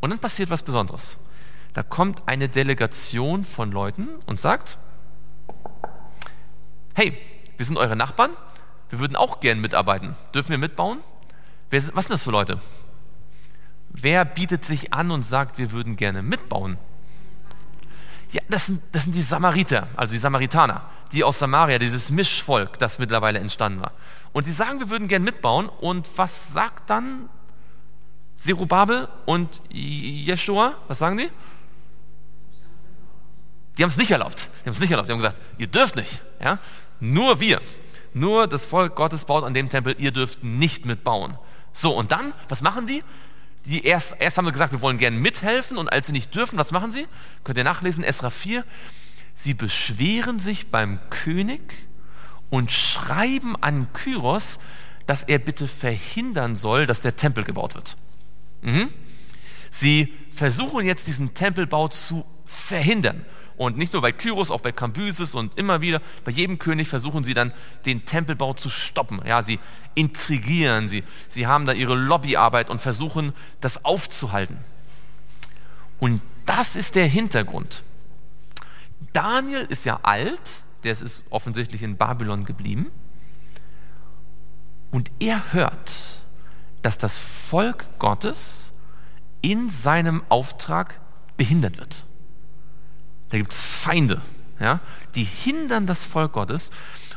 Und 0.00 0.10
dann 0.10 0.18
passiert 0.18 0.50
was 0.50 0.62
Besonderes. 0.62 1.18
Da 1.78 1.84
kommt 1.84 2.24
eine 2.26 2.48
Delegation 2.48 3.44
von 3.44 3.70
Leuten 3.70 4.08
und 4.26 4.40
sagt, 4.40 4.78
hey, 6.96 7.16
wir 7.56 7.64
sind 7.64 7.78
eure 7.78 7.94
Nachbarn, 7.94 8.32
wir 8.90 8.98
würden 8.98 9.14
auch 9.14 9.38
gern 9.38 9.60
mitarbeiten. 9.60 10.16
Dürfen 10.34 10.50
wir 10.50 10.58
mitbauen? 10.58 10.98
Wer, 11.70 11.82
was 11.94 12.06
sind 12.06 12.14
das 12.14 12.24
für 12.24 12.32
Leute? 12.32 12.58
Wer 13.90 14.24
bietet 14.24 14.64
sich 14.64 14.92
an 14.92 15.12
und 15.12 15.22
sagt, 15.22 15.58
wir 15.58 15.70
würden 15.70 15.94
gerne 15.94 16.20
mitbauen? 16.20 16.78
Ja, 18.32 18.42
das 18.48 18.66
sind, 18.66 18.82
das 18.90 19.04
sind 19.04 19.14
die 19.14 19.22
Samariter, 19.22 19.86
also 19.94 20.10
die 20.10 20.18
Samaritaner, 20.18 20.84
die 21.12 21.22
aus 21.22 21.38
Samaria, 21.38 21.78
dieses 21.78 22.10
Mischvolk, 22.10 22.80
das 22.80 22.98
mittlerweile 22.98 23.38
entstanden 23.38 23.82
war. 23.82 23.92
Und 24.32 24.48
die 24.48 24.50
sagen, 24.50 24.80
wir 24.80 24.90
würden 24.90 25.06
gerne 25.06 25.24
mitbauen. 25.24 25.68
Und 25.68 26.08
was 26.18 26.52
sagt 26.52 26.90
dann 26.90 27.28
Zerubabel 28.34 29.06
und 29.26 29.60
Jeshua? 29.70 30.74
Was 30.88 30.98
sagen 30.98 31.18
die? 31.18 31.30
Die 33.78 33.82
haben 33.84 33.90
es 33.90 33.96
nicht 33.96 34.10
erlaubt. 34.10 34.50
Die 34.62 34.68
haben 34.68 34.74
es 34.74 34.80
nicht 34.80 34.90
erlaubt. 34.90 35.08
Die 35.08 35.12
haben 35.12 35.20
gesagt, 35.20 35.40
ihr 35.56 35.68
dürft 35.68 35.96
nicht. 35.96 36.20
Ja? 36.42 36.58
Nur 37.00 37.40
wir, 37.40 37.60
nur 38.12 38.48
das 38.48 38.66
Volk 38.66 38.96
Gottes 38.96 39.24
baut 39.24 39.44
an 39.44 39.54
dem 39.54 39.68
Tempel, 39.68 39.94
ihr 39.98 40.10
dürft 40.10 40.42
nicht 40.42 40.84
mitbauen. 40.84 41.38
So, 41.72 41.94
und 41.94 42.10
dann, 42.10 42.34
was 42.48 42.60
machen 42.60 42.86
die? 42.86 43.04
Die 43.64 43.84
erst, 43.84 44.16
erst 44.18 44.38
haben 44.38 44.46
sie 44.46 44.52
gesagt, 44.52 44.72
wir 44.72 44.80
wollen 44.80 44.98
gerne 44.98 45.16
mithelfen 45.16 45.76
und 45.76 45.88
als 45.92 46.08
sie 46.08 46.12
nicht 46.12 46.34
dürfen, 46.34 46.58
was 46.58 46.72
machen 46.72 46.90
sie? 46.90 47.06
Könnt 47.44 47.58
ihr 47.58 47.64
nachlesen, 47.64 48.02
Esra 48.02 48.30
4. 48.30 48.64
Sie 49.34 49.54
beschweren 49.54 50.40
sich 50.40 50.70
beim 50.70 50.98
König 51.10 51.60
und 52.50 52.72
schreiben 52.72 53.54
an 53.60 53.92
Kyros, 53.92 54.58
dass 55.06 55.22
er 55.22 55.38
bitte 55.38 55.68
verhindern 55.68 56.56
soll, 56.56 56.86
dass 56.86 57.02
der 57.02 57.16
Tempel 57.16 57.44
gebaut 57.44 57.74
wird. 57.74 57.96
Mhm. 58.62 58.88
Sie 59.70 60.12
versuchen 60.30 60.84
jetzt 60.84 61.06
diesen 61.06 61.34
Tempelbau 61.34 61.88
zu 61.88 62.24
verhindern. 62.46 63.24
Und 63.58 63.76
nicht 63.76 63.92
nur 63.92 64.02
bei 64.02 64.12
Kyros, 64.12 64.52
auch 64.52 64.60
bei 64.60 64.70
Kambyses 64.70 65.34
und 65.34 65.58
immer 65.58 65.80
wieder, 65.80 66.00
bei 66.24 66.30
jedem 66.30 66.58
König 66.58 66.88
versuchen 66.88 67.24
sie 67.24 67.34
dann, 67.34 67.52
den 67.86 68.06
Tempelbau 68.06 68.54
zu 68.54 68.70
stoppen. 68.70 69.20
Ja, 69.26 69.42
sie 69.42 69.58
intrigieren, 69.96 70.86
sie, 70.86 71.02
sie 71.26 71.48
haben 71.48 71.66
da 71.66 71.72
ihre 71.72 71.96
Lobbyarbeit 71.96 72.70
und 72.70 72.80
versuchen, 72.80 73.32
das 73.60 73.84
aufzuhalten. 73.84 74.58
Und 75.98 76.22
das 76.46 76.76
ist 76.76 76.94
der 76.94 77.08
Hintergrund. 77.08 77.82
Daniel 79.12 79.66
ist 79.68 79.84
ja 79.84 79.98
alt, 80.04 80.62
der 80.84 80.92
ist 80.92 81.24
offensichtlich 81.30 81.82
in 81.82 81.96
Babylon 81.96 82.44
geblieben. 82.44 82.92
Und 84.92 85.10
er 85.18 85.52
hört, 85.52 86.22
dass 86.82 86.96
das 86.96 87.18
Volk 87.18 87.98
Gottes 87.98 88.72
in 89.42 89.68
seinem 89.68 90.22
Auftrag 90.28 91.00
behindert 91.36 91.78
wird. 91.78 92.04
Da 93.30 93.36
gibt 93.36 93.52
es 93.52 93.64
Feinde, 93.64 94.20
ja, 94.58 94.80
die 95.14 95.24
hindern 95.24 95.86
das 95.86 96.04
Volk 96.04 96.32
Gottes 96.32 96.70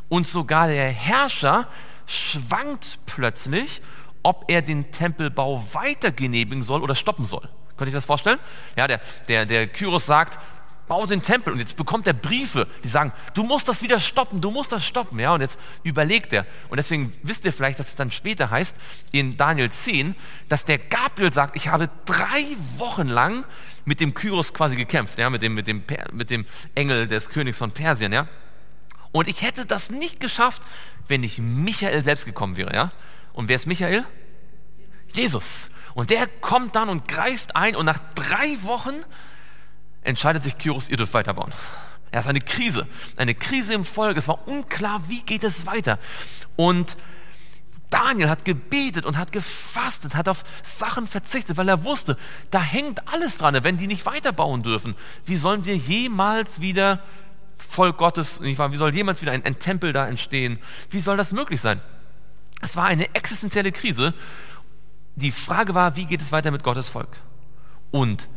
und 0.09 0.27
sogar 0.27 0.67
der 0.67 0.89
Herrscher 0.89 1.67
schwankt 2.05 2.99
plötzlich, 3.05 3.81
ob 4.23 4.45
er 4.49 4.61
den 4.61 4.91
Tempelbau 4.91 5.63
weiter 5.73 6.11
genehmigen 6.11 6.63
soll 6.63 6.81
oder 6.81 6.95
stoppen 6.95 7.25
soll. 7.25 7.47
Könnt 7.77 7.89
ihr 7.89 7.95
das 7.95 8.05
vorstellen? 8.05 8.39
Ja, 8.75 8.87
der, 8.87 9.01
der, 9.27 9.45
der 9.45 9.67
Kyros 9.67 10.05
sagt, 10.05 10.37
baut 10.91 11.09
den 11.09 11.21
Tempel 11.21 11.53
und 11.53 11.59
jetzt 11.59 11.77
bekommt 11.77 12.05
er 12.05 12.11
Briefe, 12.11 12.67
die 12.83 12.89
sagen, 12.89 13.13
du 13.33 13.43
musst 13.43 13.69
das 13.69 13.81
wieder 13.81 14.01
stoppen, 14.01 14.41
du 14.41 14.51
musst 14.51 14.73
das 14.73 14.85
stoppen. 14.85 15.19
Ja, 15.19 15.33
und 15.33 15.39
jetzt 15.39 15.57
überlegt 15.83 16.33
er. 16.33 16.45
Und 16.67 16.75
deswegen 16.75 17.13
wisst 17.23 17.45
ihr 17.45 17.53
vielleicht, 17.53 17.79
dass 17.79 17.87
es 17.87 17.95
dann 17.95 18.11
später 18.11 18.49
heißt, 18.49 18.75
in 19.13 19.37
Daniel 19.37 19.71
10, 19.71 20.15
dass 20.49 20.65
der 20.65 20.79
Gabriel 20.79 21.31
sagt, 21.31 21.55
ich 21.55 21.69
habe 21.69 21.89
drei 22.03 22.43
Wochen 22.75 23.07
lang 23.07 23.45
mit 23.85 24.01
dem 24.01 24.13
Kyros 24.13 24.53
quasi 24.53 24.75
gekämpft, 24.75 25.17
ja, 25.17 25.29
mit 25.29 25.41
dem, 25.41 25.53
mit 25.53 25.65
dem, 25.65 25.81
mit 26.11 26.29
dem 26.29 26.45
Engel 26.75 27.07
des 27.07 27.29
Königs 27.29 27.59
von 27.59 27.71
Persien, 27.71 28.11
ja. 28.11 28.27
Und 29.13 29.29
ich 29.29 29.43
hätte 29.43 29.65
das 29.65 29.91
nicht 29.91 30.19
geschafft, 30.19 30.61
wenn 31.07 31.21
nicht 31.21 31.39
Michael 31.39 32.03
selbst 32.03 32.25
gekommen 32.25 32.57
wäre, 32.57 32.75
ja. 32.75 32.91
Und 33.31 33.47
wer 33.47 33.55
ist 33.55 33.65
Michael? 33.65 34.03
Jesus. 35.13 35.69
Und 35.93 36.09
der 36.09 36.27
kommt 36.27 36.75
dann 36.75 36.89
und 36.89 37.07
greift 37.07 37.55
ein 37.55 37.77
und 37.77 37.85
nach 37.85 37.99
drei 38.13 38.61
Wochen 38.63 38.95
entscheidet 40.03 40.43
sich 40.43 40.57
Kyros, 40.57 40.89
ihr 40.89 40.97
dürft 40.97 41.13
weiterbauen. 41.13 41.51
Er 42.11 42.19
ist 42.19 42.27
eine 42.27 42.41
Krise, 42.41 42.87
eine 43.15 43.33
Krise 43.33 43.73
im 43.73 43.85
Volk. 43.85 44.17
Es 44.17 44.27
war 44.27 44.47
unklar, 44.47 45.01
wie 45.07 45.21
geht 45.21 45.43
es 45.43 45.65
weiter. 45.65 45.97
Und 46.57 46.97
Daniel 47.89 48.29
hat 48.29 48.45
gebetet 48.45 49.05
und 49.05 49.17
hat 49.17 49.31
gefastet, 49.31 50.15
hat 50.15 50.29
auf 50.29 50.43
Sachen 50.63 51.07
verzichtet, 51.07 51.57
weil 51.57 51.67
er 51.67 51.83
wusste, 51.83 52.17
da 52.49 52.61
hängt 52.61 53.07
alles 53.13 53.37
dran. 53.37 53.57
Wenn 53.63 53.77
die 53.77 53.87
nicht 53.87 54.05
weiterbauen 54.05 54.63
dürfen, 54.63 54.95
wie 55.25 55.35
sollen 55.35 55.65
wir 55.65 55.75
jemals 55.75 56.61
wieder 56.61 57.01
Volk 57.57 57.97
Gottes, 57.97 58.41
wie 58.41 58.75
soll 58.75 58.93
jemals 58.93 59.21
wieder 59.21 59.33
ein, 59.33 59.45
ein 59.45 59.59
Tempel 59.59 59.93
da 59.93 60.07
entstehen? 60.07 60.59
Wie 60.89 60.99
soll 60.99 61.17
das 61.17 61.31
möglich 61.31 61.61
sein? 61.61 61.81
Es 62.61 62.75
war 62.75 62.85
eine 62.85 63.13
existenzielle 63.13 63.71
Krise. 63.71 64.13
Die 65.15 65.31
Frage 65.31 65.73
war, 65.73 65.95
wie 65.95 66.05
geht 66.05 66.21
es 66.21 66.31
weiter 66.31 66.51
mit 66.51 66.63
Gottes 66.63 66.89
Volk? 66.89 67.21
Und 67.91 68.29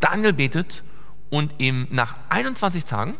Daniel 0.00 0.32
betet 0.32 0.82
und 1.30 1.52
ihm 1.58 1.86
nach 1.90 2.16
21 2.28 2.84
Tagen 2.84 3.14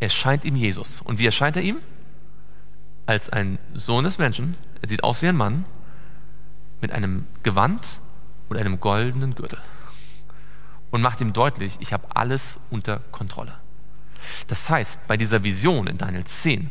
erscheint 0.00 0.44
ihm 0.44 0.56
Jesus. 0.56 1.00
Und 1.00 1.18
wie 1.18 1.26
erscheint 1.26 1.56
er 1.56 1.62
ihm? 1.62 1.78
Als 3.06 3.30
ein 3.30 3.58
Sohn 3.74 4.04
des 4.04 4.18
Menschen. 4.18 4.56
Er 4.82 4.88
sieht 4.88 5.04
aus 5.04 5.22
wie 5.22 5.28
ein 5.28 5.36
Mann 5.36 5.64
mit 6.80 6.92
einem 6.92 7.26
Gewand 7.42 8.00
und 8.48 8.56
einem 8.56 8.80
goldenen 8.80 9.34
Gürtel. 9.34 9.58
Und 10.90 11.02
macht 11.02 11.20
ihm 11.20 11.32
deutlich, 11.32 11.76
ich 11.80 11.92
habe 11.92 12.06
alles 12.14 12.60
unter 12.70 12.98
Kontrolle. 13.10 13.54
Das 14.46 14.70
heißt, 14.70 15.06
bei 15.06 15.16
dieser 15.16 15.42
Vision 15.42 15.86
in 15.86 15.98
Daniel 15.98 16.24
10 16.24 16.70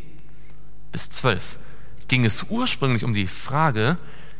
bis 0.92 1.10
12 1.10 1.60
ging 2.08 2.26
es 2.26 2.44
ursprünglich 2.50 3.04
um 3.04 3.14
die 3.14 3.28
Frage, 3.28 3.98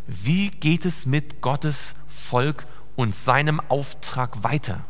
wie 0.08 0.50
geht 0.50 0.86
es 0.86 1.06
mit 1.06 1.42
Gottes 1.42 1.96
Volk 2.08 2.66
und 2.96 3.16
seinem 3.16 3.60
Auftrag 3.70 4.44
weiter? 4.44 4.86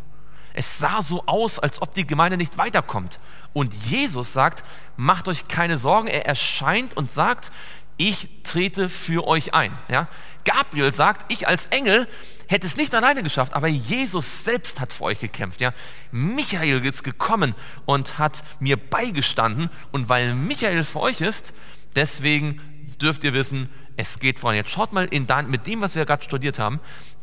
Es 0.54 0.78
sah 0.78 1.02
so 1.02 1.26
aus, 1.26 1.60
als 1.60 1.82
ob 1.82 1.94
die 1.94 2.06
Gemeinde 2.06 2.38
nicht 2.38 2.58
weiterkommt. 2.58 3.20
Und 3.54 3.74
Jesus 3.86 4.34
sagt, 4.34 4.64
macht 4.98 5.28
euch 5.28 5.48
keine 5.48 5.78
Sorgen. 5.78 6.08
Er 6.08 6.26
erscheint 6.26 6.96
und 6.96 7.12
sagt, 7.12 7.52
ich 7.98 8.30
trete 8.44 8.90
für 8.90 9.28
euch 9.28 9.54
ein. 9.54 9.78
Ja? 9.90 10.08
Gabriel 10.46 10.94
sagt, 10.94 11.32
ich 11.32 11.48
als 11.48 11.68
Engel 11.68 12.08
hätte 12.48 12.68
es 12.68 12.78
nicht 12.78 12.94
alleine 12.94 13.24
geschafft, 13.24 13.54
aber 13.54 13.68
Jesus 13.68 14.44
selbst 14.44 14.80
hat 14.80 14.94
für 14.94 15.06
euch 15.06 15.20
gekämpft. 15.20 15.62
Ja? 15.62 15.74
Michael 16.12 16.86
ist 16.86 17.04
gekommen 17.04 17.56
und 17.86 18.18
hat 18.18 18.44
mir 18.60 18.78
beigestanden. 18.78 19.70
Und 19.92 20.10
weil 20.10 20.36
Michael 20.36 20.84
für 20.84 21.02
euch 21.02 21.22
ist, 21.22 21.54
deswegen 21.96 22.62
dürft 23.02 23.24
ihr 23.24 23.34
wissen, 23.34 23.70
es 23.96 24.20
geht 24.20 24.40
voran. 24.40 24.56
Jetzt 24.56 24.72
schaut 24.72 24.94
mal 24.94 25.06
in 25.06 25.28
Dan 25.28 25.50
mit 25.50 25.68
dem, 25.68 25.82
was 25.82 25.96
wir 25.96 26.06
gerade 26.06 26.24
studiert 26.24 26.60
haben, 26.60 26.80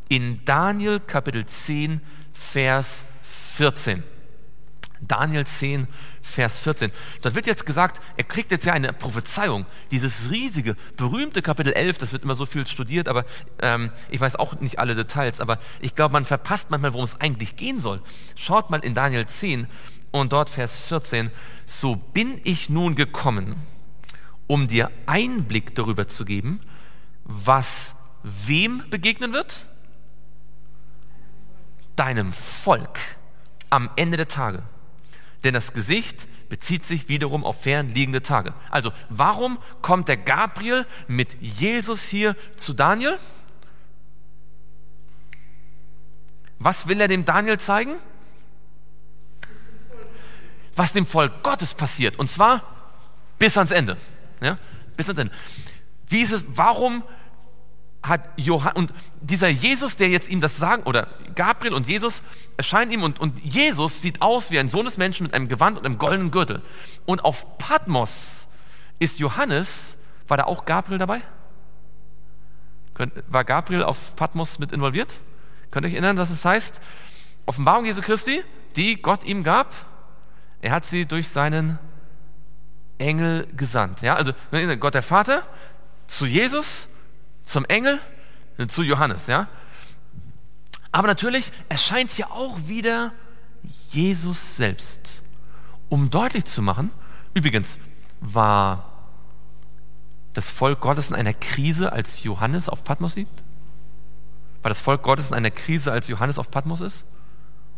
in 0.07 0.43
Daniel 0.45 0.99
Kapitel 0.99 1.45
10, 1.45 2.01
Vers 2.33 3.05
14. 3.61 4.01
Daniel 5.01 5.45
10, 5.45 5.87
Vers 6.23 6.61
14. 6.61 6.91
Dort 7.21 7.35
wird 7.35 7.45
jetzt 7.45 7.67
gesagt, 7.67 8.01
er 8.17 8.23
kriegt 8.23 8.49
jetzt 8.49 8.65
ja 8.65 8.73
eine 8.73 8.91
Prophezeiung. 8.91 9.67
Dieses 9.91 10.31
riesige, 10.31 10.75
berühmte 10.97 11.43
Kapitel 11.43 11.73
11, 11.73 11.99
das 11.99 12.11
wird 12.11 12.23
immer 12.23 12.33
so 12.33 12.47
viel 12.47 12.65
studiert, 12.65 13.07
aber 13.07 13.23
ähm, 13.61 13.91
ich 14.09 14.19
weiß 14.19 14.35
auch 14.37 14.59
nicht 14.61 14.79
alle 14.79 14.95
Details, 14.95 15.41
aber 15.41 15.59
ich 15.79 15.93
glaube, 15.93 16.13
man 16.13 16.25
verpasst 16.25 16.71
manchmal, 16.71 16.93
worum 16.93 17.05
es 17.05 17.21
eigentlich 17.21 17.55
gehen 17.55 17.79
soll. 17.79 18.01
Schaut 18.35 18.71
mal 18.71 18.79
in 18.79 18.95
Daniel 18.95 19.27
10 19.27 19.67
und 20.09 20.33
dort 20.33 20.49
Vers 20.49 20.81
14. 20.81 21.29
So 21.67 21.97
bin 21.97 22.41
ich 22.43 22.67
nun 22.67 22.95
gekommen, 22.95 23.57
um 24.47 24.67
dir 24.67 24.89
Einblick 25.05 25.75
darüber 25.75 26.07
zu 26.07 26.25
geben, 26.25 26.61
was 27.25 27.95
wem 28.23 28.83
begegnen 28.89 29.33
wird? 29.33 29.67
Deinem 31.95 32.33
Volk 32.33 32.97
am 33.71 33.89
Ende 33.95 34.17
der 34.17 34.27
Tage. 34.27 34.61
Denn 35.43 35.55
das 35.55 35.73
Gesicht 35.73 36.27
bezieht 36.49 36.85
sich 36.85 37.09
wiederum 37.09 37.43
auf 37.43 37.63
fernliegende 37.63 38.21
Tage. 38.21 38.53
Also, 38.69 38.91
warum 39.09 39.57
kommt 39.81 40.07
der 40.07 40.17
Gabriel 40.17 40.85
mit 41.07 41.41
Jesus 41.41 42.07
hier 42.07 42.35
zu 42.57 42.73
Daniel? 42.73 43.17
Was 46.59 46.87
will 46.87 47.01
er 47.01 47.07
dem 47.07 47.25
Daniel 47.25 47.59
zeigen? 47.59 47.95
Was 50.75 50.93
dem 50.93 51.07
Volk 51.07 51.41
Gottes 51.41 51.73
passiert. 51.73 52.19
Und 52.19 52.29
zwar 52.29 52.63
bis 53.39 53.57
ans 53.57 53.71
Ende. 53.71 53.97
Ja? 54.41 54.59
Bis 54.95 55.07
ans 55.07 55.19
Ende. 55.19 55.33
Wie 56.07 56.21
ist 56.21 56.33
es, 56.33 56.43
warum 56.49 57.03
hat 58.03 58.29
Johann, 58.35 58.73
und 58.73 58.93
dieser 59.21 59.47
Jesus, 59.47 59.95
der 59.95 60.09
jetzt 60.09 60.29
ihm 60.29 60.41
das 60.41 60.57
sagen, 60.57 60.83
oder 60.83 61.07
Gabriel 61.35 61.73
und 61.73 61.87
Jesus 61.87 62.23
erscheinen 62.57 62.91
ihm 62.91 63.03
und, 63.03 63.19
und 63.19 63.39
Jesus 63.43 64.01
sieht 64.01 64.21
aus 64.21 64.49
wie 64.51 64.59
ein 64.59 64.69
Sohn 64.69 64.85
des 64.85 64.97
Menschen 64.97 65.23
mit 65.23 65.33
einem 65.33 65.47
Gewand 65.47 65.77
und 65.77 65.85
einem 65.85 65.97
goldenen 65.97 66.31
Gürtel. 66.31 66.61
Und 67.05 67.23
auf 67.23 67.57
Patmos 67.57 68.47
ist 68.99 69.19
Johannes, 69.19 69.97
war 70.27 70.37
da 70.37 70.45
auch 70.45 70.65
Gabriel 70.65 70.97
dabei? 70.97 71.21
War 73.27 73.43
Gabriel 73.43 73.83
auf 73.83 74.15
Patmos 74.15 74.59
mit 74.59 74.71
involviert? 74.71 75.21
Könnt 75.69 75.85
ihr 75.85 75.89
euch 75.89 75.93
erinnern, 75.93 76.17
was 76.17 76.29
es 76.31 76.43
heißt? 76.43 76.81
Offenbarung 77.45 77.85
Jesu 77.85 78.01
Christi, 78.01 78.43
die 78.75 79.01
Gott 79.01 79.23
ihm 79.23 79.43
gab, 79.43 79.73
er 80.61 80.71
hat 80.71 80.85
sie 80.85 81.05
durch 81.05 81.29
seinen 81.29 81.79
Engel 82.97 83.47
gesandt. 83.55 84.01
Ja, 84.01 84.15
also 84.15 84.33
Gott 84.79 84.93
der 84.93 85.01
Vater 85.01 85.43
zu 86.07 86.25
Jesus 86.25 86.87
zum 87.51 87.65
Engel, 87.65 87.99
zu 88.67 88.83
Johannes, 88.83 89.27
ja. 89.27 89.47
Aber 90.91 91.07
natürlich 91.07 91.51
erscheint 91.69 92.11
hier 92.11 92.31
auch 92.31 92.67
wieder 92.67 93.11
Jesus 93.91 94.57
selbst, 94.57 95.23
um 95.89 96.09
deutlich 96.09 96.45
zu 96.45 96.61
machen, 96.61 96.91
übrigens 97.33 97.79
war 98.19 98.91
das 100.33 100.49
Volk 100.49 100.79
Gottes 100.79 101.09
in 101.09 101.15
einer 101.15 101.33
Krise, 101.33 101.91
als 101.91 102.23
Johannes 102.23 102.69
auf 102.69 102.83
Patmos 102.83 103.15
liegt? 103.15 103.43
War 104.61 104.69
das 104.69 104.81
Volk 104.81 105.01
Gottes 105.01 105.31
in 105.31 105.35
einer 105.35 105.51
Krise, 105.51 105.91
als 105.91 106.07
Johannes 106.07 106.39
auf 106.39 106.51
Patmos 106.51 106.81
ist? 106.81 107.05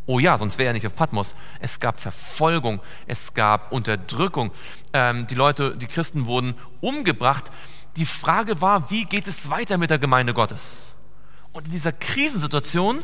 Oh 0.05 0.19
ja, 0.19 0.38
sonst 0.38 0.57
wäre 0.57 0.67
er 0.67 0.74
nicht 0.74 0.86
auf 0.86 0.95
Patmos. 0.95 1.36
Es 1.59 1.80
gab 1.80 2.01
Verfolgung, 2.01 2.82
es 3.07 3.34
gab 3.34 3.71
Unterdrückung. 3.71 4.51
Ähm, 4.91 5.28
die 5.28 5.36
Leute, 5.36 5.78
die 5.78 5.88
Christen 5.88 6.26
wurden 6.26 6.55
umgebracht. 6.82 7.51
Die 7.95 8.05
Frage 8.05 8.61
war, 8.61 8.89
wie 8.89 9.05
geht 9.05 9.27
es 9.27 9.49
weiter 9.49 9.77
mit 9.77 9.89
der 9.89 9.99
Gemeinde 9.99 10.33
Gottes? 10.33 10.93
Und 11.51 11.65
in 11.65 11.71
dieser 11.71 11.91
Krisensituation 11.91 13.03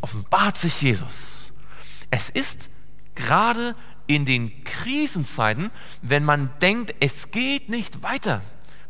offenbart 0.00 0.56
sich 0.56 0.80
Jesus. 0.80 1.52
Es 2.10 2.30
ist 2.30 2.70
gerade 3.14 3.74
in 4.06 4.24
den 4.24 4.64
Krisenzeiten, 4.64 5.70
wenn 6.00 6.24
man 6.24 6.50
denkt, 6.62 6.94
es 7.00 7.30
geht 7.30 7.68
nicht 7.68 8.02
weiter. 8.02 8.40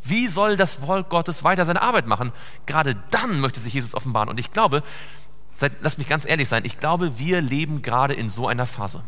Wie 0.04 0.28
soll 0.28 0.56
das 0.56 0.76
Volk 0.76 1.08
Gottes 1.08 1.42
weiter 1.42 1.64
seine 1.64 1.82
Arbeit 1.82 2.06
machen? 2.06 2.32
Gerade 2.66 2.96
dann 3.10 3.40
möchte 3.40 3.58
sich 3.58 3.74
Jesus 3.74 3.94
offenbaren. 3.94 4.28
Und 4.28 4.38
ich 4.38 4.52
glaube, 4.52 4.84
seid, 5.56 5.72
lasst 5.80 5.98
mich 5.98 6.08
ganz 6.08 6.24
ehrlich 6.24 6.48
sein, 6.48 6.64
ich 6.64 6.78
glaube, 6.78 7.18
wir 7.18 7.40
leben 7.40 7.82
gerade 7.82 8.14
in 8.14 8.28
so 8.28 8.46
einer 8.46 8.66
Phase. 8.66 9.02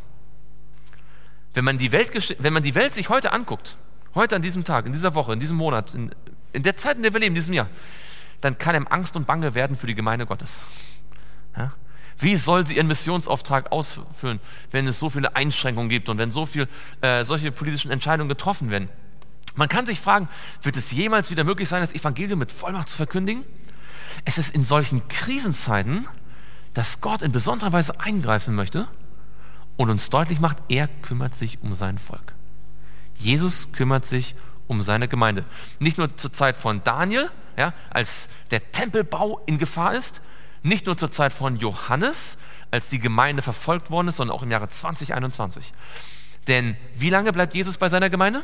Wenn 1.55 1.65
man 1.65 1.79
die 1.79 1.93
Welt, 1.93 2.37
wenn 2.39 2.53
man 2.53 2.63
die 2.63 2.75
Welt 2.75 2.95
sich 2.95 3.09
heute 3.09 3.33
anguckt, 3.33 3.79
heute 4.15 4.37
an 4.37 4.43
diesem 4.43 4.65
Tag, 4.65 4.87
in 4.87 4.93
dieser 4.93 5.15
Woche, 5.15 5.33
in 5.33 5.41
diesem 5.41 5.57
Monat, 5.57 5.95
in, 5.95 6.11
in 6.53 6.63
der 6.63 6.77
Zeit, 6.77 6.97
in 6.97 7.03
der 7.03 7.13
wir 7.13 7.21
leben, 7.21 7.33
in 7.33 7.41
diesem 7.41 7.55
Jahr, 7.55 7.69
dann 8.41 8.59
kann 8.59 8.75
ihm 8.75 8.87
Angst 8.89 9.17
und 9.17 9.27
Bange 9.27 9.55
werden 9.55 9.77
für 9.77 9.87
die 9.87 9.95
Gemeinde 9.95 10.27
Gottes. 10.27 10.63
Ja? 11.57 11.73
Wie 12.19 12.37
soll 12.37 12.67
sie 12.67 12.77
ihren 12.77 12.87
Missionsauftrag 12.87 13.73
ausfüllen, 13.73 14.41
wenn 14.71 14.87
es 14.87 14.99
so 14.99 15.09
viele 15.11 15.37
Einschränkungen 15.37 15.89
gibt 15.89 16.09
und 16.09 16.19
wenn 16.19 16.31
so 16.31 16.45
viele 16.45 16.69
äh, 17.01 17.25
solche 17.25 17.51
politischen 17.51 17.91
Entscheidungen 17.91 18.29
getroffen 18.29 18.71
werden? 18.71 18.89
Man 19.57 19.69
kann 19.69 19.87
sich 19.87 20.01
fragen, 20.01 20.29
wird 20.63 20.77
es 20.77 20.93
jemals 20.93 21.31
wieder 21.31 21.45
möglich 21.45 21.69
sein, 21.69 21.81
das 21.81 21.93
Evangelium 21.93 22.39
mit 22.39 22.53
Vollmacht 22.53 22.89
zu 22.89 22.97
verkündigen? 22.97 23.45
Es 24.25 24.39
ist 24.39 24.55
in 24.55 24.65
solchen 24.65 25.09
Krisenzeiten, 25.09 26.07
dass 26.75 27.01
Gott 27.01 27.23
in 27.23 27.33
besonderer 27.33 27.73
Weise 27.73 27.99
eingreifen 28.01 28.55
möchte 28.55 28.87
und 29.77 29.91
uns 29.91 30.11
deutlich 30.11 30.41
macht, 30.41 30.59
er 30.69 30.89
kümmert 30.89 31.35
sich 31.35 31.63
um 31.63 31.73
sein 31.73 31.99
Volk. 31.99 32.35
Jesus 33.21 33.73
kümmert 33.73 34.05
sich 34.05 34.35
um 34.67 34.83
seine 34.83 35.09
Gemeinde. 35.09 35.45
Nicht 35.79 35.99
nur 35.99 36.17
zur 36.17 36.33
Zeit 36.33 36.57
von 36.57 36.83
Daniel, 36.85 37.31
ja, 37.57 37.75
als 37.91 38.29
der 38.51 38.73
Tempelbau 38.73 39.41
in 39.47 39.59
Gefahr 39.59 39.95
ist, 39.95 40.23
nicht 40.63 40.87
nur 40.87 40.97
zur 40.97 41.11
Zeit 41.11 41.33
von 41.33 41.57
Johannes, 41.57 42.39
als 42.71 42.89
die 42.89 42.99
Gemeinde 42.99 43.43
verfolgt 43.43 43.91
worden 43.91 44.09
ist, 44.09 44.17
sondern 44.17 44.37
auch 44.37 44.43
im 44.43 44.51
Jahre 44.51 44.69
2021. 44.69 45.73
Denn 46.47 46.77
wie 46.97 47.11
lange 47.11 47.33
bleibt 47.33 47.55
Jesus 47.55 47.79
bei 47.79 47.89
seiner 47.89 48.11
Gemeinde? 48.11 48.43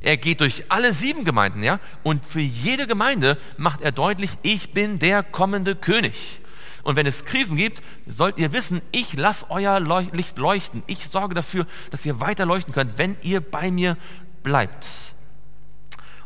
Er 0.00 0.16
geht 0.16 0.40
durch 0.40 0.64
alle 0.70 0.92
sieben 0.92 1.24
Gemeinden, 1.24 1.62
ja, 1.62 1.78
und 2.02 2.24
für 2.24 2.40
jede 2.40 2.86
Gemeinde 2.86 3.36
macht 3.58 3.82
er 3.82 3.92
deutlich, 3.92 4.38
ich 4.42 4.72
bin 4.72 4.98
der 4.98 5.22
kommende 5.22 5.76
König. 5.76 6.40
Und 6.82 6.96
wenn 6.96 7.06
es 7.06 7.24
Krisen 7.24 7.56
gibt, 7.56 7.82
sollt 8.06 8.38
ihr 8.38 8.52
wissen, 8.52 8.82
ich 8.92 9.14
lasse 9.14 9.46
euer 9.50 9.80
Licht 10.12 10.38
leuchten. 10.38 10.82
Ich 10.86 11.06
sorge 11.06 11.34
dafür, 11.34 11.66
dass 11.90 12.06
ihr 12.06 12.20
weiter 12.20 12.46
leuchten 12.46 12.72
könnt, 12.74 12.98
wenn 12.98 13.16
ihr 13.22 13.40
bei 13.40 13.70
mir 13.70 13.96
bleibt. 14.42 15.14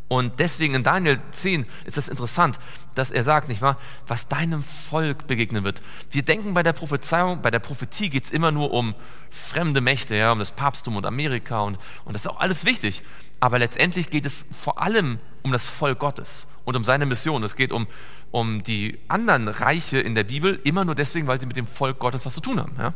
Und 0.09 0.39
deswegen 0.39 0.75
in 0.75 0.83
Daniel 0.83 1.19
10 1.31 1.67
ist 1.87 1.97
es 1.97 2.09
interessant, 2.09 2.59
dass 2.95 3.11
er 3.11 3.25
sagt, 3.25 3.49
nicht 3.49 3.63
wahr, 3.63 3.79
was 4.07 4.29
deinem 4.29 4.63
Volk 4.63 5.27
begegnen 5.27 5.65
wird. 5.65 5.81
Wir 6.11 6.23
denken 6.23 6.53
bei 6.53 6.63
der 6.63 6.75
Prophezeiung, 6.75 7.41
bei 7.41 7.51
der 7.51 7.59
Prophetie 7.59 8.11
geht 8.11 8.25
es 8.25 8.31
immer 8.31 8.53
nur 8.53 8.73
um 8.73 8.95
fremde 9.31 9.81
Mächte, 9.81 10.15
ja, 10.15 10.31
um 10.31 10.39
das 10.39 10.51
Papsttum 10.51 10.97
und 10.97 11.07
Amerika 11.07 11.61
und, 11.63 11.79
und 12.05 12.13
das 12.13 12.23
ist 12.23 12.31
auch 12.31 12.39
alles 12.39 12.67
wichtig. 12.67 13.03
Aber 13.41 13.59
letztendlich 13.59 14.11
geht 14.11 14.27
es 14.27 14.47
vor 14.53 14.81
allem 14.81 15.19
um 15.43 15.53
das 15.53 15.69
Volk 15.69 15.99
Gottes 15.99 16.47
und 16.65 16.77
um 16.77 16.85
seine 16.85 17.07
Mission. 17.07 17.43
Es 17.43 17.57
geht 17.57 17.73
um, 17.73 17.87
um 18.31 18.63
die 18.63 18.99
anderen 19.09 19.49
Reiche 19.49 19.99
in 19.99 20.15
der 20.15 20.25
Bibel 20.25 20.61
immer 20.65 20.85
nur 20.85 20.95
deswegen, 20.95 21.27
weil 21.27 21.41
sie 21.41 21.47
mit 21.47 21.57
dem 21.57 21.67
Volk 21.67 21.99
Gottes 21.99 22.27
was 22.27 22.35
zu 22.35 22.41
tun 22.41 22.61
haben. 22.61 22.75
Ja? 22.79 22.95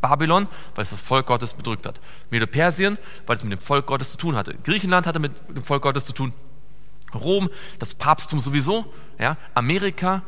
Babylon, 0.00 0.48
weil 0.74 0.82
es 0.82 0.90
das 0.90 1.00
Volk 1.00 1.26
Gottes 1.26 1.54
bedrückt 1.54 1.86
hat. 1.86 2.00
Medo-Persien, 2.30 2.98
weil 3.26 3.36
es 3.36 3.42
mit 3.42 3.52
dem 3.52 3.60
Volk 3.60 3.86
Gottes 3.86 4.12
zu 4.12 4.18
tun 4.18 4.36
hatte. 4.36 4.54
Griechenland 4.64 5.06
hatte 5.06 5.18
mit 5.18 5.32
dem 5.48 5.64
Volk 5.64 5.82
Gottes 5.82 6.04
zu 6.04 6.12
tun. 6.12 6.32
Rom, 7.14 7.48
das 7.78 7.94
Papsttum 7.94 8.40
sowieso. 8.40 8.92
Ja? 9.18 9.36
Amerika. 9.54 10.22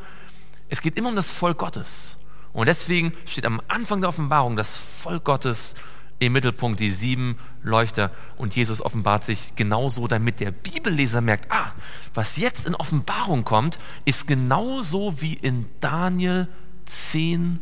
Es 0.68 0.82
geht 0.82 0.96
immer 0.96 1.08
um 1.08 1.16
das 1.16 1.30
Volk 1.30 1.58
Gottes. 1.58 2.16
Und 2.52 2.66
deswegen 2.66 3.12
steht 3.26 3.46
am 3.46 3.60
Anfang 3.68 4.00
der 4.00 4.08
Offenbarung 4.08 4.56
das 4.56 4.76
Volk 4.76 5.24
Gottes 5.24 5.74
im 6.18 6.32
Mittelpunkt, 6.32 6.80
die 6.80 6.90
sieben 6.90 7.38
Leuchter. 7.62 8.10
Und 8.36 8.54
Jesus 8.54 8.82
offenbart 8.82 9.24
sich 9.24 9.54
genauso, 9.56 10.06
damit 10.06 10.40
der 10.40 10.50
Bibelleser 10.50 11.20
merkt, 11.20 11.50
ah, 11.50 11.72
was 12.14 12.36
jetzt 12.36 12.66
in 12.66 12.74
Offenbarung 12.74 13.44
kommt, 13.44 13.78
ist 14.04 14.26
genauso 14.26 15.20
wie 15.20 15.34
in 15.34 15.66
Daniel 15.80 16.48
10 16.84 17.60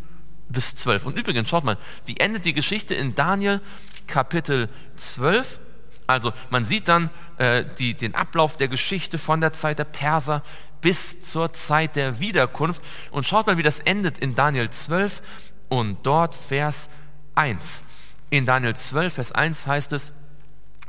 bis 0.48 0.76
12. 0.76 1.06
Und 1.06 1.18
übrigens, 1.18 1.48
schaut 1.48 1.64
mal, 1.64 1.78
wie 2.06 2.16
endet 2.16 2.44
die 2.44 2.54
Geschichte 2.54 2.94
in 2.94 3.14
Daniel 3.14 3.60
Kapitel 4.06 4.68
12? 4.96 5.60
Also 6.06 6.32
man 6.50 6.64
sieht 6.64 6.88
dann 6.88 7.10
äh, 7.36 7.64
die, 7.78 7.94
den 7.94 8.14
Ablauf 8.14 8.56
der 8.56 8.68
Geschichte 8.68 9.18
von 9.18 9.40
der 9.40 9.52
Zeit 9.52 9.78
der 9.78 9.84
Perser 9.84 10.42
bis 10.80 11.20
zur 11.20 11.52
Zeit 11.52 11.96
der 11.96 12.20
Wiederkunft. 12.20 12.82
Und 13.10 13.26
schaut 13.26 13.46
mal, 13.46 13.58
wie 13.58 13.62
das 13.62 13.80
endet 13.80 14.18
in 14.18 14.34
Daniel 14.34 14.70
12 14.70 15.22
und 15.68 15.98
dort 16.04 16.34
Vers 16.34 16.88
1. 17.34 17.84
In 18.30 18.46
Daniel 18.46 18.74
12, 18.74 19.14
Vers 19.14 19.32
1 19.32 19.66
heißt 19.66 19.92
es, 19.92 20.12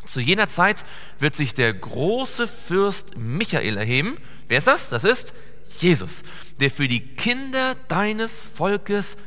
zu 0.05 0.22
jener 0.22 0.47
Zeit 0.47 0.86
wird 1.20 1.36
sich 1.36 1.53
der 1.53 1.74
große 1.74 2.47
Fürst 2.47 3.18
Michael 3.18 3.78
erheben. 3.78 4.18
Wer 4.47 4.57
ist 4.57 4.68
das? 4.68 4.89
Das 4.89 5.03
ist 5.03 5.34
Jesus, 5.80 6.24
der 6.60 6.72
für 6.72 6.88
die 6.88 7.16
Kinder 7.16 7.76
deines 7.88 8.45
Volkes 8.45 9.18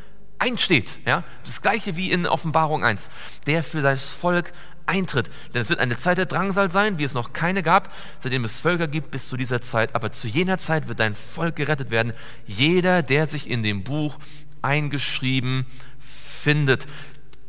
einsteht. 0.42 0.98
Ja? 1.06 1.22
Das 1.44 1.62
gleiche 1.62 1.96
wie 1.96 2.10
in 2.10 2.26
Offenbarung 2.26 2.84
1. 2.84 3.10
Der 3.46 3.62
für 3.62 3.80
sein 3.80 3.96
Volk 3.96 4.52
eintritt. 4.86 5.30
Denn 5.54 5.62
es 5.62 5.68
wird 5.68 5.78
eine 5.78 5.96
Zeit 5.96 6.18
der 6.18 6.26
Drangsal 6.26 6.70
sein, 6.70 6.98
wie 6.98 7.04
es 7.04 7.14
noch 7.14 7.32
keine 7.32 7.62
gab, 7.62 7.92
seitdem 8.18 8.44
es 8.44 8.60
Völker 8.60 8.88
gibt 8.88 9.12
bis 9.12 9.28
zu 9.28 9.36
dieser 9.36 9.60
Zeit. 9.60 9.94
Aber 9.94 10.10
zu 10.10 10.26
jener 10.26 10.58
Zeit 10.58 10.88
wird 10.88 10.98
dein 10.98 11.14
Volk 11.14 11.56
gerettet 11.56 11.90
werden. 11.90 12.12
Jeder, 12.44 13.02
der 13.02 13.26
sich 13.26 13.48
in 13.48 13.62
dem 13.62 13.84
Buch 13.84 14.18
eingeschrieben 14.62 15.66
findet. 16.00 16.86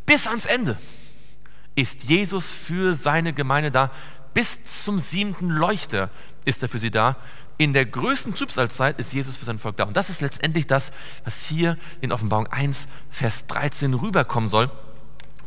Bis 0.06 0.28
ans 0.28 0.46
Ende 0.46 0.78
ist 1.76 2.04
Jesus 2.04 2.54
für 2.54 2.94
seine 2.94 3.34
Gemeinde 3.34 3.72
da. 3.72 3.90
Bis 4.36 4.84
zum 4.84 5.00
siebten 5.00 5.50
Leuchter 5.50 6.12
ist 6.46 6.62
er 6.62 6.70
für 6.70 6.80
sie 6.80 6.92
da 6.92 7.18
in 7.58 7.74
der 7.74 7.86
größten 7.86 8.36
Trübsalzeit 8.36 9.00
ist 9.00 9.14
Jesus 9.14 9.38
für 9.38 9.46
sein 9.46 9.60
Volk 9.60 9.78
da. 9.78 9.84
Und 9.84 9.96
das 9.96 10.10
ist 10.10 10.22
letztendlich 10.22 10.68
das, 10.68 10.92
was 11.24 11.46
hier 11.46 11.78
in 12.02 12.12
Offenbarung 12.12 12.48
1, 12.48 12.88
Vers 13.10 13.48
13 13.48 13.94
rüberkommen 13.94 14.50
soll, 14.50 14.72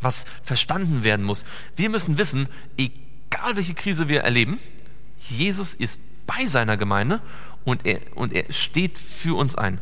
was 0.01 0.25
verstanden 0.43 1.03
werden 1.03 1.25
muss. 1.25 1.45
Wir 1.75 1.91
müssen 1.91 2.19
wissen, 2.19 2.49
egal 2.77 3.57
welche 3.57 3.75
Krise 3.75 4.09
wir 4.09 4.23
erleben, 4.23 4.59
Jesus 5.19 5.75
ist 5.75 6.01
bei 6.27 6.47
seiner 6.47 6.77
Gemeinde 6.77 7.21
und 7.65 7.85
er, 7.85 8.01
und 8.15 8.33
er 8.33 8.53
steht 8.53 8.99
für 8.99 9.37
uns 9.37 9.57
ein. 9.57 9.81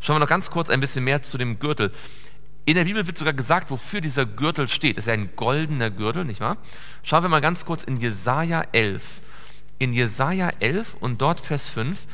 Schauen 0.00 0.16
wir 0.16 0.20
noch 0.20 0.28
ganz 0.28 0.50
kurz 0.50 0.70
ein 0.70 0.80
bisschen 0.80 1.04
mehr 1.04 1.22
zu 1.22 1.38
dem 1.38 1.58
Gürtel. 1.58 1.92
In 2.64 2.74
der 2.74 2.84
Bibel 2.84 3.06
wird 3.06 3.16
sogar 3.16 3.32
gesagt, 3.32 3.70
wofür 3.70 4.00
dieser 4.00 4.26
Gürtel 4.26 4.68
steht. 4.68 4.98
Es 4.98 5.06
ist 5.06 5.12
ein 5.12 5.30
goldener 5.36 5.90
Gürtel, 5.90 6.24
nicht 6.24 6.40
wahr? 6.40 6.58
Schauen 7.02 7.22
wir 7.22 7.28
mal 7.28 7.40
ganz 7.40 7.64
kurz 7.64 7.84
in 7.84 7.96
Jesaja 7.96 8.62
11 8.72 9.22
in 9.78 9.92
Jesaja 9.92 10.50
11 10.60 10.96
und 11.00 11.20
dort 11.20 11.40
Vers 11.40 11.68
5. 11.68 12.06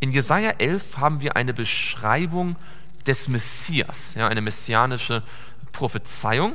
In 0.00 0.10
Jesaja 0.10 0.50
11 0.58 0.98
haben 0.98 1.20
wir 1.20 1.36
eine 1.36 1.52
Beschreibung 1.52 2.56
des 3.06 3.28
Messias, 3.28 4.14
ja, 4.14 4.28
eine 4.28 4.40
messianische 4.40 5.22
Prophezeiung. 5.72 6.52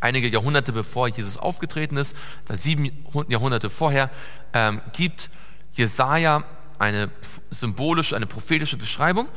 Einige 0.00 0.28
Jahrhunderte 0.28 0.72
bevor 0.72 1.08
Jesus 1.08 1.36
aufgetreten 1.36 1.96
ist, 1.96 2.16
sieben 2.50 2.90
Jahrhunderte 3.28 3.70
vorher, 3.70 4.10
ähm, 4.52 4.80
gibt 4.92 5.30
Jesaja 5.74 6.44
eine 6.78 7.10
symbolische, 7.50 8.16
eine 8.16 8.26
prophetische 8.26 8.76
Beschreibung 8.76 9.28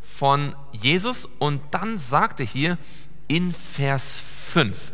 von 0.00 0.54
Jesus 0.72 1.26
und 1.38 1.62
dann 1.70 1.98
sagt 1.98 2.40
er 2.40 2.46
hier 2.46 2.78
in 3.28 3.52
Vers 3.52 4.22
5, 4.52 4.92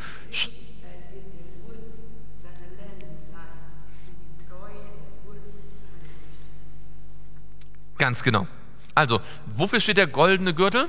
Ganz 7.98 8.22
genau. 8.22 8.46
Also, 8.94 9.20
wofür 9.46 9.80
steht 9.80 9.96
der 9.96 10.06
goldene 10.06 10.54
Gürtel? 10.54 10.88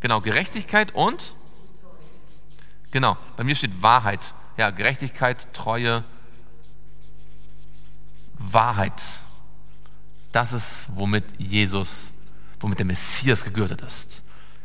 Genau, 0.00 0.20
Gerechtigkeit 0.20 0.94
und? 0.94 1.34
Genau, 2.90 3.16
bei 3.36 3.44
mir 3.44 3.54
steht 3.54 3.82
Wahrheit. 3.82 4.34
Ja, 4.56 4.70
Gerechtigkeit, 4.70 5.52
Treue, 5.52 6.02
Wahrheit. 8.38 9.20
Das 10.32 10.52
ist, 10.52 10.88
womit 10.94 11.24
Jesus, 11.38 12.12
womit 12.60 12.78
der 12.78 12.86
Messias 12.86 13.44
gegürtet 13.44 13.82
ist. 13.82 14.22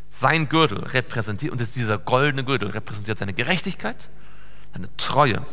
Sein 0.10 0.50
Gürtel 0.50 0.80
repräsentiert, 0.80 1.52
und 1.52 1.62
ist 1.62 1.76
dieser 1.76 1.98
goldene 1.98 2.44
Gürtel 2.44 2.70
repräsentiert 2.70 3.18
seine 3.18 3.34
Gerechtigkeit, 3.34 4.10
seine 4.74 4.96
Treue 4.98 5.46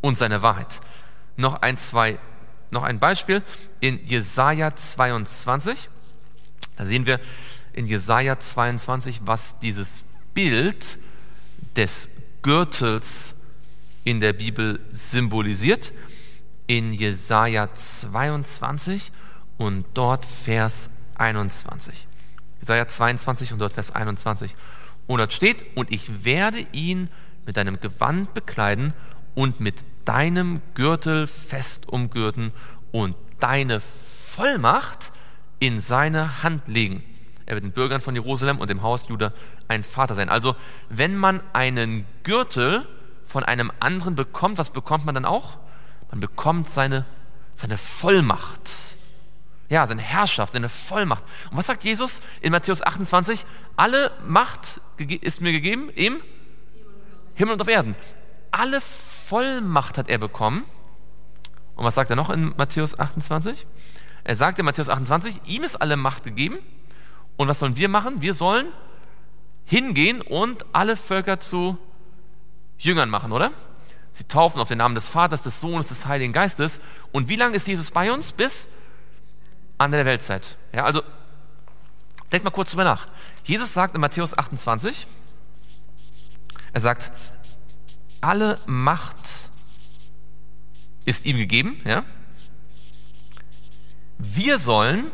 und 0.00 0.18
seine 0.18 0.42
Wahrheit. 0.42 0.80
Noch 1.36 1.62
ein, 1.62 1.78
zwei 1.78 2.18
noch 2.70 2.82
ein 2.82 2.98
Beispiel 2.98 3.42
in 3.80 4.04
Jesaja 4.06 4.74
22. 4.74 5.88
Da 6.76 6.86
sehen 6.86 7.06
wir 7.06 7.20
in 7.72 7.86
Jesaja 7.86 8.38
22, 8.38 9.20
was 9.24 9.58
dieses 9.58 10.04
Bild 10.34 10.98
des 11.76 12.10
Gürtels 12.42 13.34
in 14.04 14.20
der 14.20 14.32
Bibel 14.32 14.80
symbolisiert. 14.92 15.92
In 16.66 16.92
Jesaja 16.92 17.72
22 17.72 19.12
und 19.56 19.86
dort 19.94 20.26
Vers 20.26 20.90
21. 21.14 22.06
Jesaja 22.60 22.88
22 22.88 23.52
und 23.52 23.60
dort 23.60 23.72
Vers 23.72 23.92
21. 23.92 24.54
Und 25.06 25.18
dort 25.18 25.32
steht, 25.32 25.64
und 25.76 25.92
ich 25.92 26.24
werde 26.24 26.66
ihn 26.72 27.08
mit 27.46 27.56
einem 27.58 27.78
Gewand 27.80 28.34
bekleiden 28.34 28.92
und 29.34 29.60
mit 29.60 29.84
deinem 30.06 30.62
Gürtel 30.74 31.26
fest 31.26 31.88
umgürten 31.88 32.52
und 32.92 33.14
deine 33.40 33.80
Vollmacht 33.80 35.12
in 35.58 35.80
seine 35.80 36.42
Hand 36.42 36.68
legen. 36.68 37.04
Er 37.44 37.54
wird 37.54 37.64
den 37.64 37.72
Bürgern 37.72 38.00
von 38.00 38.14
Jerusalem 38.14 38.58
und 38.58 38.70
dem 38.70 38.82
Haus 38.82 39.08
Juda 39.08 39.32
ein 39.68 39.84
Vater 39.84 40.14
sein. 40.14 40.28
Also, 40.28 40.56
wenn 40.88 41.16
man 41.16 41.40
einen 41.52 42.06
Gürtel 42.22 42.86
von 43.24 43.44
einem 43.44 43.70
anderen 43.80 44.14
bekommt, 44.14 44.58
was 44.58 44.70
bekommt 44.70 45.04
man 45.04 45.14
dann 45.14 45.24
auch? 45.24 45.58
Man 46.10 46.20
bekommt 46.20 46.68
seine, 46.68 47.04
seine 47.54 47.76
Vollmacht. 47.76 48.96
Ja, 49.68 49.86
seine 49.86 50.02
Herrschaft, 50.02 50.52
seine 50.52 50.68
Vollmacht. 50.68 51.24
Und 51.50 51.56
was 51.56 51.66
sagt 51.66 51.82
Jesus 51.82 52.22
in 52.40 52.52
Matthäus 52.52 52.82
28? 52.82 53.44
Alle 53.74 54.12
Macht 54.26 54.80
ist 54.98 55.40
mir 55.40 55.52
gegeben 55.52 55.90
im 55.90 56.20
Himmel 57.34 57.54
und 57.54 57.60
auf 57.60 57.68
Erden. 57.68 57.96
Alle 58.52 58.80
Vollmacht 59.28 59.98
hat 59.98 60.08
er 60.08 60.18
bekommen. 60.18 60.64
Und 61.74 61.84
was 61.84 61.94
sagt 61.94 62.10
er 62.10 62.16
noch 62.16 62.30
in 62.30 62.54
Matthäus 62.56 62.98
28? 62.98 63.66
Er 64.24 64.34
sagt 64.34 64.58
in 64.58 64.64
Matthäus 64.64 64.88
28, 64.88 65.40
ihm 65.44 65.64
ist 65.64 65.76
alle 65.76 65.96
Macht 65.96 66.24
gegeben. 66.24 66.58
Und 67.36 67.48
was 67.48 67.58
sollen 67.58 67.76
wir 67.76 67.88
machen? 67.88 68.20
Wir 68.20 68.34
sollen 68.34 68.68
hingehen 69.64 70.22
und 70.22 70.64
alle 70.72 70.96
Völker 70.96 71.40
zu 71.40 71.76
Jüngern 72.78 73.10
machen, 73.10 73.32
oder? 73.32 73.50
Sie 74.10 74.24
taufen 74.24 74.60
auf 74.60 74.68
den 74.68 74.78
Namen 74.78 74.94
des 74.94 75.08
Vaters, 75.08 75.42
des 75.42 75.60
Sohnes, 75.60 75.88
des 75.88 76.06
Heiligen 76.06 76.32
Geistes. 76.32 76.80
Und 77.12 77.28
wie 77.28 77.36
lange 77.36 77.56
ist 77.56 77.66
Jesus 77.66 77.90
bei 77.90 78.12
uns? 78.12 78.32
Bis 78.32 78.68
an 79.76 79.90
der 79.90 80.06
Weltzeit. 80.06 80.56
Ja, 80.72 80.84
also 80.84 81.02
Denkt 82.32 82.44
mal 82.44 82.50
kurz 82.50 82.70
drüber 82.70 82.84
nach. 82.84 83.06
Jesus 83.44 83.72
sagt 83.72 83.94
in 83.94 84.00
Matthäus 84.00 84.36
28, 84.36 85.06
er 86.72 86.80
sagt, 86.80 87.12
alle 88.20 88.58
Macht 88.66 89.50
ist 91.04 91.24
ihm 91.24 91.36
gegeben, 91.36 91.80
ja? 91.84 92.04
Wir 94.18 94.58
sollen 94.58 95.10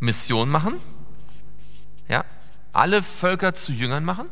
Mission 0.00 0.48
machen, 0.48 0.74
ja? 2.08 2.24
Alle 2.72 3.02
Völker 3.02 3.54
zu 3.54 3.72
Jüngern 3.72 4.04
machen. 4.04 4.28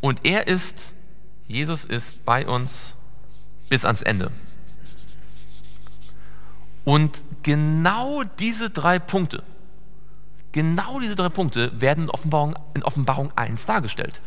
Und 0.00 0.24
er 0.24 0.48
ist, 0.48 0.94
Jesus 1.46 1.84
ist 1.84 2.24
bei 2.24 2.46
uns 2.46 2.94
bis 3.68 3.84
ans 3.84 4.02
Ende. 4.02 4.32
Und 6.84 7.24
genau 7.42 8.24
diese 8.24 8.70
drei 8.70 8.98
Punkte, 8.98 9.44
genau 10.50 10.98
diese 11.00 11.14
drei 11.14 11.28
Punkte 11.28 11.80
werden 11.80 12.04
in 12.04 12.10
Offenbarung, 12.10 12.56
in 12.74 12.82
Offenbarung 12.82 13.32
1 13.36 13.64
dargestellt. 13.66 14.20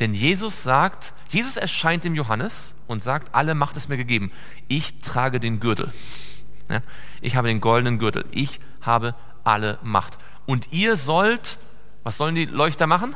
Denn 0.00 0.14
Jesus 0.14 0.62
sagt, 0.62 1.12
Jesus 1.28 1.56
erscheint 1.56 2.04
dem 2.04 2.14
Johannes 2.14 2.74
und 2.86 3.02
sagt, 3.02 3.34
alle 3.34 3.54
Macht 3.54 3.76
ist 3.76 3.88
mir 3.88 3.98
gegeben. 3.98 4.32
Ich 4.66 5.00
trage 5.00 5.38
den 5.38 5.60
Gürtel. 5.60 5.92
Ja, 6.68 6.80
ich 7.20 7.36
habe 7.36 7.48
den 7.48 7.60
goldenen 7.60 7.98
Gürtel. 7.98 8.24
Ich 8.32 8.58
habe 8.80 9.14
alle 9.44 9.78
Macht. 9.82 10.18
Und 10.46 10.72
ihr 10.72 10.96
sollt, 10.96 11.58
was 12.02 12.16
sollen 12.16 12.34
die 12.34 12.46
Leuchter 12.46 12.86
machen? 12.86 13.14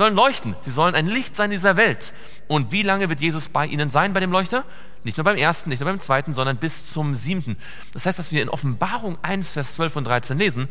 Sollen 0.00 0.14
leuchten. 0.14 0.56
Sie 0.62 0.70
sollen 0.70 0.94
ein 0.94 1.06
Licht 1.06 1.36
sein 1.36 1.50
in 1.50 1.58
dieser 1.58 1.76
Welt. 1.76 2.14
Und 2.48 2.72
wie 2.72 2.82
lange 2.82 3.08
wird 3.10 3.20
Jesus 3.20 3.48
bei 3.48 3.66
ihnen 3.66 3.90
sein, 3.90 4.14
bei 4.14 4.20
dem 4.20 4.32
Leuchter? 4.32 4.64
Nicht 5.04 5.18
nur 5.18 5.24
beim 5.24 5.36
ersten, 5.36 5.68
nicht 5.68 5.80
nur 5.80 5.90
beim 5.90 6.00
zweiten, 6.00 6.32
sondern 6.32 6.56
bis 6.56 6.90
zum 6.90 7.14
siebten. 7.14 7.56
Das 7.92 8.06
heißt, 8.06 8.18
was 8.18 8.32
wir 8.32 8.42
in 8.42 8.48
Offenbarung 8.48 9.18
1, 9.22 9.52
Vers 9.52 9.74
12 9.74 9.96
und 9.96 10.04
13 10.04 10.38
lesen, 10.38 10.68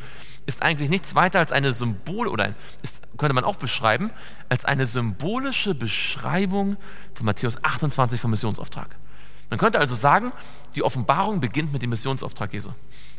ist 0.48 0.64
eigentlich 0.64 0.90
nichts 0.90 1.14
weiter 1.14 1.38
als 1.38 1.52
eine 1.52 1.74
Symbol 1.74 2.28
oder 2.28 2.56
ist, 2.82 3.04
könnte 3.18 3.34
man 3.34 3.44
auch 3.44 3.56
beschreiben, 3.56 4.10
als 4.50 4.66
eine 4.66 4.88
symbolische 4.88 5.76
Beschreibung 5.76 6.78
von 7.14 7.26
Matthäus 7.26 7.64
28 7.64 8.20
vom 8.20 8.32
Missionsauftrag. 8.32 8.96
Man 9.52 9.60
könnte 9.60 9.80
also 9.80 9.96
sagen, 9.96 10.32
die 10.76 10.84
Offenbarung 10.84 11.40
beginnt 11.40 11.72
mit 11.72 11.84
dem 11.84 11.92
Missionsauftrag 11.92 12.52
Jesu. 12.54 12.72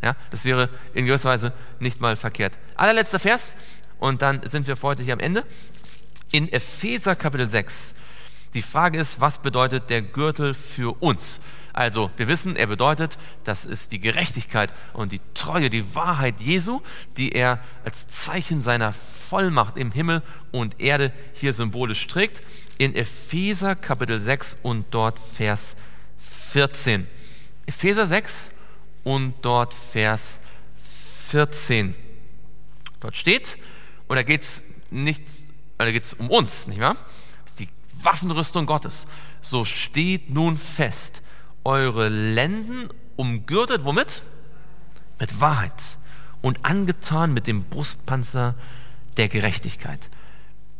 Ja, 0.03 0.17
das 0.31 0.45
wäre 0.45 0.71
in 0.93 1.07
gewisser 1.07 1.31
Weise 1.31 1.53
nicht 1.79 2.01
mal 2.01 2.17
verkehrt. 2.17 2.59
Allerletzter 2.77 3.19
Vers 3.21 3.55
und 4.01 4.23
dann 4.23 4.41
sind 4.49 4.67
wir 4.67 4.77
für 4.77 4.89
heute 4.89 5.03
hier 5.03 5.13
am 5.13 5.21
Ende 5.21 5.45
in 6.33 6.53
Epheser 6.53 7.17
Kapitel 7.17 7.51
6. 7.51 7.95
Die 8.55 8.63
Frage 8.63 8.99
ist, 8.99 9.21
was 9.21 9.39
bedeutet 9.39 9.91
der 9.91 10.03
Gürtel 10.03 10.55
für 10.55 11.01
uns? 11.01 11.41
Also, 11.73 12.11
wir 12.17 12.27
wissen, 12.27 12.57
er 12.57 12.67
bedeutet, 12.67 13.17
das 13.45 13.65
ist 13.65 13.93
die 13.93 14.01
Gerechtigkeit 14.01 14.73
und 14.93 15.13
die 15.13 15.21
Treue, 15.35 15.71
die 15.71 15.95
Wahrheit 15.95 16.41
Jesu, 16.41 16.81
die 17.17 17.31
er 17.31 17.61
als 17.85 18.09
Zeichen 18.09 18.61
seiner 18.61 18.93
Vollmacht 18.93 19.77
im 19.77 19.93
Himmel 19.93 20.23
und 20.51 20.81
Erde 20.81 21.13
hier 21.33 21.53
symbolisch 21.53 22.07
trägt. 22.09 22.43
In 22.79 22.97
Epheser 22.97 23.77
Kapitel 23.77 24.21
6 24.21 24.59
und 24.63 24.87
dort 24.91 25.21
Vers 25.21 25.77
14. 26.19 27.07
Epheser 27.67 28.07
6 28.07 28.51
und 29.05 29.35
dort 29.43 29.73
Vers 29.73 30.41
14. 31.29 31.95
Dort 32.99 33.17
steht, 33.17 33.59
und 34.09 34.17
da 34.17 34.25
geht 34.25 34.43
es 34.43 34.63
nicht 34.91 35.50
da 35.85 35.93
geht 35.93 36.05
es 36.05 36.15
um 36.15 36.31
uns, 36.31 36.67
nicht 36.67 36.81
wahr? 36.81 36.97
Das 37.45 37.53
ist 37.53 37.61
die 37.61 37.69
Waffenrüstung 38.05 38.67
Gottes. 38.67 39.07
So 39.41 39.65
steht 39.65 40.31
nun 40.31 40.57
fest, 40.57 41.23
eure 41.65 42.09
Lenden 42.09 42.91
umgürtet, 43.17 43.85
womit? 43.85 44.23
Mit 45.19 45.41
Wahrheit 45.41 45.99
und 46.43 46.65
angetan 46.65 47.33
mit 47.33 47.47
dem 47.47 47.65
Brustpanzer 47.65 48.55
der 49.17 49.29
Gerechtigkeit. 49.29 50.09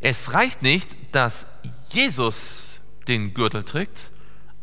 Es 0.01 0.33
reicht 0.33 0.63
nicht, 0.63 0.97
dass 1.13 1.47
Jesus 1.91 2.81
den 3.09 3.35
Gürtel 3.35 3.65
trägt, 3.65 4.11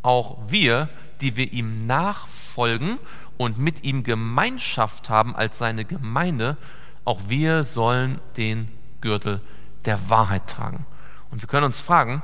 auch 0.02 0.38
wir, 0.48 0.90
die 1.22 1.36
wir 1.36 1.52
ihm 1.52 1.86
nachfolgen 1.86 2.98
und 3.38 3.60
mit 3.60 3.84
ihm 3.84 4.04
Gemeinschaft 4.04 5.10
haben 5.10 5.36
als 5.36 5.60
seine 5.60 5.86
Gemeinde, 5.86 6.58
auch 7.06 7.22
wir 7.28 7.64
sollen 7.64 8.20
den 8.36 8.72
Gürtel 9.02 9.38
tragen 9.38 9.57
der 9.88 10.10
Wahrheit 10.10 10.48
tragen. 10.48 10.86
Und 11.32 11.42
wir 11.42 11.48
können 11.48 11.66
uns 11.66 11.82
fragen, 11.82 12.22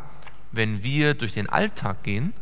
wenn 0.51 0.83
wir 0.83 1.15
durch 1.15 1.33
den 1.33 1.49
Alltag 1.49 2.03
gehen, 2.03 2.33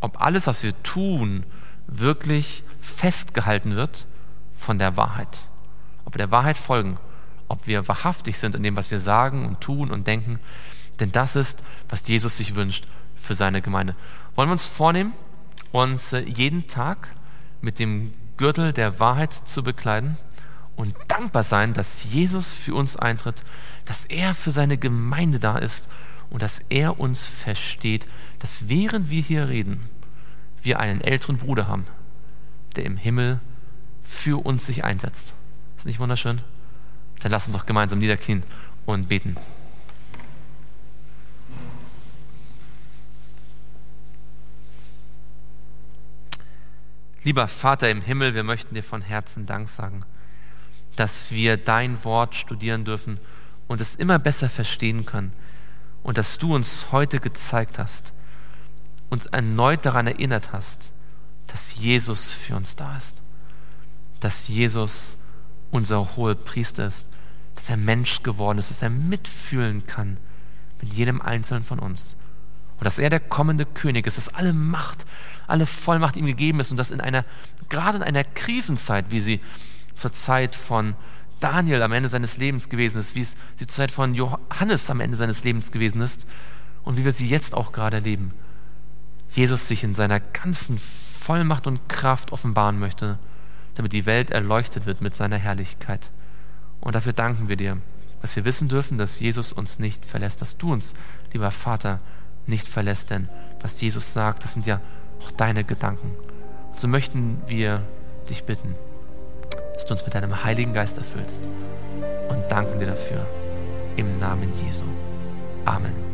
ob 0.00 0.20
alles, 0.20 0.46
was 0.46 0.62
wir 0.62 0.80
tun, 0.82 1.44
wirklich 1.86 2.64
festgehalten 2.80 3.76
wird 3.76 4.06
von 4.54 4.78
der 4.78 4.96
Wahrheit. 4.96 5.50
Ob 6.04 6.14
wir 6.14 6.18
der 6.18 6.30
Wahrheit 6.30 6.56
folgen, 6.56 6.98
ob 7.48 7.66
wir 7.66 7.86
wahrhaftig 7.86 8.38
sind 8.38 8.54
in 8.54 8.62
dem, 8.62 8.76
was 8.76 8.90
wir 8.90 8.98
sagen 8.98 9.46
und 9.46 9.60
tun 9.60 9.90
und 9.90 10.06
denken. 10.06 10.38
Denn 11.00 11.12
das 11.12 11.36
ist, 11.36 11.62
was 11.88 12.06
Jesus 12.08 12.36
sich 12.36 12.56
wünscht 12.56 12.86
für 13.14 13.34
seine 13.34 13.60
Gemeinde. 13.62 13.94
Wollen 14.34 14.48
wir 14.48 14.54
uns 14.54 14.66
vornehmen, 14.66 15.12
uns 15.70 16.12
äh, 16.12 16.20
jeden 16.20 16.66
Tag 16.66 17.08
mit 17.60 17.78
dem 17.78 18.14
Gürtel 18.36 18.72
der 18.72 18.98
Wahrheit 18.98 19.32
zu 19.32 19.62
bekleiden 19.62 20.16
und 20.76 20.94
dankbar 21.08 21.42
sein, 21.42 21.74
dass 21.74 22.04
Jesus 22.04 22.54
für 22.54 22.74
uns 22.74 22.96
eintritt, 22.96 23.42
dass 23.84 24.04
er 24.04 24.34
für 24.34 24.50
seine 24.50 24.78
Gemeinde 24.78 25.38
da 25.38 25.58
ist 25.58 25.88
und 26.30 26.42
dass 26.42 26.64
er 26.68 26.98
uns 26.98 27.26
versteht, 27.26 28.06
dass 28.38 28.68
während 28.68 29.10
wir 29.10 29.22
hier 29.22 29.48
reden, 29.48 29.88
wir 30.62 30.80
einen 30.80 31.00
älteren 31.00 31.38
Bruder 31.38 31.68
haben, 31.68 31.84
der 32.76 32.84
im 32.84 32.96
Himmel 32.96 33.40
für 34.02 34.44
uns 34.44 34.66
sich 34.66 34.84
einsetzt. 34.84 35.34
Ist 35.76 35.86
nicht 35.86 35.98
wunderschön? 35.98 36.40
Dann 37.20 37.30
lass 37.30 37.46
uns 37.46 37.56
doch 37.56 37.66
gemeinsam 37.66 37.98
niederknien 37.98 38.42
und 38.86 39.08
beten. 39.08 39.36
Lieber 47.24 47.46
Vater 47.46 47.88
im 47.88 48.02
Himmel, 48.02 48.34
wir 48.34 48.42
möchten 48.42 48.74
dir 48.74 48.82
von 48.82 49.00
Herzen 49.00 49.46
Dank 49.46 49.68
sagen, 49.68 50.00
dass 50.96 51.30
wir 51.32 51.56
dein 51.56 52.04
Wort 52.04 52.34
studieren 52.34 52.84
dürfen 52.84 53.18
und 53.66 53.80
es 53.80 53.96
immer 53.96 54.18
besser 54.18 54.48
verstehen 54.48 55.06
können. 55.06 55.32
Und 56.02 56.18
dass 56.18 56.38
du 56.38 56.54
uns 56.54 56.92
heute 56.92 57.20
gezeigt 57.20 57.78
hast, 57.78 58.12
uns 59.08 59.26
erneut 59.26 59.86
daran 59.86 60.06
erinnert 60.06 60.52
hast, 60.52 60.92
dass 61.46 61.76
Jesus 61.76 62.32
für 62.32 62.56
uns 62.56 62.76
da 62.76 62.96
ist. 62.96 63.22
Dass 64.20 64.48
Jesus 64.48 65.18
unser 65.70 66.16
hoher 66.16 66.34
Priester 66.34 66.86
ist, 66.86 67.08
dass 67.54 67.68
er 67.68 67.76
Mensch 67.76 68.22
geworden 68.22 68.58
ist, 68.58 68.70
dass 68.70 68.82
er 68.82 68.90
mitfühlen 68.90 69.86
kann 69.86 70.18
mit 70.80 70.92
jedem 70.94 71.20
Einzelnen 71.20 71.64
von 71.64 71.78
uns. 71.78 72.16
Und 72.78 72.84
dass 72.84 72.98
er 72.98 73.10
der 73.10 73.20
kommende 73.20 73.64
König 73.64 74.06
ist, 74.06 74.18
dass 74.18 74.34
alle 74.34 74.52
Macht, 74.52 75.06
alle 75.46 75.66
Vollmacht 75.66 76.16
ihm 76.16 76.26
gegeben 76.26 76.60
ist 76.60 76.70
und 76.70 76.76
dass 76.76 76.90
in 76.90 77.00
einer, 77.00 77.24
gerade 77.68 77.98
in 77.98 78.02
einer 78.02 78.24
Krisenzeit, 78.24 79.10
wie 79.10 79.20
sie 79.20 79.40
zur 79.94 80.12
Zeit 80.12 80.54
von 80.54 80.94
Daniel 81.42 81.82
am 81.82 81.92
Ende 81.92 82.08
seines 82.08 82.36
Lebens 82.36 82.68
gewesen 82.68 83.00
ist, 83.00 83.16
wie 83.16 83.20
es 83.20 83.36
die 83.58 83.66
Zeit 83.66 83.90
von 83.90 84.14
Johannes 84.14 84.88
am 84.90 85.00
Ende 85.00 85.16
seines 85.16 85.42
Lebens 85.42 85.72
gewesen 85.72 86.00
ist 86.00 86.26
und 86.84 86.98
wie 86.98 87.04
wir 87.04 87.12
sie 87.12 87.28
jetzt 87.28 87.54
auch 87.54 87.72
gerade 87.72 87.96
erleben. 87.96 88.32
Jesus 89.34 89.66
sich 89.66 89.82
in 89.82 89.94
seiner 89.94 90.20
ganzen 90.20 90.78
Vollmacht 90.78 91.66
und 91.66 91.88
Kraft 91.88 92.32
offenbaren 92.32 92.78
möchte, 92.78 93.18
damit 93.74 93.92
die 93.92 94.06
Welt 94.06 94.30
erleuchtet 94.30 94.86
wird 94.86 95.00
mit 95.00 95.16
seiner 95.16 95.38
Herrlichkeit. 95.38 96.12
Und 96.80 96.94
dafür 96.94 97.12
danken 97.12 97.48
wir 97.48 97.56
dir, 97.56 97.78
dass 98.20 98.36
wir 98.36 98.44
wissen 98.44 98.68
dürfen, 98.68 98.98
dass 98.98 99.18
Jesus 99.18 99.52
uns 99.52 99.80
nicht 99.80 100.04
verlässt, 100.04 100.42
dass 100.42 100.58
du 100.58 100.72
uns, 100.72 100.94
lieber 101.32 101.50
Vater, 101.50 101.98
nicht 102.46 102.68
verlässt, 102.68 103.10
denn 103.10 103.28
was 103.60 103.80
Jesus 103.80 104.12
sagt, 104.12 104.44
das 104.44 104.52
sind 104.52 104.66
ja 104.66 104.80
auch 105.20 105.30
deine 105.32 105.64
Gedanken. 105.64 106.12
Und 106.70 106.80
so 106.80 106.86
möchten 106.86 107.38
wir 107.48 107.82
dich 108.28 108.44
bitten 108.44 108.76
dass 109.74 109.84
du 109.84 109.92
uns 109.92 110.04
mit 110.04 110.14
deinem 110.14 110.44
Heiligen 110.44 110.72
Geist 110.74 110.98
erfüllst. 110.98 111.42
Und 112.28 112.44
danken 112.50 112.78
dir 112.78 112.86
dafür. 112.86 113.26
Im 113.96 114.18
Namen 114.18 114.52
Jesu. 114.64 114.84
Amen. 115.64 116.11